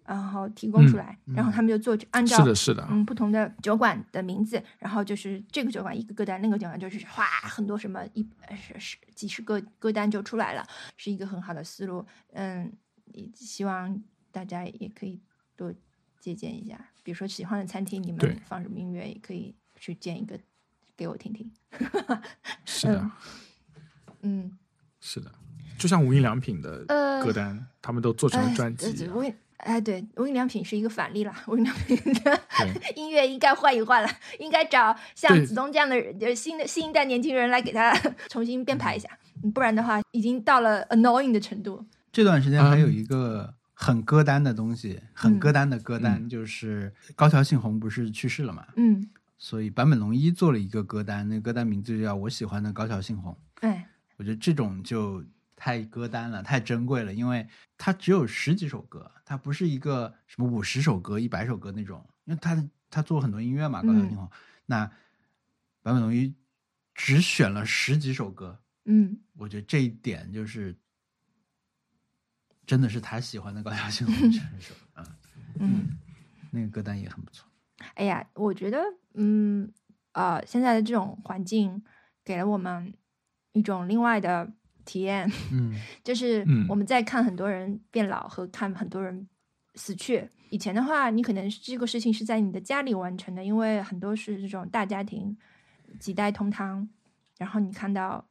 [0.04, 10.66] 然后提供出嗯来，然后他们就做按照是的，是的，嗯，不同的酒馆的名字，然后就是这个酒馆一个歌单，那个酒馆就是哗很多什么一呃是是几十个歌单就出来了，
[10.96, 12.04] 是一个很好的思路。
[12.32, 12.72] 嗯，
[13.12, 15.20] 也希望大家也可以
[15.56, 15.72] 多
[16.18, 20.38] 借鉴一下，比如说喜欢的餐厅，你们放什么音乐，也可以去建一个
[20.96, 21.50] 给我听听。
[22.64, 23.10] 是的，
[24.22, 24.58] 嗯，
[25.00, 25.32] 是的，
[25.78, 29.08] 就像无印良品的呃歌单，他们都做成了哎专辑
[29.62, 31.32] 哎，对，无印良品是一个反例啦。
[31.46, 32.40] 无印良品的
[32.96, 34.08] 音乐应该换一换了，
[34.40, 37.92] 应该找像子东这样的新的新一代年轻人来给他
[38.28, 39.08] 重新编排一下，
[39.42, 41.84] 嗯不然的话已经到了 annoying 的程度。
[42.10, 49.08] 这段时间还有嗯一个很歌单的东西，很歌单的歌单，就是高桥幸宏不是去世了嘛，嗯，
[49.38, 53.32] 所以坂本龙一做了一个歌单，那个歌单名字就叫《我喜欢的高桥幸宏》。
[53.60, 53.86] 哎，
[54.16, 55.24] 我觉得这种就
[55.62, 57.46] 太歌单了，太珍贵了，因为
[57.78, 64.28] 它只有十几首歌，它不是一个什么五十首歌、一百首歌那种，因为他他做很多音乐嘛，高桥幸宏。
[64.66, 64.84] 那
[65.84, 66.34] 坂本龙一
[66.96, 70.76] 只选了十几首歌，嗯，我觉得这一点就是
[72.66, 75.06] 真的是他喜欢的高桥幸宏这首， 嗯，
[75.60, 75.98] 嗯，
[76.50, 77.48] 那个歌单也很不错。
[77.78, 78.82] 哎，哎呀，我觉得，
[79.14, 79.72] 嗯，
[80.10, 81.84] 呃，现在的这种环境
[82.24, 82.92] 给了我们
[83.52, 84.52] 一种另外的
[84.84, 85.74] 体验，嗯。
[86.04, 86.66] 就是嗯。
[86.68, 89.28] 我们在看很多人变老和看很多人
[89.74, 90.28] 死去。
[90.50, 95.34] 以前的话，你可能这个事情是在你的家里完成的，因为很多是这种大家庭，
[95.98, 96.86] 几代同堂，
[97.38, 98.22] 然后你看到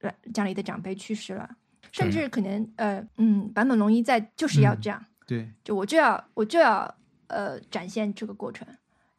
[0.00, 1.50] 呃家里的长辈去世了，
[1.90, 6.94] 甚至可能呃嗯坂本龙一在就是要嗯这样，对，就我就要我就要
[7.26, 8.64] 呃展现这个过程，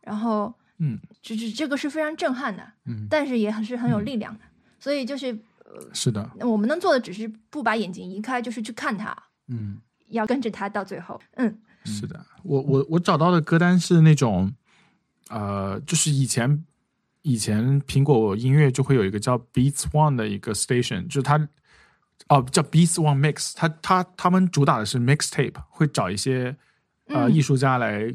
[0.02, 3.06] 然后嗯，这这这个是非常震撼的，嗯。
[3.10, 4.06] 但是也很是很有嗯。
[4.06, 4.46] 力量的，
[4.80, 5.38] 所以就是
[5.94, 9.16] 是的，我们能做的只是不把眼睛移开，就是去看它，
[9.48, 9.78] 嗯。
[10.10, 11.22] 要跟着它到最后。
[11.36, 11.60] 嗯。
[11.86, 14.52] 是的，我我我找到的歌单是那种，
[15.30, 16.66] 呃，就是以前
[17.22, 21.38] 以前苹果音乐就会有一个叫 Beats One 的一个 station，就是它
[22.28, 26.56] 哦叫 Beats One Mix，它它他们主打的是 mixtape，会找一些
[27.06, 27.32] 呃、嗯。
[27.32, 28.12] 艺术家来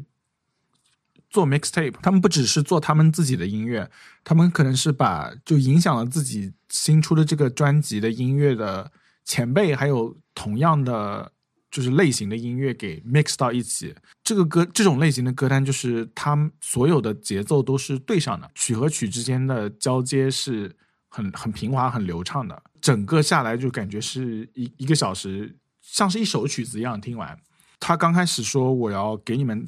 [1.35, 3.91] 做 mixtape，他们不只是做他们自己的音乐，
[4.23, 8.89] 他们可能是把就影响了自己新出的这个专辑的音乐的
[9.25, 11.33] 前辈，还有同样的
[11.69, 13.93] 就是类型的音乐给 mix 到一起。
[14.23, 20.73] 这个歌这种类型的歌单，就是它们所有的节奏都是对上的，曲和曲之间的交接是
[21.09, 22.63] 很很平滑、很流畅的。
[22.79, 27.37] 整个下来就感觉是一一个小时，像是一首曲子一样听完。
[27.77, 29.65] 他刚开始说我要给你们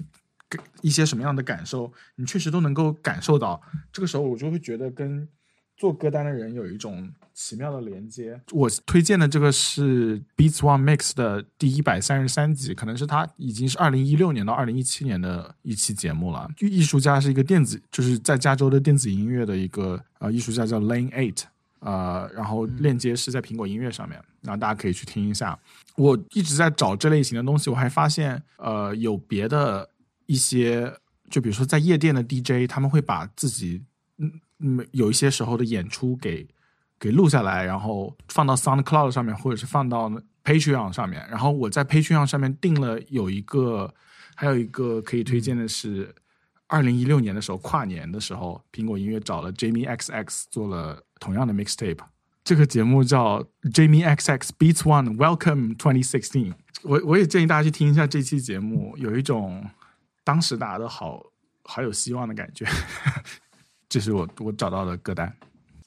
[0.81, 3.61] 一些什么样的感受，你确实都能够感受到。
[3.91, 5.27] 这个时候我就会觉得跟
[5.75, 8.39] 做歌单的人有一种奇妙的连接。
[8.51, 16.49] 我推荐的这个是 Beats One Mix 的第一百三十三集，可能是他已经是二零一六年到二零一七年的一期节目了。
[16.59, 21.43] 艺术家是一个电子，就是在加州的电子音乐的一个呃艺术家叫 Lane Eight。
[21.79, 25.57] 呃，然后链接是在苹果音乐上面，然后大家可以去听一下。
[25.95, 29.87] 我一直在找这类型的东西，我还发现，呃，有别的
[30.27, 30.93] 一些，
[31.29, 33.83] 就比如说在夜店的 DJ，他们会把自己
[34.19, 36.47] 嗯嗯有一些时候的演出给
[36.99, 40.09] 给录下来，然后放到 SoundCloud 上面，或者是放到
[40.43, 41.27] Patreon 上面。
[41.29, 43.93] 然后我在 Patreon 上面定了有一个，
[44.35, 46.13] 还有一个可以推荐的是，
[46.67, 51.99] 二零一六年的时候跨年的时候，苹果音乐找了 Jamie XX 做了同样的 mixtape。
[52.43, 56.53] 这个节目叫 Jamie XX Beats One Welcome 2016。
[56.83, 59.69] 我我也建议大家去听一下这期节目，有一种
[60.27, 61.25] 当时大家都好
[61.63, 62.65] 好有希望的感觉。
[63.87, 65.33] 这是我我找到的歌单。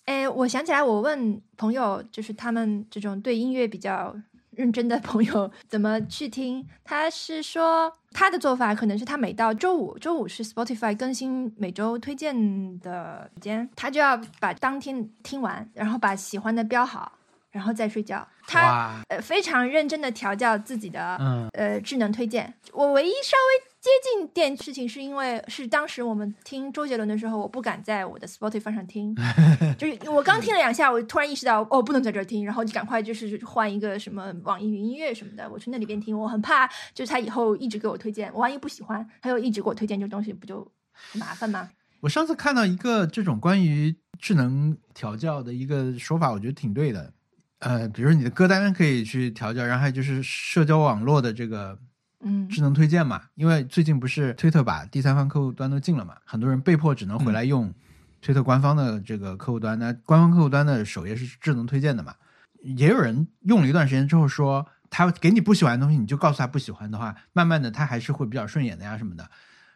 [0.06, 4.16] 哎，我想起来，我问朋友，就是他们这种对音乐比较
[4.52, 17.12] 认真的朋友怎么去听，他是说他的做法可能是他每到周五，周五是 Spotify 更新每周推荐的时间，他就要把当天听完，然后把喜欢的标好，
[17.50, 18.26] 然后再睡觉。
[18.46, 22.52] 他，呃非常认真的调教自己的嗯呃智能推荐。
[22.72, 29.14] 我唯一稍微接近点事情，是因为是当时我们听周杰伦的时候，我不敢在我的 Spotify 上听，
[29.78, 36.18] 就是我刚听了两下，我突然意识到哦不能在这儿听，然后就赶快就是换一个什么网易云音乐什么的，我去那里边听。
[36.18, 41.70] 我很怕就是他以后一直给我推荐，我万一不喜欢，他又一直给我推荐这东西，不就很麻烦吗？
[42.00, 47.12] 我上次看到一个这种关于智能调教的一个说法，我觉得挺对的。
[47.60, 51.78] 呃，比如你的歌单可以去调教，然后还有就是社交网络的这个
[52.24, 57.72] 嗯智能推荐嘛，因为最近不是推特把第三方客户端都禁了嘛，很多人被迫只能回来用
[58.20, 59.78] 推特官方的这个客户端。
[59.78, 62.14] 那官方客户端的首页是智能推荐的嘛，
[62.62, 69.30] 也有人用了一段时间之后说，他给你不喜欢的东西，你就告诉他不喜欢的话，慢慢的他还是会比较顺眼的呀什么的。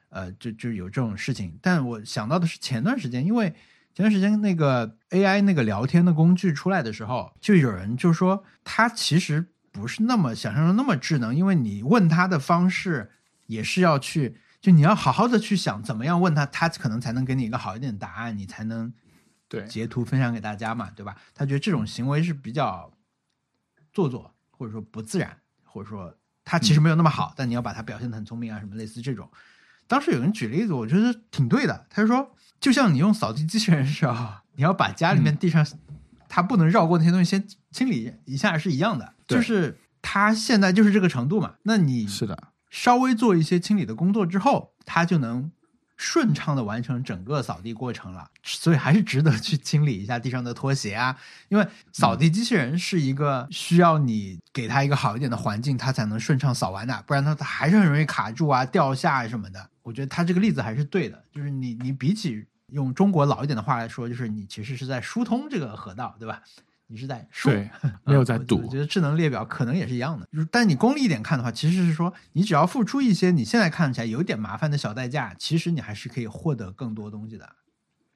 [0.09, 1.59] 呃，就就有这种事情。
[1.61, 3.55] 但我想到的是前段时间，因为
[3.95, 13.12] 前段时间那个 AI 那个聊天的工具出来的时候，就有人就说它其实不是那么想象中那么智能，因为你问他的方式
[13.47, 18.93] 也是要去，就你要好好的去想怎么样问他，他可能才能给你一个好一点的答案，你才能
[19.49, 21.16] 对截图分享给大家嘛，对吧？
[21.33, 22.93] 他觉得这种行为是比较
[23.93, 26.12] 做作，或者说不自然，或者说
[26.45, 29.31] 他其实没有那么好，但你要把它表现得很聪明啊，什么类似这种。
[29.87, 31.87] 当时有人举例子，我觉得挺对的。
[31.91, 35.67] 他就说，就像你用扫地机器人的时候，你要把家里面地上
[36.29, 41.55] 它不能绕过那些东西先清理一下是一样的，就是它现在就是这个程度嘛。
[41.65, 42.37] 那你是的，
[42.71, 45.51] 稍微做一些清理的工作之后，它就能
[45.97, 48.29] 顺畅的完成整个扫地过程了。
[48.43, 51.17] 所以还是值得去清理一下地上的拖鞋啊，
[51.49, 59.71] 因为扫地机器人是一个需要你给它一个好一点的环境，它才能顺畅扫完的，不然它它还是很容易卡住啊、掉下啊什么的。
[59.85, 66.43] 我觉得他这个例子还是对的，就是你你比起用中国老一点的话来说，就是你其实是在疏通这个河道，对吧？
[66.86, 67.70] 你是在说，对，
[68.05, 77.56] 没有在我赌我觉得智能列表可能也是一样的，就是但你功利一点看的话，其实是说你只要付出一些你现在看起来有点麻烦的小代价，其实你还是可以获得更多东西的。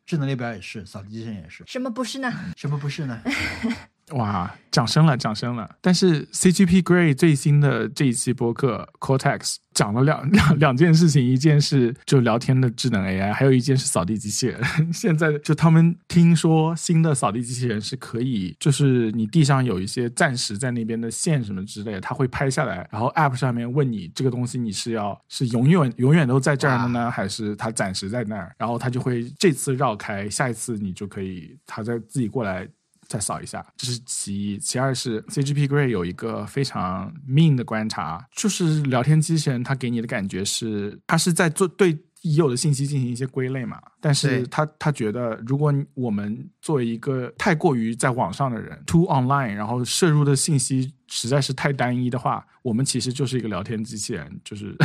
[0.06, 2.32] 智能列表也是，扫地机器人也是，什么不是呢？
[2.56, 3.20] 什么不是呢？
[4.12, 5.76] 哇，掌声了，掌声了！
[5.80, 14.60] 但是 CGP Grey 最新的这一期播客 Cortex 讲了两两两件事情，一件是就聊天的智能 AI，还有一件是扫地机器人。
[14.92, 28.54] 现在就他们听说新的扫地机器人是可以，就是你地上有一些暂时在那边的线什么之类的，它会拍下来，然后 App 上面问你这个东西你是要是永远永远都在这儿的呢，还是它暂时在那儿？
[28.58, 32.66] 然后它就会这次绕开，下一次你就可以它再自己过来。
[33.08, 34.58] 再扫一下，这是其一。
[34.58, 43.80] 其二是 CGP Grey 有一个非常 mean 的观察，就是聊天机器人它给你的感觉是，它是在做对已有的信息进行一些归类嘛。
[44.00, 54.76] 但是对他他觉得，如果我们作为一个太过于在网上的人，too online，然后摄入的信息实在是太单一的话，我们其实就是一个聊天机器人，就是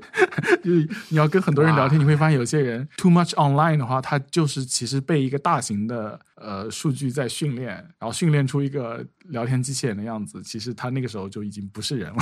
[0.64, 12.16] 就是你要跟很多人聊天，你会发现有些人 too much online 的话，他就是其实被一个大型的呃数据在训练，然后训练出一个聊天机器人的样子，其实他那个时候就已经不是人了，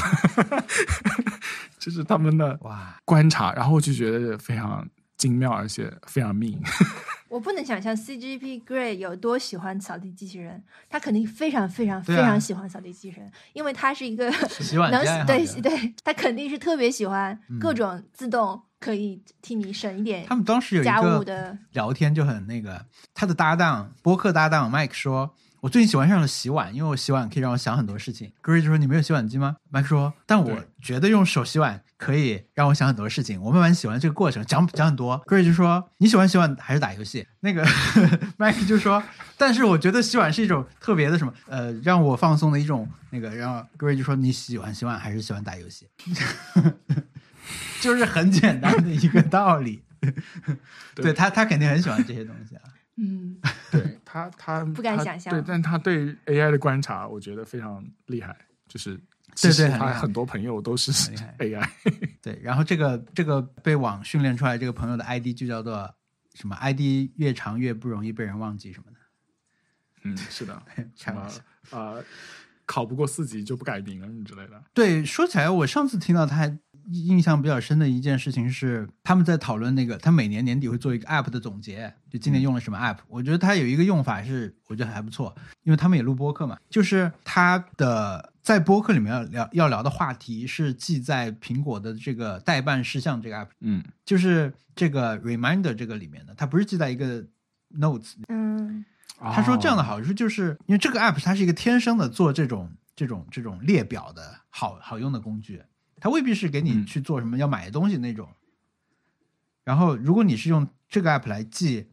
[1.78, 4.86] 这是他们的哇，观察，然后我就觉得非常
[5.16, 6.60] 精妙，而且非常命。
[7.34, 14.30] 我不能想象 CGP Grey 有多喜欢扫地机器人，他肯定非常非常非常喜欢扫地机器人，因为他是一个
[14.92, 21.58] 能对对，他肯定是特别喜欢嗯各种自动可以替你省一点他们当时有一家务个的。
[21.72, 25.34] 聊天就很那个，他的搭档播客搭档 Mike 说。
[25.64, 28.30] 我最近喜欢上了洗碗，因为我洗碗可以让我想很多事情。
[28.42, 33.40] Gray 就说：“你没有洗碗机吗？”Mike 说：“但我觉得用手洗碗可以让我想很多事情。
[33.40, 35.18] 我慢慢喜欢这个过程，讲讲很多。
[35.24, 37.64] ”Gray 就说：“你喜欢洗碗还是打游戏？”那个
[38.36, 39.02] Mike 就说
[39.38, 45.88] ：“但是我觉得洗碗是一种特别的什么，呃，让我放松的一种那个。”然后 Gray 就说：“你喜欢洗碗还是喜欢打游戏？”
[47.80, 49.82] 就是很简单的一个道理。
[50.94, 52.62] 对他，他肯定很喜欢这些东西啊。
[52.96, 53.38] 嗯，
[53.72, 58.36] 对他，他不敢想象对，但他对 AI 的观察，我觉得非常厉害。
[58.68, 59.02] 就是，对
[59.34, 61.68] 其实他很多朋友都是很厉害 AI。
[62.22, 65.92] 对，然后这个这个被网训练出来这个朋友的 ID 就叫做
[66.34, 68.98] 什么？ID 越长越不容易被人忘记什么的。
[70.04, 72.04] 嗯，是的， 开什么玩笑呃，
[72.66, 74.62] 考不过四级就不改名了之类的。
[74.72, 76.58] 对，说起来，我上次听到他还
[76.90, 82.98] 印象比较深的一件事情是，他们在讨论那个，他每年年底会做一个 App 的总结，就今年用了什么 App。
[83.08, 97.24] 我觉得他有一个用法是，我觉得还不错，因为他们也录播客嘛，就是他的在播客里面要聊要聊的话题是记在苹果的这个代办事项这个 App，嗯，就是这个 Reminder 这个里面的，它不是记在一个
[97.78, 98.84] Notes 嗯，
[99.18, 105.62] 他说这样的哦好处就是因为这个 app 它是一个天生的做这种这种这种列表的好好用的工具，
[106.00, 108.28] 它未必是给你嗯去做什么要买东西那种。
[109.64, 111.88] 然后如果你是用这个 app 来记，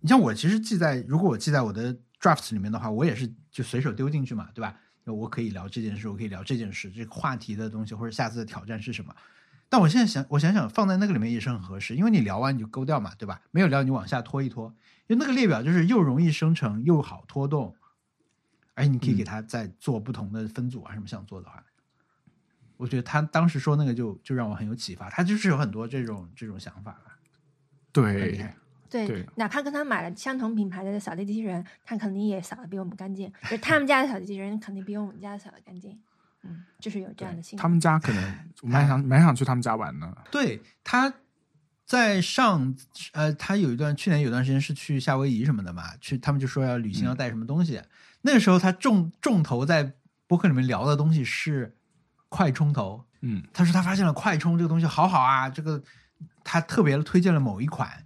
[0.00, 4.76] 你像我其实记在如果我记在我的 drafts 里面的话，我也是就随手丢进去嘛，对吧？
[5.04, 9.16] 我可以聊这件事，我可以聊这件事，这个话题的东西或者下次的挑战是什么。
[9.70, 13.40] 但我现在想，我想想放在那个里面也是很合适，因为你聊完你就勾掉嘛，对吧？
[13.50, 14.74] 没有聊你往下拖一拖，
[15.06, 17.74] 因为那个列表就是又容易生成又好拖动，
[18.74, 21.64] 而且你可以给它再做不同的分组啊，什么想做的话，
[22.78, 26.98] 我觉得他当时说那个就就让我很有启发，他就是有很多这种这种想法
[27.92, 28.42] 对，
[28.88, 35.98] 对，对哪怕跟他买了相同品牌的扫地机器人，他肯定也扫的比我们干净，就是他们家的扫地机器人肯定比我们家的扫的干净。
[36.44, 37.62] 嗯，就是有这样的性格。
[37.62, 40.16] 他们家可能 我蛮想蛮想去他们家玩呢。
[40.30, 41.12] 对，他
[41.84, 42.76] 在上
[43.12, 47.82] 呃，他有一段去年有段时间是去夏威夷什么的嘛，去他们就说要旅行要带什么东西，
[48.22, 49.94] 那个时候他重重头在
[50.28, 51.76] 博客里面聊的东西是
[52.28, 55.82] 快充头，嗯他说他发现了快充这个东西好好啊，这个
[56.44, 58.04] 他特别推荐了某一款，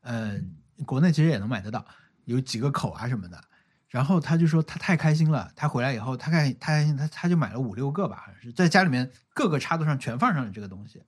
[0.00, 0.38] 呃，
[0.86, 1.84] 国内其实也能买得到，
[2.24, 3.42] 有几个口啊什么的。
[3.88, 11.02] 然后他就说他太开心了，他回来以后，他开他开心他他就买了五六个吧，好像是在家里面各个插座上全放上了这个东西。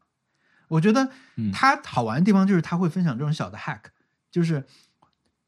[0.68, 3.82] 我觉得嗯他好玩的地方就是他会分享这种小的 hack，
[4.30, 4.66] 就是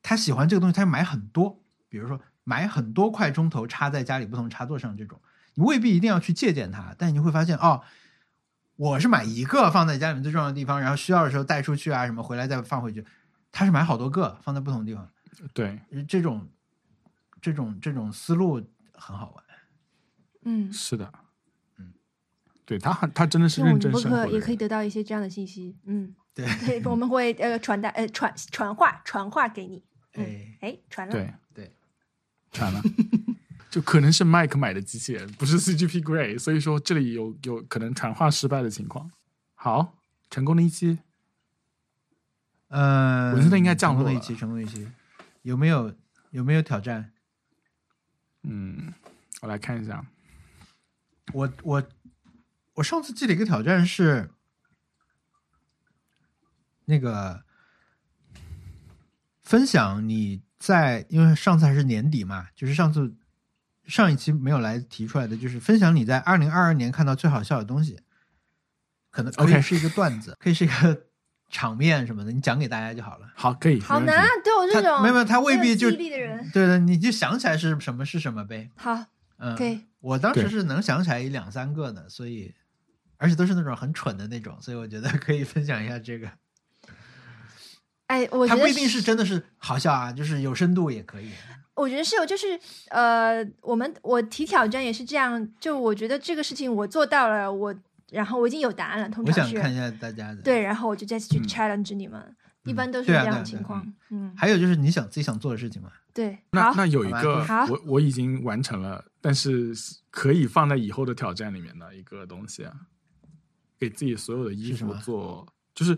[0.02, 5.18] 他喜欢这个东西，他买很多，比如说买很多快充头插在家里不同插座上这种，
[5.54, 7.82] 你未必一定要去借鉴它，但你会发现哦，
[8.76, 13.04] 我是买一个放在家里面最重要的地方，然后需要的时候带出去啊什么，回来再放回去。
[13.50, 15.08] 他是买好多个放在不同的地方，
[15.52, 16.48] 对，这种
[17.40, 18.64] 这种这种思路
[18.94, 19.44] 很好玩。
[20.44, 21.12] 嗯，是的，
[21.78, 21.92] 嗯，
[22.64, 24.56] 对他很他真的是听我们播认真生活的也可以。
[24.56, 25.76] 得到一些这样的信息。
[25.84, 29.84] 嗯，对，对，我们会呃传达呃传传话传话给你。
[30.14, 31.12] 嗯哎，哎，传了。
[31.12, 31.72] 对对，
[32.50, 32.80] 传了，
[33.72, 39.10] 就可能是 Mike 买的机器人，不是 CGP Grey，所以说这里有有可能传话失败的情况。
[39.54, 39.96] 好，
[40.28, 40.98] 成功的一期，
[42.68, 44.86] 呃，文森特应该降落了成功的一期，成功的一期，
[45.40, 45.94] 有没有
[46.32, 47.14] 有没有挑战？
[48.42, 48.92] 嗯，
[49.40, 50.04] 我来看一下，
[51.32, 51.82] 我我
[52.74, 54.32] 我上次记了一个挑战是
[56.84, 57.42] 那个
[59.42, 63.14] 分享你在，因为上次还是年底嘛，就是上次
[63.86, 68.00] 上一期没有来提出来的，就是分享你在二零二二年看到最好笑的东西，
[69.10, 71.06] 可能可以 OK 是一个段子 可以是一个
[71.50, 73.30] 场面什么的，你讲给大家就好了。
[73.34, 74.26] 好，可以，好难啊！
[74.42, 76.50] 对我这种没有没有他未必就没有记忆力的人。
[76.50, 78.70] 对的，你就想起来是什么是什么呗。
[78.76, 79.04] 好，
[79.38, 79.80] 嗯，可以。
[80.00, 82.54] 我当时是能想起来一两三个的，所以
[83.18, 86.30] 而且都是那种很蠢的那种，所以我觉得可以分享一下这个。
[88.06, 91.30] 哎，我觉得它不一定是真的是好笑啊，就是有深度也可以。
[91.74, 92.58] 我觉得是有，就是
[92.90, 97.74] 呃，我们我提挑战也是这样，就我觉得这个事情我做到了，我
[98.10, 103.90] 然后我已经有答案了，通我常是想看一下大家的。，对，然后我就再去嗯 challenge 你们，一般都是这样的情况。
[104.10, 105.90] 嗯，还有就是你想自己想做的事情嘛。
[106.12, 109.72] 对，那，那有一个我我已经完成了，但是
[110.10, 112.72] 可以放在以后的挑战里面的一个东西啊，
[113.80, 115.96] 给自己所有的衣服做，就是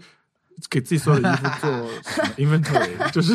[0.70, 1.68] 给自己所有的衣服做
[2.38, 3.34] inventory，就是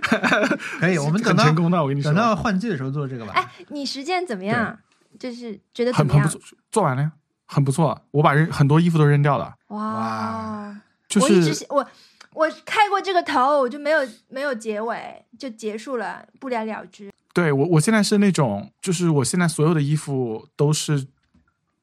[0.00, 3.32] 可以， 我们等到成功的，我跟你说等，到换季的时候做这个吧。
[3.34, 4.78] 哎，你实践怎么样？
[5.18, 6.46] 就是觉得怎么样很很不？
[6.46, 7.12] 错，做完了呀，
[7.46, 8.00] 很不错。
[8.12, 11.84] 我把扔很多衣服都扔掉了，哇哇，就我一直是我
[12.32, 13.98] 我开过这个头，我就没有
[14.28, 17.10] 没有结尾，就结束了，不了了之。
[17.34, 21.06] 对我我现在是那种，就是我现在所有的衣服都是，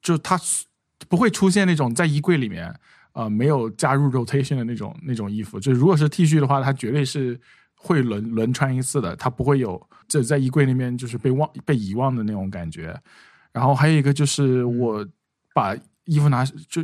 [0.02, 0.40] 就它
[1.10, 2.74] 不会出现那种在衣柜里面
[3.14, 5.60] 呃没有加入 rotation 的那种那种衣服。
[5.60, 7.40] 就如果是 T 恤的话，它绝对是
[7.80, 13.00] 会轮轮穿一次的，它不会有这在衣柜那边就是被忘被遗忘的那种感觉。
[13.54, 15.08] 然后还有一个就是我
[15.54, 15.76] 把
[16.06, 16.84] 衣服拿就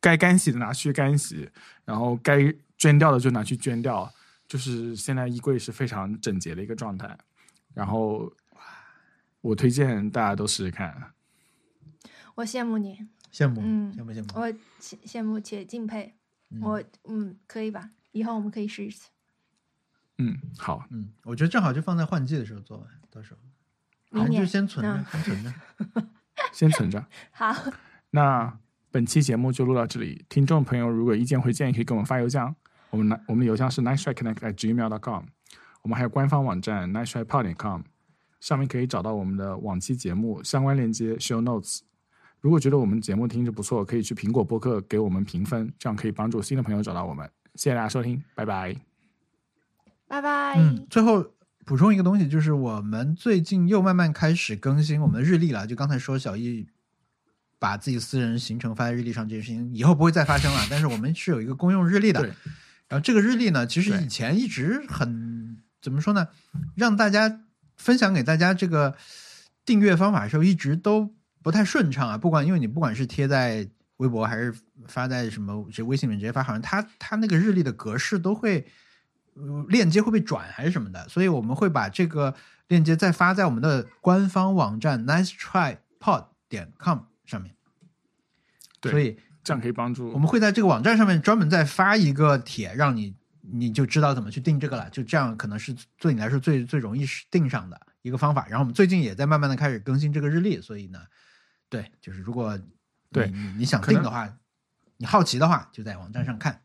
[0.00, 1.48] 该干洗的拿去干洗，
[1.84, 4.12] 然后该捐掉的就拿去捐掉，
[4.46, 7.16] 就是现在衣柜是非常整洁的一个状态。
[7.72, 8.30] 然后
[9.40, 11.12] 我推荐大家都试试看。
[12.34, 14.40] 我羡慕你，羡慕，嗯羡慕，羡慕。
[14.40, 14.48] 我
[14.80, 16.14] 羡羡慕且敬佩。
[16.50, 17.90] 嗯我嗯，可以吧？
[18.12, 19.08] 以后我们可以试一次。
[20.26, 23.40] 嗯，好，嗯，我觉得正好就放在换季的时候做完，到时候
[24.10, 25.54] 明年就先存着嗯，先存着。
[26.52, 27.06] 先存着。
[27.32, 27.54] 好，
[28.10, 28.58] 那
[28.90, 30.24] 本期节目就录到这里。
[30.28, 32.42] 听众朋友如果意见或建议，可以给我们发邮件。
[32.90, 35.24] 我们来我们的邮箱是 nice try connect at gmail.com。
[35.82, 37.80] 我们还有官方网站 nice try pod 点 com，
[38.40, 41.80] 上面可以找到我们的往期节目相关链接 show notes。
[42.40, 47.28] 如果觉得我们节目听着不错，可以去苹果播客给我们评分，这样可以帮助新的朋友找到我们。
[47.54, 48.91] 谢谢大家收听，拜拜。
[50.12, 50.58] 拜拜。
[50.58, 51.24] 嗯，最后
[51.64, 55.66] 补充一个东西，就是我们最近又慢慢开始更新我们的日历了。
[55.66, 56.68] 就刚才说小易
[57.58, 60.66] 把自己私人行程发在日历上这件事情，以后不会再发生了。
[60.68, 62.28] 但是我们是有一个公用日历的，对，
[62.88, 66.28] 然后这个日历呢，其实以前一直很怎么说呢，
[66.74, 67.40] 让大家
[67.78, 68.94] 分享给大家这个
[69.64, 71.10] 订阅方法的时候，一直都
[71.42, 72.18] 不太顺畅啊。
[72.18, 73.66] 不管因为你不管是贴在
[73.96, 74.54] 微博还是
[74.86, 78.66] 发在什么这微信里面直接发，好像它它那个日历的格式都会。
[79.34, 82.34] 呃链接会被转还是什么的，所以我们会把这个
[82.68, 87.54] 链接再发在我们的官方网站 nice try pod 点 com 上面。
[88.80, 94.88] 对所以这样可以帮助我们会在这个网站上面专门再发一个帖，让你你就知道怎么去定这个了。
[94.90, 98.46] 就这样可能是对你来说最最容易定上的一个方法。
[98.48, 101.00] 然后我们最近也在慢慢的开始更新这个日历，所以呢，
[101.68, 102.64] 对，就是如果你
[103.10, 104.32] 对你你想定的话，
[104.96, 106.61] 你好奇的话，就在网站上看。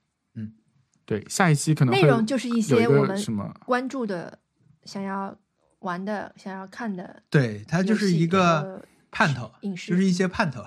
[1.08, 4.38] 对下一期可能会内容就是一有一些我们什么关注的、
[4.84, 5.36] 想要
[5.80, 10.62] 玩的、想要看的对，它就是一个盼头，影视就是一些盼头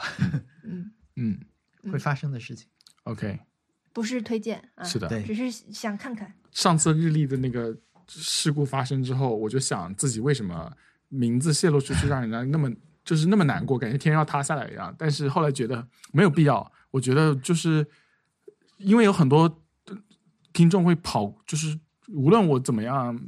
[0.64, 1.40] 嗯， 嗯
[1.82, 2.66] 嗯会发生的事情。
[3.04, 3.38] OK
[3.92, 6.32] 不是推荐啊，是的，对只是想看看。
[6.52, 7.76] 上次日历的那个
[8.06, 10.72] 事故发生之后，我就想自己为什么
[11.08, 12.70] 名字泄露出去，让人家那么
[13.04, 14.94] 就是那么难过，感觉天要塌下来一样。
[14.96, 17.86] 但是后来觉得没有必要，我觉得就是
[18.78, 19.62] 因为有很多
[20.52, 21.78] 听众会跑，就是
[22.08, 23.18] 无论我怎么样，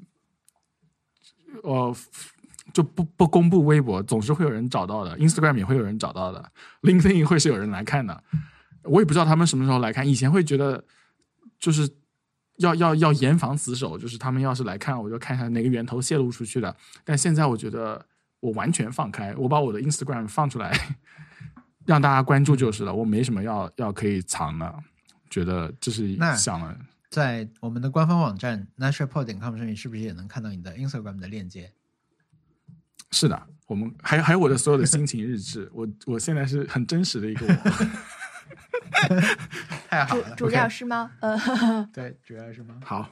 [1.63, 1.95] 呃。
[2.73, 6.51] 就不不公布微博，总是会有人找到的；Instagram 也会有人找到的
[6.83, 8.23] ，LinkedIn 会是有人来看的。
[8.85, 10.09] 我也不知道他们什么时候来看。
[10.09, 10.83] 以前会觉得
[11.59, 11.87] 就是
[12.59, 16.75] 要要要严防死守，就是他们要是来看，我就看一下哪个源头泄露出去的。
[17.05, 18.03] 但现在我觉得
[18.41, 20.73] 我完全放开，我把我的 Instagram 放出来，
[21.85, 22.95] 让大家关注就是了。
[22.95, 24.75] 我没什么要要可以藏的，
[25.29, 26.75] 觉得这是想了。
[27.13, 31.71] 在我们的官方网站，naturalpod.com 上面，是不是也能看到你的 Instagram 的链接？
[33.11, 35.71] 是的，我们还有还有我的所有的心情日志。
[35.75, 37.47] 我我现在是很真实的一个，
[39.11, 39.21] 我
[39.91, 40.35] 太好了。
[40.37, 41.13] 主要是吗？
[41.93, 42.81] 对，主要是吗？
[42.83, 43.11] 好，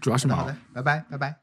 [0.00, 0.36] 主要是吗？
[0.36, 1.40] 好的，拜拜，拜拜。